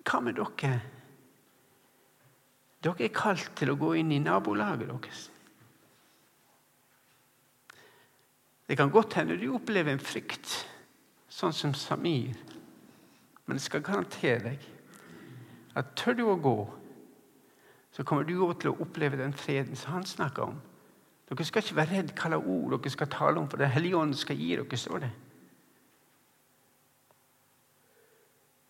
Hva 0.04 0.20
med 0.26 0.36
dere? 0.36 0.80
Dere 2.84 3.06
er 3.06 3.14
kalt 3.16 3.54
til 3.60 3.72
å 3.72 3.78
gå 3.80 3.94
inn 4.02 4.12
i 4.16 4.22
nabolaget 4.24 4.90
deres. 4.90 5.28
Det 8.70 8.78
kan 8.78 8.92
godt 8.94 9.16
hende 9.18 9.38
du 9.40 9.48
opplever 9.56 9.96
en 9.96 10.04
frykt, 10.04 10.52
sånn 11.30 11.56
som 11.56 11.72
Samir. 11.74 12.36
Men 13.48 13.58
jeg 13.58 13.66
skal 13.66 13.82
garantere 13.86 14.44
deg 14.44 14.68
at 15.80 15.96
tør 15.98 16.18
du 16.20 16.26
å 16.28 16.36
gå, 16.38 16.58
så 18.00 18.04
kommer 18.08 18.24
du 18.24 18.38
også 18.40 18.62
til 18.62 18.70
å 18.72 18.78
oppleve 18.86 19.18
den 19.20 19.34
freden 19.36 19.76
som 19.76 19.98
han 19.98 20.06
snakker 20.08 20.46
om. 20.46 20.60
Dere 21.28 21.44
skal 21.44 21.66
ikke 21.66 21.76
være 21.82 21.98
redd 21.98 22.14
hvilke 22.14 22.38
ord 22.40 22.78
dere 22.78 22.92
skal 22.94 23.10
tale 23.12 23.42
om, 23.42 23.50
for 23.52 23.60
Den 23.60 23.74
hellige 23.74 23.98
ånd 24.00 24.16
skal 24.16 24.40
gi 24.40 24.54
dere, 24.56 24.78
står 24.80 25.04
det. 25.04 25.10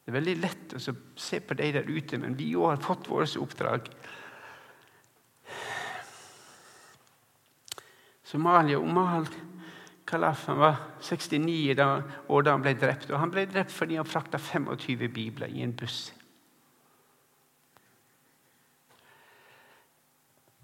Det 0.01 0.09
er 0.09 0.17
veldig 0.17 0.35
lett 0.41 0.73
å 0.73 0.81
se 0.81 1.41
på 1.45 1.59
de 1.61 1.69
der 1.77 1.85
ute, 1.85 2.17
men 2.17 2.33
vi 2.41 2.49
òg 2.57 2.71
har 2.71 2.81
fått 2.81 3.11
vårt 3.13 3.37
oppdrag. 3.37 3.93
Somalia 8.25 8.81
Omal 8.81 9.29
Kalaf 10.09 10.47
han 10.49 10.57
var 10.57 10.85
69 11.05 11.77
da, 11.77 12.01
år 12.25 12.49
da 12.49 12.57
han 12.57 12.65
ble 12.65 12.73
drept. 12.81 13.11
og 13.13 13.21
Han 13.21 13.29
ble 13.29 13.45
drept 13.45 13.77
fordi 13.77 14.01
han 14.01 14.09
frakta 14.09 14.41
25 14.41 15.05
bibler 15.13 15.53
i 15.53 15.61
en 15.61 15.77
buss. 15.77 16.07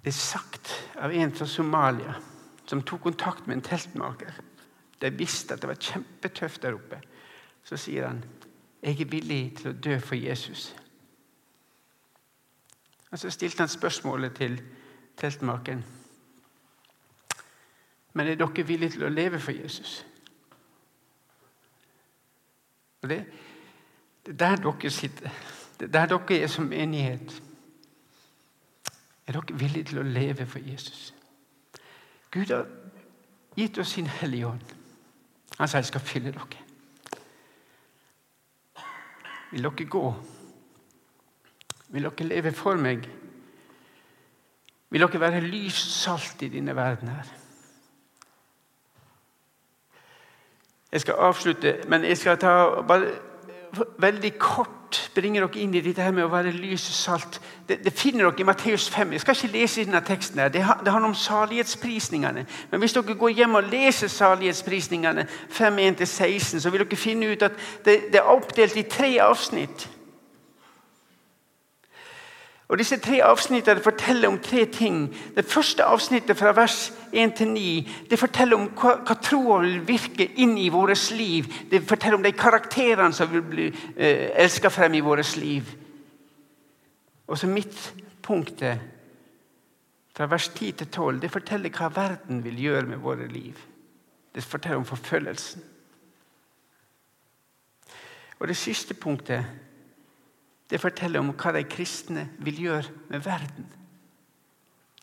Det 0.05 0.11
er 0.11 0.21
sagt 0.21 0.69
av 1.01 1.13
en 1.13 1.31
fra 1.33 1.47
Somalia 1.49 2.11
som 2.69 2.83
tok 2.85 3.01
kontakt 3.01 3.47
med 3.47 3.55
en 3.55 3.63
teltmaker. 3.65 4.35
De 5.01 5.09
visste 5.09 5.55
at 5.55 5.63
det 5.63 5.69
var 5.71 5.79
kjempetøft 5.81 6.61
der 6.61 6.77
oppe. 6.77 6.99
Så 7.65 7.77
sier 7.77 8.05
han, 8.07 8.23
'Jeg 8.83 9.01
er 9.01 9.05
villig 9.05 9.57
til 9.57 9.69
å 9.69 9.73
dø 9.73 9.99
for 9.99 10.15
Jesus'. 10.15 10.75
Og 13.11 13.19
Så 13.19 13.29
stilte 13.29 13.59
han 13.59 13.67
spørsmålet 13.67 14.35
til 14.35 14.61
teltmakeren. 15.17 15.83
Men 18.13 18.27
er 18.27 18.35
dere 18.35 18.67
villige 18.67 18.89
til 18.89 19.03
å 19.03 19.09
leve 19.09 19.39
for 19.39 19.51
Jesus? 19.51 20.05
Og 23.01 23.09
det, 23.09 23.25
det 24.25 24.33
er 24.41 24.55
der 24.55 24.55
dere 24.55 24.89
sitter. 24.89 25.29
Det 25.79 25.95
er 25.95 26.05
der 26.05 26.17
dere 26.17 26.41
er 26.43 26.47
som 26.47 26.65
menighet. 26.65 27.41
Er 29.27 29.33
dere 29.33 29.59
villige 29.59 29.89
til 29.89 29.99
å 29.99 30.07
leve 30.07 30.45
for 30.45 30.59
Jesus? 30.59 31.13
Gud 32.31 32.51
har 32.51 32.65
gitt 33.57 33.77
oss 33.81 33.95
sin 33.95 34.07
Hellige 34.07 34.47
Ånd. 34.47 34.73
Han 35.57 35.67
sier 35.67 35.81
jeg 35.81 35.91
skal 35.91 36.03
fylle 36.03 36.33
dere. 36.35 36.63
Vil 39.51 39.63
dere 39.63 39.87
gå? 39.89 40.03
Vil 41.95 42.09
dere 42.09 42.27
leve 42.27 42.51
for 42.51 42.81
meg? 42.81 43.07
Vil 44.89 45.01
dere 45.01 45.19
være 45.19 45.41
lys 45.41 45.79
salt 45.79 46.43
i 46.45 46.51
denne 46.53 46.75
verden 46.75 47.13
her? 47.15 47.33
Jeg 50.91 51.01
skal 51.01 51.23
avslutte, 51.27 51.77
men 51.87 52.03
jeg 52.07 52.17
skal 52.17 52.37
ta 52.39 52.81
bare 52.87 53.15
veldig 53.99 54.37
kort 54.39 54.74
bringer 55.15 55.45
dere 55.45 55.61
inn 55.61 55.73
i 55.75 55.81
dette 55.81 56.03
her 56.03 56.13
med 56.15 56.25
å 56.25 56.31
være 56.31 56.51
lys 56.55 56.85
og 56.91 56.97
salt. 56.97 57.39
Det, 57.67 57.79
det 57.85 57.93
finner 57.95 58.27
dere 58.27 58.43
i 58.43 58.47
Matteus 58.47 58.89
5. 58.93 59.13
Jeg 59.15 59.23
skal 59.23 59.37
ikke 59.37 59.53
lese 59.53 59.85
denne 59.85 60.01
teksten. 60.05 60.39
her. 60.39 60.49
Det, 60.53 60.61
det 60.85 60.91
handler 60.91 61.09
om 61.09 61.15
salighetsprisningene. 61.15 62.45
Men 62.71 62.83
hvis 62.83 62.93
dere 62.93 63.17
går 63.17 63.35
hjem 63.39 63.57
og 63.59 63.69
leser 63.71 64.11
salighetsprisningene 64.11 65.27
5.1-16, 65.49 66.59
så 66.59 66.69
vil 66.69 66.85
dere 66.85 66.99
finne 66.99 67.31
ut 67.33 67.47
at 67.49 67.59
det, 67.85 67.99
det 68.13 68.21
er 68.21 68.31
oppdelt 68.35 68.77
i 68.77 68.87
tre 68.89 69.11
avsnitt. 69.23 69.89
Og 72.67 72.77
Disse 72.77 72.97
tre 72.97 73.19
avsnittene 73.21 73.83
forteller 73.83 74.27
om 74.27 74.39
tre 74.41 74.65
ting. 74.65 75.15
Det 75.35 75.45
første 75.45 75.85
avsnittet, 75.85 76.37
fra 76.37 76.51
vers 76.57 76.93
1 77.13 77.33
til 77.37 77.47
9, 77.47 77.89
det 78.09 78.19
forteller 78.19 78.57
om 78.57 78.69
hva, 78.73 78.95
hva 79.05 79.15
troa 79.21 79.59
vil 79.61 79.83
virke 79.85 80.25
inn 80.41 80.57
i 80.57 80.71
vårt 80.73 81.11
liv. 81.13 81.45
Det 81.71 81.83
forteller 81.85 82.17
om 82.17 82.25
de 82.25 82.31
karakterene 82.33 83.13
som 83.13 83.29
vil 83.31 83.45
bli 83.45 83.67
eh, 83.69 84.31
elska 84.33 84.69
frem 84.73 84.97
i 84.97 85.03
vårt 85.05 85.35
liv. 85.37 85.69
Og 87.27 87.37
så 87.37 87.47
midtpunktet, 87.47 88.91
fra 90.15 90.25
vers 90.31 90.47
10 90.49 90.71
til 90.71 90.87
12, 90.87 91.21
det 91.21 91.31
forteller 91.31 91.69
hva 91.75 91.89
verden 91.91 92.43
vil 92.43 92.59
gjøre 92.63 92.85
med 92.87 92.97
våre 93.03 93.27
liv. 93.27 93.59
Det 94.35 94.43
forteller 94.43 94.77
om 94.77 94.85
forfølgelsen. 94.85 95.63
Og 98.39 98.47
det 98.47 98.57
siste 98.57 98.93
punktet 98.93 99.45
det 100.69 100.81
forteller 100.81 101.21
om 101.21 101.33
hva 101.37 101.53
de 101.53 101.63
kristne 101.69 102.29
vil 102.43 102.61
gjøre 102.65 103.09
med 103.09 103.25
verden. 103.25 103.67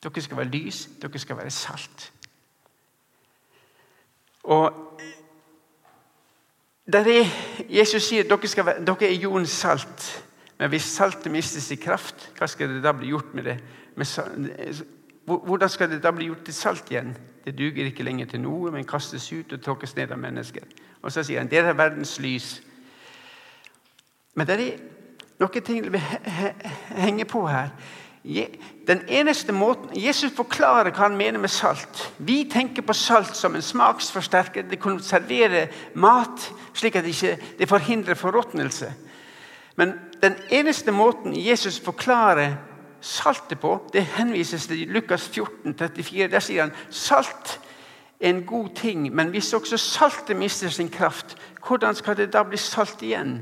Dere 0.02 0.22
skal 0.22 0.36
være 0.36 0.50
lys, 0.50 0.88
dere 1.02 1.18
skal 1.18 1.38
være 1.38 1.50
salt. 1.54 2.12
Og 4.42 4.98
der 6.92 7.06
er, 7.06 7.28
Jesus 7.70 8.02
sier 8.02 8.26
dere, 8.26 8.66
være, 8.66 8.84
dere 8.84 9.08
er 9.08 9.20
jordens 9.22 9.50
salt. 9.50 10.08
Men 10.58 10.68
hvis 10.68 10.82
saltet 10.82 11.32
mistes 11.32 11.70
i 11.70 11.78
kraft, 11.78 12.30
hva 12.38 12.46
skal 12.50 12.68
det 12.68 12.82
da 12.82 12.92
bli 12.92 13.12
gjort 13.14 13.34
med 13.34 13.46
det? 13.46 13.56
Hvordan 15.26 15.68
skal 15.68 15.90
det 15.90 16.02
da 16.02 16.10
bli 16.10 16.26
gjort 16.26 16.44
til 16.44 16.54
salt 16.54 16.90
igjen? 16.90 17.14
Det 17.44 17.54
duger 17.58 17.86
ikke 17.86 18.02
lenger 18.02 18.26
til 18.26 18.42
noe, 18.42 18.70
men 18.70 18.86
kastes 18.86 19.32
ut 19.32 19.52
og 19.52 19.62
tråkkes 19.62 19.96
ned 19.96 20.10
av 20.10 20.18
mennesker. 20.18 20.66
Og 21.02 21.12
så 21.12 21.22
sier 21.26 21.42
han 21.42 21.50
dere 21.50 21.70
er 21.70 21.78
verdens 21.78 22.18
lys. 22.22 22.62
Men 24.34 24.46
det 24.46 24.54
er 24.54 24.91
noen 25.42 25.66
ting 25.66 25.84
vi 25.92 26.00
henger 26.96 27.28
på 27.28 27.44
her. 27.48 27.74
Den 28.86 29.02
eneste 29.08 29.52
måten, 29.52 29.90
Jesus 29.98 30.32
forklarer 30.36 30.92
hva 30.94 31.08
han 31.08 31.18
mener 31.18 31.42
med 31.42 31.50
salt. 31.50 32.04
Vi 32.18 32.44
tenker 32.50 32.84
på 32.86 32.94
salt 32.94 33.34
som 33.36 33.56
en 33.58 33.62
smaksforsterker. 33.62 34.68
Det 34.70 34.78
konserverer 34.82 35.72
mat, 35.94 36.50
slik 36.74 36.96
at 36.96 37.06
det 37.06 37.16
ikke 37.16 37.66
forhindrer 37.66 38.18
forråtnelse. 38.18 38.92
Men 39.76 39.96
den 40.22 40.36
eneste 40.50 40.92
måten 40.92 41.34
Jesus 41.34 41.80
forklarer 41.80 42.54
saltet 43.00 43.58
på, 43.58 43.80
det 43.92 44.04
henvises 44.14 44.66
til 44.66 44.86
Lukas 44.94 45.28
14, 45.28 45.74
34. 45.78 46.28
Der 46.30 46.40
sier 46.40 46.68
han 46.68 46.74
salt 46.90 47.58
er 48.20 48.30
en 48.30 48.44
god 48.46 48.68
ting, 48.78 49.08
men 49.14 49.32
hvis 49.34 49.52
også 49.52 49.76
saltet 49.76 50.36
mister 50.36 50.68
sin 50.68 50.90
kraft, 50.90 51.36
hvordan 51.66 51.94
skal 51.94 52.16
det 52.16 52.32
da 52.32 52.44
bli 52.46 52.56
salt 52.56 53.02
igjen? 53.02 53.40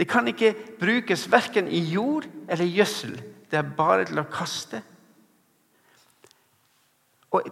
Det 0.00 0.08
kan 0.08 0.28
ikke 0.28 0.54
brukes 0.80 1.26
verken 1.32 1.66
i 1.68 1.80
jord 1.92 2.24
eller 2.48 2.64
gjødsel. 2.64 3.18
Det 3.50 3.58
er 3.58 3.74
bare 3.76 4.06
til 4.08 4.22
å 4.22 4.24
kaste. 4.32 4.80
Og 7.36 7.50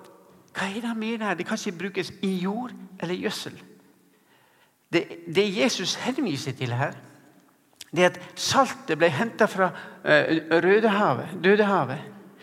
hva 0.57 0.68
er 0.70 0.78
det 0.80 0.88
han 0.88 0.96
mener 0.99 1.26
her? 1.26 1.36
Det 1.36 1.44
kan 1.46 1.61
ikke 1.61 1.78
brukes 1.82 2.09
i 2.24 2.30
jord 2.40 2.72
eller 3.03 3.20
gjødsel. 3.20 3.59
Det, 4.92 5.03
det 5.28 5.44
Jesus 5.59 5.99
henviser 6.01 6.57
til 6.57 6.72
her, 6.72 6.96
det 7.92 8.05
er 8.05 8.14
at 8.14 8.40
saltet 8.40 8.96
ble 8.96 9.11
henta 9.12 9.44
fra 9.49 9.68
uh, 9.68 10.32
Rødehavet, 10.64 11.36
Dødehavet. 11.44 12.01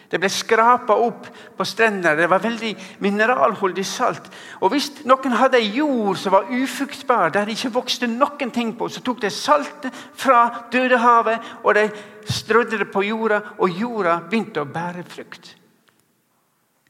Det 0.10 0.20
ble 0.22 0.30
skrapa 0.30 0.96
opp 1.02 1.28
på 1.58 1.66
strendene. 1.66 2.16
Det 2.20 2.30
var 2.30 2.44
veldig 2.44 2.72
mineralholdig 3.04 3.86
salt. 3.86 4.30
Og 4.62 4.72
Hvis 4.74 4.92
noen 5.08 5.34
hadde 5.40 5.62
jord 5.64 6.20
som 6.22 6.36
var 6.36 6.52
ufruktbar, 6.52 7.34
der 7.34 7.46
det 7.46 7.58
ikke 7.58 7.74
vokste 7.80 8.10
noen 8.12 8.54
ting 8.54 8.76
på, 8.78 8.90
så 8.90 9.02
tok 9.02 9.24
de 9.24 9.34
saltet 9.34 9.94
fra 10.14 10.68
Dødehavet 10.72 11.54
og 11.64 11.76
de 11.76 11.90
strødde 12.30 12.80
det 12.84 12.92
på 12.94 13.04
jorda, 13.06 13.42
og 13.58 13.70
jorda 13.70 14.20
begynte 14.30 14.62
å 14.62 14.70
bære 14.70 15.06
frukt. 15.10 15.56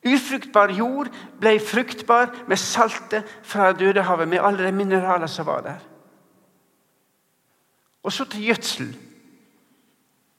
Ufruktbar 0.05 0.69
jord 0.75 1.09
ble 1.41 1.55
fruktbar 1.59 2.29
med 2.49 2.61
saltet 2.61 3.25
fra 3.43 3.71
Dødehavet, 3.73 4.29
med 4.29 4.43
alle 4.43 4.67
de 4.67 4.75
mineralene 4.75 5.29
som 5.31 5.47
var 5.47 5.63
der. 5.65 5.81
Og 8.05 8.13
så 8.13 8.27
til 8.29 8.45
gjødsel. 8.51 8.91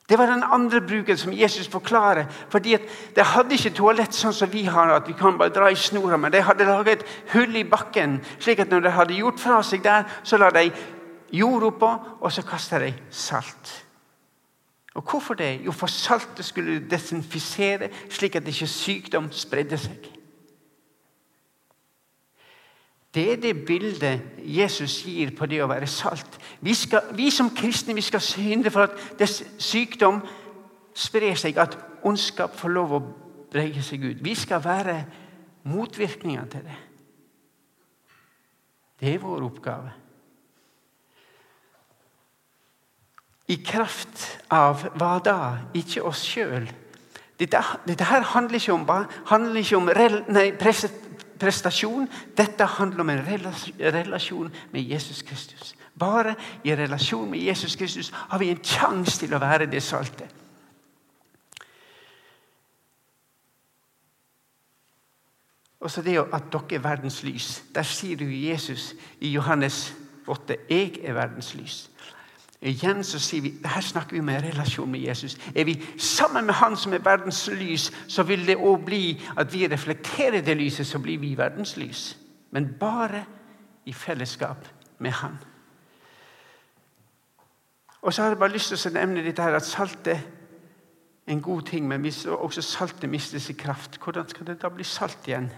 Det 0.09 0.19
var 0.19 0.27
den 0.31 0.45
andre 0.53 0.81
bruken 0.81 1.19
som 1.19 1.33
Jesus 1.33 1.69
forklarer. 1.69 2.27
fordi 2.49 2.77
De 3.17 3.23
hadde 3.23 3.55
ikke 3.55 3.75
toalett 3.75 4.15
sånn 4.15 4.33
som 4.33 4.53
vi 4.53 4.63
har, 4.65 4.93
at 4.95 5.09
vi 5.09 5.13
kan 5.19 5.39
bare 5.39 5.51
dra 5.51 5.71
i 5.71 5.75
snora. 5.75 6.17
Men 6.17 6.33
de 6.33 6.43
hadde 6.43 6.65
laget 6.65 7.03
hull 7.33 7.57
i 7.57 7.65
bakken, 7.65 8.21
slik 8.39 8.59
at 8.59 8.71
når 8.71 8.81
de 8.81 8.91
hadde 8.91 9.19
gjort 9.19 9.41
fra 9.41 9.63
seg 9.63 9.83
der, 9.83 10.05
så 10.23 10.37
la 10.37 10.51
de 10.51 10.71
jord 11.33 11.63
oppå, 11.63 11.91
og 12.21 12.33
så 12.33 12.43
kasta 12.47 12.79
de 12.79 12.95
salt. 13.11 13.83
Og 14.95 15.03
Hvorfor 15.11 15.35
det? 15.35 15.61
Jo, 15.65 15.73
for 15.73 15.87
saltet 15.87 16.45
skulle 16.45 16.89
desinfisere, 16.91 17.91
slik 18.11 18.37
at 18.37 18.49
ikke 18.49 18.67
sykdom 18.67 19.29
spredde 19.33 19.79
seg. 19.79 20.16
Det 23.17 23.33
er 23.33 23.39
det 23.41 23.65
bildet 23.65 24.21
Jesus 24.45 24.99
gir 25.07 25.31
på 25.33 25.47
det 25.49 25.63
å 25.65 25.71
være 25.71 25.89
salt. 25.89 26.37
Vi, 26.61 26.75
skal, 26.77 27.15
vi 27.17 27.31
som 27.33 27.49
kristne 27.57 27.97
vi 27.97 28.05
skal 28.05 28.21
hindre 28.45 28.73
for 28.75 28.91
at 28.91 29.23
sykdom 29.57 30.21
sprer 30.97 31.39
seg, 31.41 31.57
at 31.57 31.79
ondskap 32.05 32.53
får 32.61 32.75
lov 32.77 32.93
å 32.93 33.01
breie 33.53 33.83
seg 33.85 34.05
ut. 34.05 34.21
Vi 34.21 34.35
skal 34.37 34.61
være 34.65 34.99
motvirkninger 35.65 36.51
til 36.53 36.67
det. 36.69 36.77
Det 39.01 39.15
er 39.15 39.23
vår 39.25 39.49
oppgave. 39.49 39.95
I 43.49 43.57
kraft 43.63 44.27
av 44.53 44.85
hva 44.99 45.17
da? 45.25 45.39
Ikke 45.79 46.05
oss 46.05 46.25
sjøl. 46.27 46.67
Dette, 47.41 47.61
dette, 47.87 48.09
her 48.09 48.25
handler 48.33 48.59
ikke 48.59 48.77
om, 48.77 48.87
handler 49.29 49.61
ikke 49.61 49.77
om 49.81 49.91
nei, 50.33 50.49
prestasjon. 51.39 52.09
Dette 52.37 52.67
handler 52.77 53.05
om 53.05 53.11
en 53.11 53.25
relasjon 53.79 54.51
med 54.73 54.83
Jesus 54.83 55.23
Kristus. 55.23 55.75
Bare 55.99 56.35
i 56.65 56.75
relasjon 56.77 57.31
med 57.31 57.41
Jesus 57.41 57.77
Kristus 57.77 58.11
har 58.13 58.39
vi 58.39 58.51
en 58.53 58.65
sjanse 58.65 59.19
til 59.23 59.35
å 59.35 59.41
være 59.41 59.69
det 59.71 59.83
saltet. 59.83 60.35
Og 65.81 65.91
så 65.93 66.03
det 66.03 66.17
at 66.19 66.49
dere 66.51 66.79
er 66.79 66.83
verdens 66.83 67.21
lys. 67.23 67.63
Der 67.75 67.87
sier 67.87 68.19
du 68.19 68.27
Jesus 68.27 68.95
i 69.21 69.31
Johannes 69.31 69.95
8 70.27 70.57
jeg 70.69 70.99
er 71.05 71.15
verdens 71.15 71.53
lys. 71.55 71.85
Igjen 72.63 73.05
så 73.05 73.19
sier 73.21 73.43
vi, 73.43 73.53
Her 73.65 73.81
snakker 73.81 74.17
vi 74.17 74.21
om 74.21 74.29
en 74.29 74.43
relasjon 74.43 74.91
med 74.91 75.01
Jesus. 75.01 75.39
Er 75.55 75.65
vi 75.65 75.85
sammen 75.99 76.47
med 76.47 76.55
Han 76.55 76.77
som 76.77 76.93
er 76.93 76.99
verdens 77.05 77.49
lys, 77.53 77.93
så 78.09 78.23
vil 78.23 78.47
det 78.47 78.57
òg 78.57 78.85
bli 78.85 79.21
at 79.37 79.53
vi 79.53 79.67
reflekterer 79.69 80.41
det 80.41 80.57
lyset, 80.57 80.87
så 80.87 80.99
blir 80.99 81.19
vi 81.19 81.37
verdens 81.37 81.77
lys. 81.77 82.17
Men 82.51 82.75
bare 82.81 83.25
i 83.85 83.93
fellesskap 83.93 84.69
med 84.99 85.11
Han. 85.11 85.37
Og 88.03 88.15
så 88.15 88.23
har 88.23 88.29
jeg 88.29 88.39
bare 88.39 88.53
lyst 88.53 88.73
til 88.73 88.91
å 88.91 88.95
nevne 88.95 89.25
dette 89.25 89.43
her, 89.43 89.55
at 89.55 89.67
saltet 89.67 90.15
er 91.27 91.33
en 91.33 91.43
god 91.43 91.63
ting, 91.63 91.89
men 91.89 92.01
hvis 92.01 92.25
også 92.27 92.63
saltet 92.63 93.11
mister 93.11 93.39
sin 93.39 93.57
kraft, 93.57 93.99
hvordan 93.99 94.29
skal 94.29 94.47
det 94.47 94.63
da 94.63 94.69
bli 94.69 94.85
salt 94.85 95.27
igjen? 95.27 95.51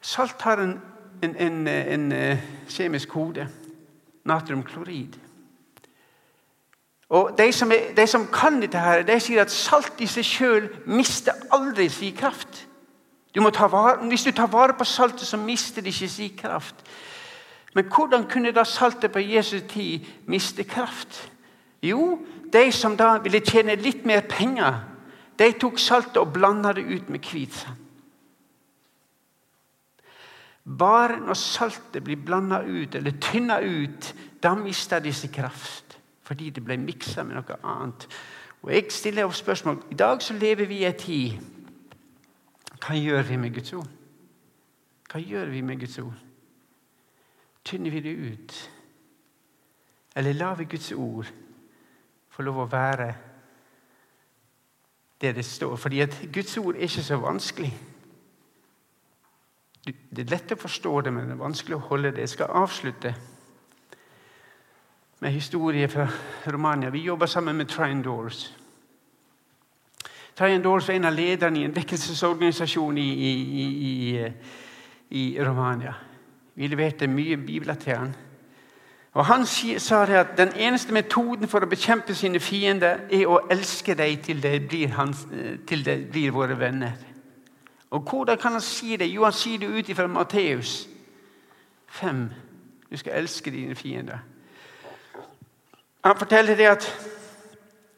Salt 0.00 0.42
har 0.42 0.62
en, 0.62 0.80
en, 1.22 1.36
en, 1.36 1.68
en 1.68 2.12
eh, 2.12 2.42
kjemisk 2.68 3.08
kode. 3.08 3.48
Natriumklorid. 4.24 5.18
Og 7.08 7.38
de 7.38 7.52
som, 7.52 7.72
er, 7.72 7.94
de 7.96 8.06
som, 8.06 8.26
kan 8.26 8.60
dette, 8.60 8.78
her, 8.78 9.04
de 9.06 9.18
sier 9.22 9.44
at 9.44 9.52
salt 9.54 10.00
i 10.02 10.08
seg 10.10 10.26
sjøl 10.26 10.64
mister 10.90 11.36
aldri 11.54 11.86
sin 11.92 12.16
kraft. 12.16 12.64
Du 13.34 13.42
vare, 13.44 14.08
hvis 14.08 14.24
du 14.24 14.32
tar 14.32 14.50
vare 14.50 14.74
på 14.74 14.84
saltet, 14.84 15.26
så 15.26 15.36
mister 15.36 15.82
det 15.82 15.92
ikke 15.92 16.08
sin 16.08 16.36
kraft. 16.36 16.74
Men 17.74 17.84
hvordan 17.84 18.24
kunne 18.30 18.52
da 18.52 18.64
saltet 18.64 19.12
på 19.12 19.18
Jesu 19.18 19.60
tid 19.68 20.00
miste 20.26 20.64
kraft? 20.64 21.30
Jo, 21.82 22.18
de 22.52 22.72
som 22.72 22.96
da 22.96 23.18
ville 23.18 23.40
tjene 23.44 23.76
litt 23.76 24.06
mer 24.06 24.24
penger, 24.28 24.80
de 25.38 25.52
tok 25.60 25.78
saltet 25.78 26.16
og 26.16 26.32
blanda 26.32 26.72
det 26.72 26.86
ut 26.88 27.10
med 27.12 27.20
hvitsand. 27.20 27.82
Bare 30.78 31.20
når 31.20 31.38
saltet 31.38 32.02
blir 32.02 32.16
blanda 32.16 32.64
ut 32.64 32.94
eller 32.94 33.20
tynna 33.20 33.60
ut, 33.60 34.14
da 34.42 34.54
mister 34.54 34.98
de 34.98 35.12
sin 35.14 35.30
kraft 35.30 35.85
fordi 36.26 36.50
det 36.50 36.64
ble 36.64 36.76
miksa 36.82 37.22
med 37.22 37.38
noe 37.38 37.58
annet. 37.62 38.08
Og 38.64 38.72
jeg 38.74 38.90
stiller 38.90 39.28
opp 39.28 39.34
spørsmål. 39.38 39.82
I 39.90 39.98
dag 39.98 40.22
så 40.22 40.34
lever 40.34 40.66
vi 40.66 40.80
i 40.82 40.88
en 40.88 40.98
tid 40.98 41.36
Hva 42.82 42.96
gjør 42.98 43.22
vi 43.28 43.36
med 43.36 43.54
Guds 43.54 43.72
ord? 43.72 43.92
Hva 45.10 45.20
gjør 45.22 45.52
vi 45.52 45.60
med 45.62 45.78
Guds 45.80 45.98
ord? 46.02 46.16
Tynner 47.64 47.90
vi 47.90 48.00
det 48.00 48.16
ut? 48.32 48.56
Eller 50.16 50.32
lar 50.32 50.54
vi 50.54 50.64
Guds 50.64 50.92
ord 50.92 51.30
få 52.30 52.42
lov 52.42 52.58
å 52.64 52.68
være 52.70 53.08
det 55.20 55.34
det 55.38 55.44
står? 55.44 55.76
Fordi 55.76 56.00
at 56.00 56.18
Guds 56.32 56.56
ord 56.58 56.74
er 56.74 56.88
ikke 56.88 57.06
så 57.06 57.20
vanskelig. 57.22 57.72
Det 59.86 60.24
er 60.24 60.30
lett 60.30 60.52
å 60.52 60.58
forstå 60.58 61.00
det, 61.06 61.14
men 61.14 61.30
det 61.30 61.36
er 61.36 61.42
vanskelig 61.44 61.78
å 61.78 61.86
holde 61.86 62.10
det. 62.10 62.26
Jeg 62.26 62.34
skal 62.34 62.54
avslutte 62.64 63.14
med 65.18 65.32
historie 65.32 65.88
fra 65.88 66.08
Romania. 66.46 66.90
Vi 66.90 66.98
jobber 66.98 67.26
sammen 67.26 67.56
med 67.56 67.66
Trine 67.66 68.02
Doors. 68.02 68.56
Trine 70.38 70.64
Doors 70.64 70.88
var 70.88 70.94
en 70.94 71.04
av 71.04 71.12
lederne 71.12 71.60
i 71.60 71.64
en 71.64 71.76
vekkelsesorganisasjon 71.76 72.98
i, 72.98 73.12
i, 73.12 73.32
i, 73.60 74.32
i, 75.10 75.44
Romania. 75.44 75.94
Vi 76.54 76.66
leverte 76.66 77.08
mye 77.08 77.36
bibler 77.36 77.74
til 77.74 77.96
han. 77.96 78.14
Og 79.12 79.24
Han 79.26 79.46
sa 79.46 80.06
det 80.06 80.14
at 80.14 80.36
den 80.36 80.52
eneste 80.56 80.92
metoden 80.92 81.48
for 81.48 81.64
å 81.64 81.68
bekjempe 81.68 82.14
sine 82.14 82.40
fiender 82.40 83.06
er 83.10 83.24
å 83.26 83.40
elske 83.50 83.94
dem 83.96 84.20
til 84.22 84.42
de 84.42 84.60
blir, 84.60 84.92
til 85.66 85.84
de 85.84 85.96
blir 86.12 86.30
våre 86.30 86.58
venner. 86.58 86.92
Og 87.90 88.02
Hvordan 88.10 88.38
kan 88.38 88.52
han 88.52 88.60
si 88.60 88.96
det? 88.96 89.08
Jo, 89.08 89.24
han 89.24 89.32
sier 89.32 89.58
det 89.58 89.72
ut 89.72 89.96
fra 89.96 90.06
Matteus 90.06 90.88
5. 91.88 92.30
Du 92.90 92.96
skal 92.96 93.12
elske 93.12 93.50
dine 93.50 93.74
fiender. 93.74 94.18
Han 96.06 96.18
forteller 96.18 96.54
det 96.56 96.66
at 96.70 96.86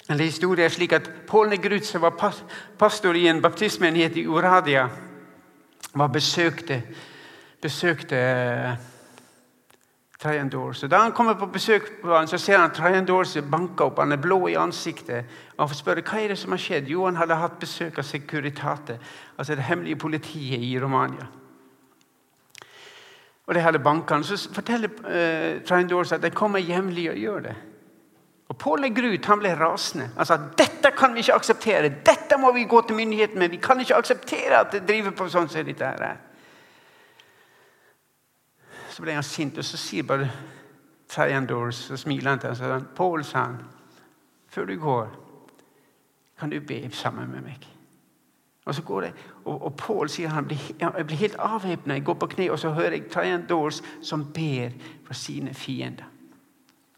eller 0.08 0.24
Historien 0.24 0.64
er 0.64 0.72
slik 0.72 0.92
at 0.96 1.10
Pål 1.28 1.50
Negrut, 1.52 1.84
som 1.84 2.00
var 2.00 2.32
pastor 2.78 3.16
i 3.16 3.26
en 3.28 3.42
baptistmenighet 3.42 4.16
i 4.16 4.26
Uradia, 4.26 4.88
var 5.94 6.08
besøkte, 6.08 6.82
besøkte 7.60 8.16
uh, 8.16 8.72
Trajan 10.22 10.48
Doors. 10.48 10.80
Da 10.80 11.02
han 11.02 11.12
kommer 11.12 11.34
på 11.34 11.50
besøk 11.52 11.90
så 12.26 12.38
ser 12.38 12.58
han 12.58 12.70
Trajan 12.70 13.04
Doors 13.06 13.36
banka 13.50 13.84
opp. 13.84 13.98
Han 13.98 14.12
er 14.12 14.16
blå 14.16 14.48
i 14.48 14.54
ansiktet. 14.54 15.24
Og 15.58 15.68
Han 15.68 15.76
spørre, 15.76 16.02
hva 16.02 16.22
er 16.22 16.28
det 16.28 16.38
som 16.38 16.56
har 16.56 16.58
skjedd. 16.58 16.88
Jo, 16.88 17.04
han 17.04 17.16
hadde 17.16 17.34
hatt 17.34 17.60
besøk 17.60 17.98
av 17.98 18.04
Securitate, 18.04 18.98
altså 19.36 19.54
det 19.54 19.68
hemmelige 19.68 19.96
politiet 19.96 20.64
i 20.64 20.78
Romania. 20.80 21.26
Og 23.46 23.54
de 23.54 23.60
hadde 23.60 23.78
banka. 23.78 24.22
Så 24.22 24.48
forteller 24.54 24.88
uh, 24.88 25.62
Trajan 25.64 26.12
at 26.12 26.22
de 26.22 26.30
kommer 26.30 26.58
jevnlig 26.58 27.10
og 27.10 27.16
gjør 27.16 27.40
det. 27.40 27.56
Og 28.48 28.56
Pål 28.56 28.88
Grut 28.94 29.26
han 29.28 29.40
ble 29.42 29.52
rasende. 29.60 30.08
Han 30.16 30.26
sa 30.26 30.38
dette 30.58 30.90
kan 30.96 31.14
vi 31.14 31.20
ikke 31.20 31.36
akseptere. 31.36 31.90
Dette 32.06 32.38
må 32.40 32.52
vi 32.56 32.64
gå 32.64 32.80
til 32.80 32.96
myndighetene 32.96 33.38
med. 33.38 33.52
Vi 33.52 33.60
kan 33.60 33.80
ikke 33.80 33.98
akseptere 33.98 34.62
at 34.62 34.72
det 34.72 34.86
driver 34.88 35.12
på 35.16 35.28
sånn 35.28 35.50
som 35.52 35.66
dette 35.66 35.84
her. 35.84 36.16
Så 38.90 39.04
ble 39.04 39.14
han 39.14 39.26
sint, 39.26 39.58
og 39.60 39.64
så 39.64 39.76
sier 39.78 40.06
bare 40.08 40.30
Triandors, 41.08 41.84
så 41.88 41.96
smiler 41.96 42.30
han 42.30 42.40
til 42.40 42.56
ham 42.64 42.88
Pål, 42.96 43.24
sa 43.24 43.44
han, 43.44 43.60
før 44.48 44.66
du 44.68 44.74
går, 44.80 45.08
kan 46.40 46.50
du 46.50 46.60
be 46.60 46.80
sammen 46.92 47.30
med 47.30 47.44
meg. 47.44 47.68
Og 48.68 48.74
så 48.74 48.82
går 48.82 49.00
det, 49.06 49.12
og, 49.44 49.62
og 49.62 49.76
Pål 49.76 50.10
sier 50.12 50.32
han 50.32 50.48
jeg 50.50 51.06
blir 51.06 51.20
helt 51.20 51.36
avvæpna. 51.38 51.94
Jeg 51.94 52.04
går 52.04 52.14
på 52.14 52.26
kne, 52.26 52.50
og 52.52 52.58
så 52.58 52.72
hører 52.76 52.96
jeg 52.96 53.10
Triandors 53.12 53.82
som 54.02 54.26
ber 54.32 54.74
for 55.06 55.14
sine 55.14 55.54
fiender. 55.54 56.04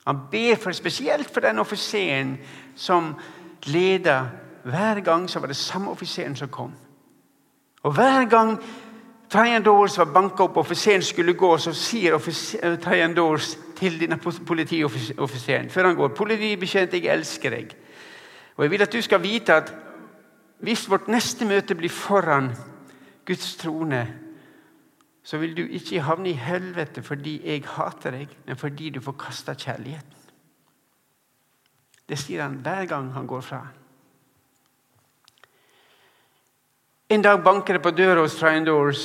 Han 0.07 0.21
ber 0.31 0.57
for, 0.57 0.73
spesielt 0.73 1.31
for 1.31 1.41
den 1.41 1.59
offiseren 1.59 2.39
som 2.77 3.15
leda. 3.67 4.23
Hver 4.65 5.01
gang 5.01 5.31
så 5.31 5.41
var 5.41 5.47
det 5.47 5.57
samme 5.57 5.91
offiseren 5.91 6.37
som 6.37 6.49
kom. 6.49 6.73
Og 7.83 7.93
Hver 7.93 8.25
gang 8.29 8.59
Trajan 9.31 9.63
Dawes 9.63 9.99
var 9.99 10.05
banka 10.05 10.43
opp, 10.43 10.57
offiseren 10.57 11.03
skulle 11.03 11.37
gå, 11.39 11.53
så 11.59 11.73
sier 11.73 12.17
eh, 12.19 12.79
Trajan 12.83 13.15
Dawes 13.15 13.59
til 13.79 14.01
denne 14.01 14.19
politioffiseren 14.19 15.71
før 15.71 15.87
han 15.87 15.97
går 15.97 16.09
'Politibetjent, 16.09 16.93
jeg 16.93 17.07
elsker 17.07 17.51
deg.' 17.51 17.77
Og 18.57 18.65
Jeg 18.65 18.71
vil 18.71 18.83
at 18.83 18.93
du 18.93 19.03
skal 19.03 19.23
vite 19.23 19.55
at 19.55 19.75
hvis 20.61 20.91
vårt 20.91 21.09
neste 21.09 21.45
møte 21.45 21.75
blir 21.75 21.89
foran 21.89 22.51
Guds 23.27 23.57
trone, 23.57 24.09
så 25.23 25.39
vil 25.39 25.57
du 25.57 25.63
ikke 25.67 26.01
havne 26.01 26.31
i 26.31 26.39
helvete 26.39 27.03
fordi 27.03 27.41
jeg 27.45 27.67
hater 27.69 28.17
deg, 28.17 28.33
men 28.47 28.57
fordi 28.57 28.91
du 28.91 29.01
får 29.05 29.19
kasta 29.21 29.55
kjærligheten. 29.55 30.17
Det 32.09 32.19
sier 32.19 32.43
han 32.43 32.59
hver 32.65 32.89
gang 32.91 33.13
han 33.15 33.27
går 33.27 33.41
fra. 33.41 33.61
En 37.11 37.23
dag 37.23 37.43
banker 37.45 37.75
det 37.75 37.83
på 37.83 37.91
døra 37.91 38.21
hos 38.21 38.37
Trindors. 38.39 39.05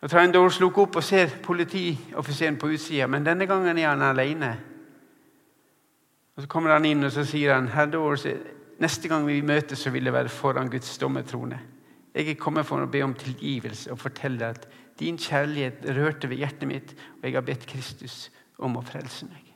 Og 0.00 0.10
Trindors 0.10 0.60
lukker 0.60 0.82
opp 0.84 0.96
og 1.00 1.04
ser 1.04 1.32
politioffiseren 1.44 2.58
på 2.60 2.68
utsida, 2.74 3.06
men 3.08 3.24
denne 3.24 3.46
gangen 3.48 3.78
er 3.78 3.88
han 3.88 4.02
alene. 4.02 4.52
Og 6.36 6.42
Så 6.42 6.48
kommer 6.48 6.74
han 6.74 6.84
inn 6.84 7.04
og 7.04 7.12
så 7.12 7.24
sier 7.24 7.54
han, 7.54 7.68
Herr 7.68 7.86
Dors, 7.86 8.26
neste 8.80 9.08
gang 9.08 9.26
vi 9.26 9.40
møtes, 9.40 9.78
så 9.78 9.90
vil 9.90 10.04
det 10.04 10.12
være 10.12 10.28
foran 10.28 10.70
Guds 10.70 10.98
dommetrone. 10.98 11.60
Jeg 12.14 12.28
er 12.30 12.38
kommet 12.38 12.66
for 12.66 12.82
å 12.82 12.90
be 12.90 13.02
om 13.02 13.14
tilgivelse 13.18 13.90
og 13.90 13.98
fortelle 13.98 14.52
at 14.54 14.68
din 15.00 15.18
kjærlighet 15.18 15.82
rørte 15.96 16.30
ved 16.30 16.38
hjertet 16.38 16.68
mitt, 16.70 16.92
og 17.18 17.26
jeg 17.26 17.34
har 17.34 17.46
bedt 17.46 17.66
Kristus 17.66 18.28
om 18.62 18.76
å 18.78 18.84
frelse 18.86 19.26
meg. 19.26 19.50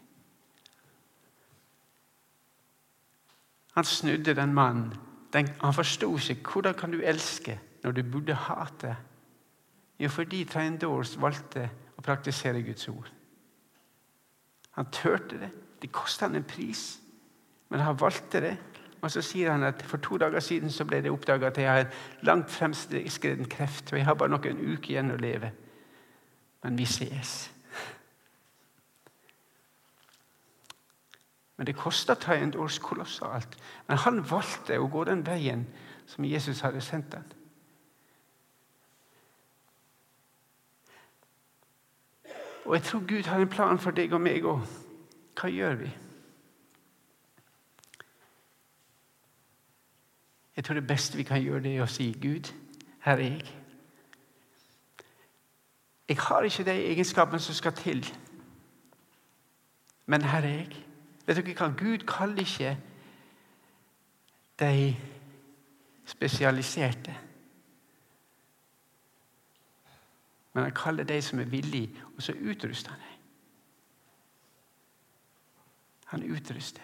Han 3.79 3.87
snudde 3.87 4.35
den 4.35 4.55
mannen. 4.55 4.97
Han 5.35 5.75
forsto 5.77 6.09
ikke 6.19 6.57
hvordan 6.57 6.75
kan 6.75 6.91
du 6.91 6.99
elske 6.99 7.61
når 7.85 7.95
du 7.95 8.03
burde 8.03 8.35
hate. 8.35 8.97
Jo, 9.99 10.09
fordi 10.11 10.45
Train 10.45 10.79
Doors 10.79 11.15
valgte 11.21 11.69
å 11.99 12.03
praktisere 12.03 12.63
Guds 12.67 12.89
ord. 12.91 13.07
Han 14.79 14.91
turte 14.91 15.39
det. 15.39 15.51
Det 15.79 15.93
kosta 15.95 16.27
han 16.27 16.35
en 16.39 16.47
pris, 16.47 16.99
men 17.71 17.83
han 17.87 17.99
valgte 17.99 18.41
det. 18.43 18.57
Og 19.03 19.11
så 19.11 19.23
sier 19.23 19.53
han 19.53 19.63
at 19.63 19.83
For 19.83 19.97
to 19.97 20.17
dager 20.19 20.41
siden 20.41 20.71
så 20.71 20.85
ble 20.85 21.03
det 21.03 21.11
oppdaga 21.11 21.47
at 21.47 21.59
jeg 21.59 21.71
har 21.71 21.87
langt 22.23 22.51
fremskreden 22.51 23.49
kreft. 23.49 23.93
Og 23.93 23.99
jeg 23.99 24.07
har 24.07 24.15
bare 24.15 24.33
noen 24.33 24.59
uker 24.73 24.91
igjen 24.91 25.15
å 25.15 25.21
leve. 25.21 25.53
Men 26.63 26.79
vi 26.79 26.85
ses. 26.85 27.53
Men 31.57 31.67
det 31.67 31.77
kosta 31.77 32.15
Tyent 32.15 32.57
Års 32.57 32.79
kolossalt. 32.79 33.59
Men 33.89 33.99
han 33.99 34.23
valgte 34.31 34.79
å 34.79 34.91
gå 34.91 35.05
den 35.05 35.27
veien 35.27 35.67
som 36.07 36.25
Jesus 36.25 36.61
hadde 36.61 36.81
sendt 36.81 37.15
ham. 37.15 37.25
Og 42.69 42.75
jeg 42.75 42.83
tror 42.83 43.07
Gud 43.09 43.27
har 43.27 43.41
en 43.41 43.49
plan 43.49 43.79
for 43.79 43.97
deg 43.97 44.13
og 44.13 44.21
meg 44.21 44.45
òg. 44.45 44.61
Hva 45.41 45.49
gjør 45.49 45.79
vi? 45.81 45.89
Jeg 50.59 50.65
tror 50.65 50.75
det 50.75 50.87
beste 50.87 51.17
vi 51.17 51.23
kan 51.23 51.43
gjøre, 51.43 51.63
det 51.63 51.77
er 51.77 51.83
å 51.85 51.87
si, 51.87 52.13
'Gud, 52.13 52.49
her 53.01 53.13
er 53.13 53.19
jeg'. 53.23 53.51
Jeg 56.09 56.17
har 56.19 56.43
ikke 56.43 56.65
de 56.65 56.71
egenskapene 56.71 57.39
som 57.41 57.55
skal 57.55 57.73
til, 57.73 58.15
men 60.07 60.23
her 60.23 60.43
er 60.43 60.49
jeg. 60.49 60.85
Vet 61.27 61.37
dere 61.37 61.55
hva? 61.55 61.69
Gud 61.79 61.99
kaller 61.99 62.43
ikke 62.43 62.79
de 64.59 64.97
spesialiserte. 66.07 67.15
Men 70.53 70.63
han 70.63 70.75
kaller 70.75 71.05
de 71.05 71.23
som 71.23 71.39
er 71.39 71.45
villige, 71.45 72.03
og 72.17 72.23
så 72.23 72.33
utruster 72.33 72.91
han 72.91 73.01
dem. 73.01 73.23
Han 76.05 76.37
utruster. 76.37 76.83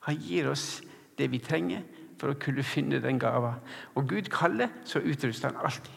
Han 0.00 0.16
gir 0.16 0.50
oss 0.50 0.82
det 1.18 1.30
vi 1.30 1.38
trenger 1.38 1.82
for 2.18 2.32
å 2.32 2.38
kunne 2.40 2.64
finne 2.66 3.00
den 3.02 3.18
gava. 3.18 3.54
Og 3.94 4.08
Gud 4.08 4.30
kaller, 4.32 4.68
så 4.84 5.00
utruster 5.00 5.52
han 5.52 5.64
alltid. 5.64 5.94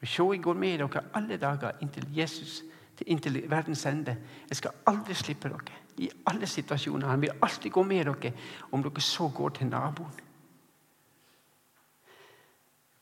Og 0.00 0.08
Se, 0.08 0.22
jeg 0.22 0.42
går 0.42 0.54
med 0.54 0.78
dere 0.78 1.02
alle 1.14 1.36
dager 1.36 1.82
inntil 1.82 2.06
Jesus, 2.16 2.62
inntil 3.06 3.42
verdens 3.50 3.86
ende. 3.86 4.16
Jeg 4.48 4.56
skal 4.56 4.70
aldri 4.86 5.14
slippe 5.14 5.48
dere 5.48 5.78
i 6.00 6.10
alle 6.26 6.46
situasjoner. 6.46 7.08
Han 7.08 7.20
vil 7.20 7.36
alltid 7.42 7.72
gå 7.72 7.82
med 7.82 8.04
dere 8.04 8.32
om 8.72 8.82
dere 8.82 9.00
så 9.00 9.28
går 9.28 9.48
til 9.48 9.66
naboen. 9.66 10.12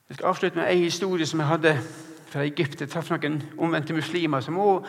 Jeg 0.09 0.17
skal 0.17 0.27
avslutte 0.27 0.57
med 0.57 0.73
en 0.73 0.79
historie 0.79 1.27
som 1.27 1.41
jeg 1.41 1.49
hadde 1.49 1.75
fra 2.29 2.45
Egypt. 2.45 2.81
Jeg 2.81 2.89
traff 2.89 3.11
noen 3.11 3.43
omvendte 3.59 3.93
muslimer 3.93 4.41
som 4.41 4.59
også 4.59 4.89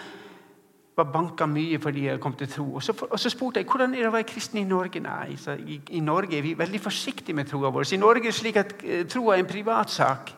var 1.00 1.12
banka 1.14 1.47
mye 1.50 1.80
fordi 1.82 2.06
jeg 2.06 2.22
kom 2.22 2.36
til 2.38 2.50
tro. 2.52 2.66
Og 2.78 2.84
så, 2.84 2.93
og 3.10 3.20
så 3.20 3.32
spurte 3.32 3.62
jeg 3.62 3.68
hvordan 3.70 3.93
er 3.95 4.04
det 4.04 4.10
å 4.12 4.16
være 4.16 4.28
kristen 4.30 4.62
i 4.62 4.68
Norge. 4.68 5.02
Nei, 5.04 5.36
i, 5.66 5.80
i, 5.97 6.02
Norge 6.04 6.38
er 6.38 6.45
vi 6.45 6.58
veldig 6.58 6.82
forsiktige 6.84 7.38
med 7.38 7.50
troa 7.50 7.72
vår. 7.74 7.88
I 7.93 8.02
Norge 8.02 8.28
er 8.28 8.32
det 8.32 8.39
slik 8.39 8.60
at 8.60 8.76
uh, 8.84 9.04
troa 9.10 9.38
er 9.38 9.43
en 9.43 9.50
privatsak. 9.50 10.34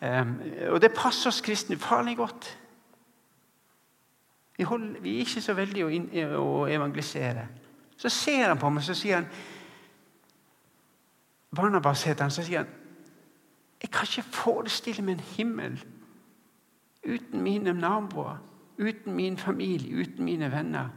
Um, 0.00 0.34
og 0.72 0.80
det 0.82 0.94
passer 0.96 1.30
oss 1.30 1.42
kristne 1.44 1.78
farlig 1.78 2.16
godt. 2.18 2.50
Vi, 4.56 4.64
holder, 4.68 5.00
vi, 5.00 5.14
er 5.16 5.24
ikke 5.24 5.40
så 5.44 5.56
veldig 5.56 5.86
å, 5.86 5.90
å 6.40 6.50
evangelisere. 6.68 7.46
Så 8.00 8.12
ser 8.12 8.48
han 8.48 8.60
på 8.60 8.68
meg 8.72 8.84
så 8.84 8.96
sier 8.96 9.20
han, 9.20 9.30
Barnabas 11.56 12.04
heter 12.06 12.26
han, 12.26 12.32
så 12.32 12.44
sier 12.46 12.62
han 12.62 12.76
Jeg 13.80 13.90
kan 13.90 14.06
ikke 14.06 14.36
forestille 14.36 15.02
meg 15.02 15.18
en 15.18 15.30
himmel 15.34 15.80
uten 17.00 17.40
mine 17.42 17.72
naboer, 17.72 18.36
uten 18.80 19.14
min 19.14 19.36
familie, 19.38 20.02
uten 20.02 20.24
mine 20.24 20.50
venner. 20.52 20.88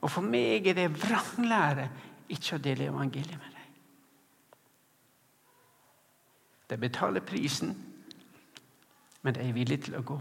Og 0.00 0.10
for 0.10 0.24
meg 0.24 0.66
er 0.66 0.76
det 0.78 0.88
vranglære 0.94 1.88
ikke 2.32 2.56
å 2.56 2.62
dele 2.62 2.88
evangeliet 2.88 3.38
med 3.38 3.54
deg. 3.54 3.68
De 6.68 6.76
betaler 6.76 7.24
prisen, 7.24 7.72
men 9.22 9.34
de 9.34 9.44
er 9.44 9.54
villige 9.56 9.88
til 9.88 9.98
å 9.98 10.04
gå. 10.06 10.18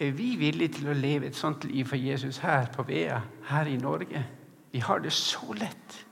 Er 0.00 0.12
vi 0.12 0.34
villige 0.36 0.76
til 0.76 0.90
å 0.92 0.96
leve 0.96 1.30
et 1.30 1.36
sånt 1.36 1.64
liv 1.64 1.88
for 1.88 1.96
Jesus 1.96 2.38
her 2.44 2.68
på 2.72 2.84
Vea, 2.84 3.22
her 3.48 3.68
i 3.68 3.78
Norge? 3.80 4.26
Vi 4.72 4.82
har 4.84 5.00
det 5.00 5.12
så 5.16 5.56
lett 5.56 6.05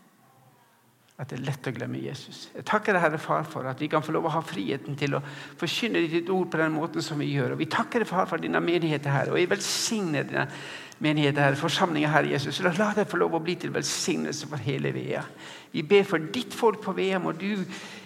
at 1.14 1.30
det 1.30 1.36
er 1.38 1.44
lett 1.46 1.66
å 1.70 1.72
glemme 1.76 2.00
Jesus. 2.02 2.48
Jeg 2.56 2.66
takker 2.66 2.96
deg, 2.96 3.04
Herre 3.04 3.18
Far, 3.22 3.44
for 3.46 3.66
at 3.70 3.78
vi 3.78 3.86
kan 3.90 4.02
få 4.02 4.16
lov 4.16 4.24
å 4.26 4.32
ha 4.34 4.40
friheten 4.42 4.96
til 4.98 5.14
å 5.14 5.20
forkynne 5.60 6.02
ditt 6.10 6.30
ord 6.34 6.48
på 6.50 6.58
den 6.58 6.74
måten 6.74 7.04
som 7.06 7.22
vi 7.22 7.28
gjør. 7.30 7.54
Og 7.54 7.60
Vi 7.62 7.68
takker 7.70 8.02
deg, 8.02 8.10
Far, 8.10 8.26
for 8.26 8.42
dine 8.42 8.58
menigheter 8.60 9.14
her, 9.14 9.30
og 9.30 9.38
jeg 9.38 9.50
velsigner 9.52 10.26
dine 10.26 10.48
menigheter 11.04 11.46
her, 11.46 11.58
forsamlinger 11.58 12.10
her, 12.10 12.30
Jesus. 12.34 12.58
La, 12.66 12.74
la 12.78 12.90
det 12.96 13.06
få 13.10 13.20
lov 13.22 13.38
å 13.38 13.42
bli 13.44 13.54
til 13.62 13.70
velsignelse 13.74 14.50
for 14.50 14.66
hele 14.66 14.90
Vea. 14.94 15.22
Vi 15.70 15.86
ber 15.86 16.02
for 16.08 16.18
ditt 16.34 16.54
folk 16.54 16.82
på 16.82 16.96
Vea. 16.98 17.22
Må 17.22 17.36
du 17.38 17.62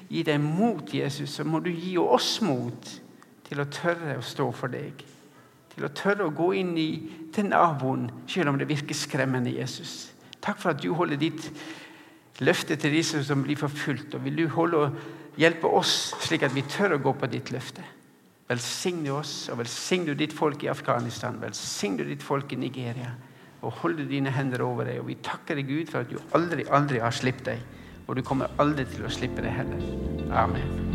gi 0.09 0.23
dem 0.25 0.45
mot, 0.59 0.93
Jesus, 0.93 1.39
og 1.41 1.49
må 1.49 1.65
du 1.65 1.73
gi 1.73 1.97
oss 2.01 2.39
mot 2.45 2.93
til 3.49 3.65
å 3.65 3.69
tørre 3.73 4.19
å 4.19 4.25
stå 4.25 4.51
for 4.53 4.73
deg. 4.73 5.05
Til 5.73 5.89
å 5.89 5.93
tørre 5.97 6.29
å 6.29 6.37
gå 6.37 6.53
inn 6.61 6.77
i, 6.81 6.91
til 7.33 7.49
naboen, 7.49 8.09
selv 8.29 8.53
om 8.53 8.61
det 8.61 8.69
virker 8.69 8.97
skremmende, 8.97 9.57
Jesus. 9.57 10.11
Takk 10.45 10.61
for 10.61 10.73
at 10.75 10.83
du 10.83 10.91
holder 10.97 11.21
ditt 11.21 11.49
løfte 12.45 12.77
til 12.79 12.95
disse 12.95 13.23
som 13.27 13.43
blir 13.45 13.59
forfulgt. 13.59 14.15
Og 14.15 14.25
vil 14.25 14.37
du 14.43 14.49
holde 14.55 14.77
og 14.85 14.91
hjelpe 15.39 15.71
oss, 15.71 16.15
slik 16.25 16.43
at 16.47 16.55
vi 16.55 16.67
tør 16.69 16.97
å 16.97 17.03
gå 17.03 17.13
på 17.19 17.31
ditt 17.31 17.53
løfte? 17.55 17.85
Velsigne 18.49 19.13
oss, 19.13 19.49
og 19.53 19.61
velsigne 19.61 20.15
ditt 20.17 20.33
folk 20.33 20.63
i 20.65 20.71
Afghanistan. 20.73 21.41
Velsigne 21.43 22.07
ditt 22.09 22.25
folk 22.25 22.53
i 22.53 22.61
Nigeria. 22.61 23.11
Og 23.61 23.73
holde 23.83 24.07
dine 24.09 24.31
hender 24.33 24.63
over 24.65 24.89
deg. 24.89 25.03
Og 25.03 25.11
vi 25.11 25.19
takker 25.23 25.59
deg, 25.59 25.69
Gud, 25.69 25.91
for 25.93 26.01
at 26.01 26.11
du 26.13 26.19
aldri, 26.39 26.65
aldri 26.71 26.99
har 27.05 27.13
sluppet 27.13 27.45
deg. 27.53 27.59
Og 28.09 28.17
du 28.17 28.23
kommer 28.25 28.49
aldri 28.63 28.85
til 28.89 29.05
å 29.05 29.13
slippe 29.13 29.45
deg 29.45 29.53
heller. 29.53 29.81
Amen. 30.33 30.89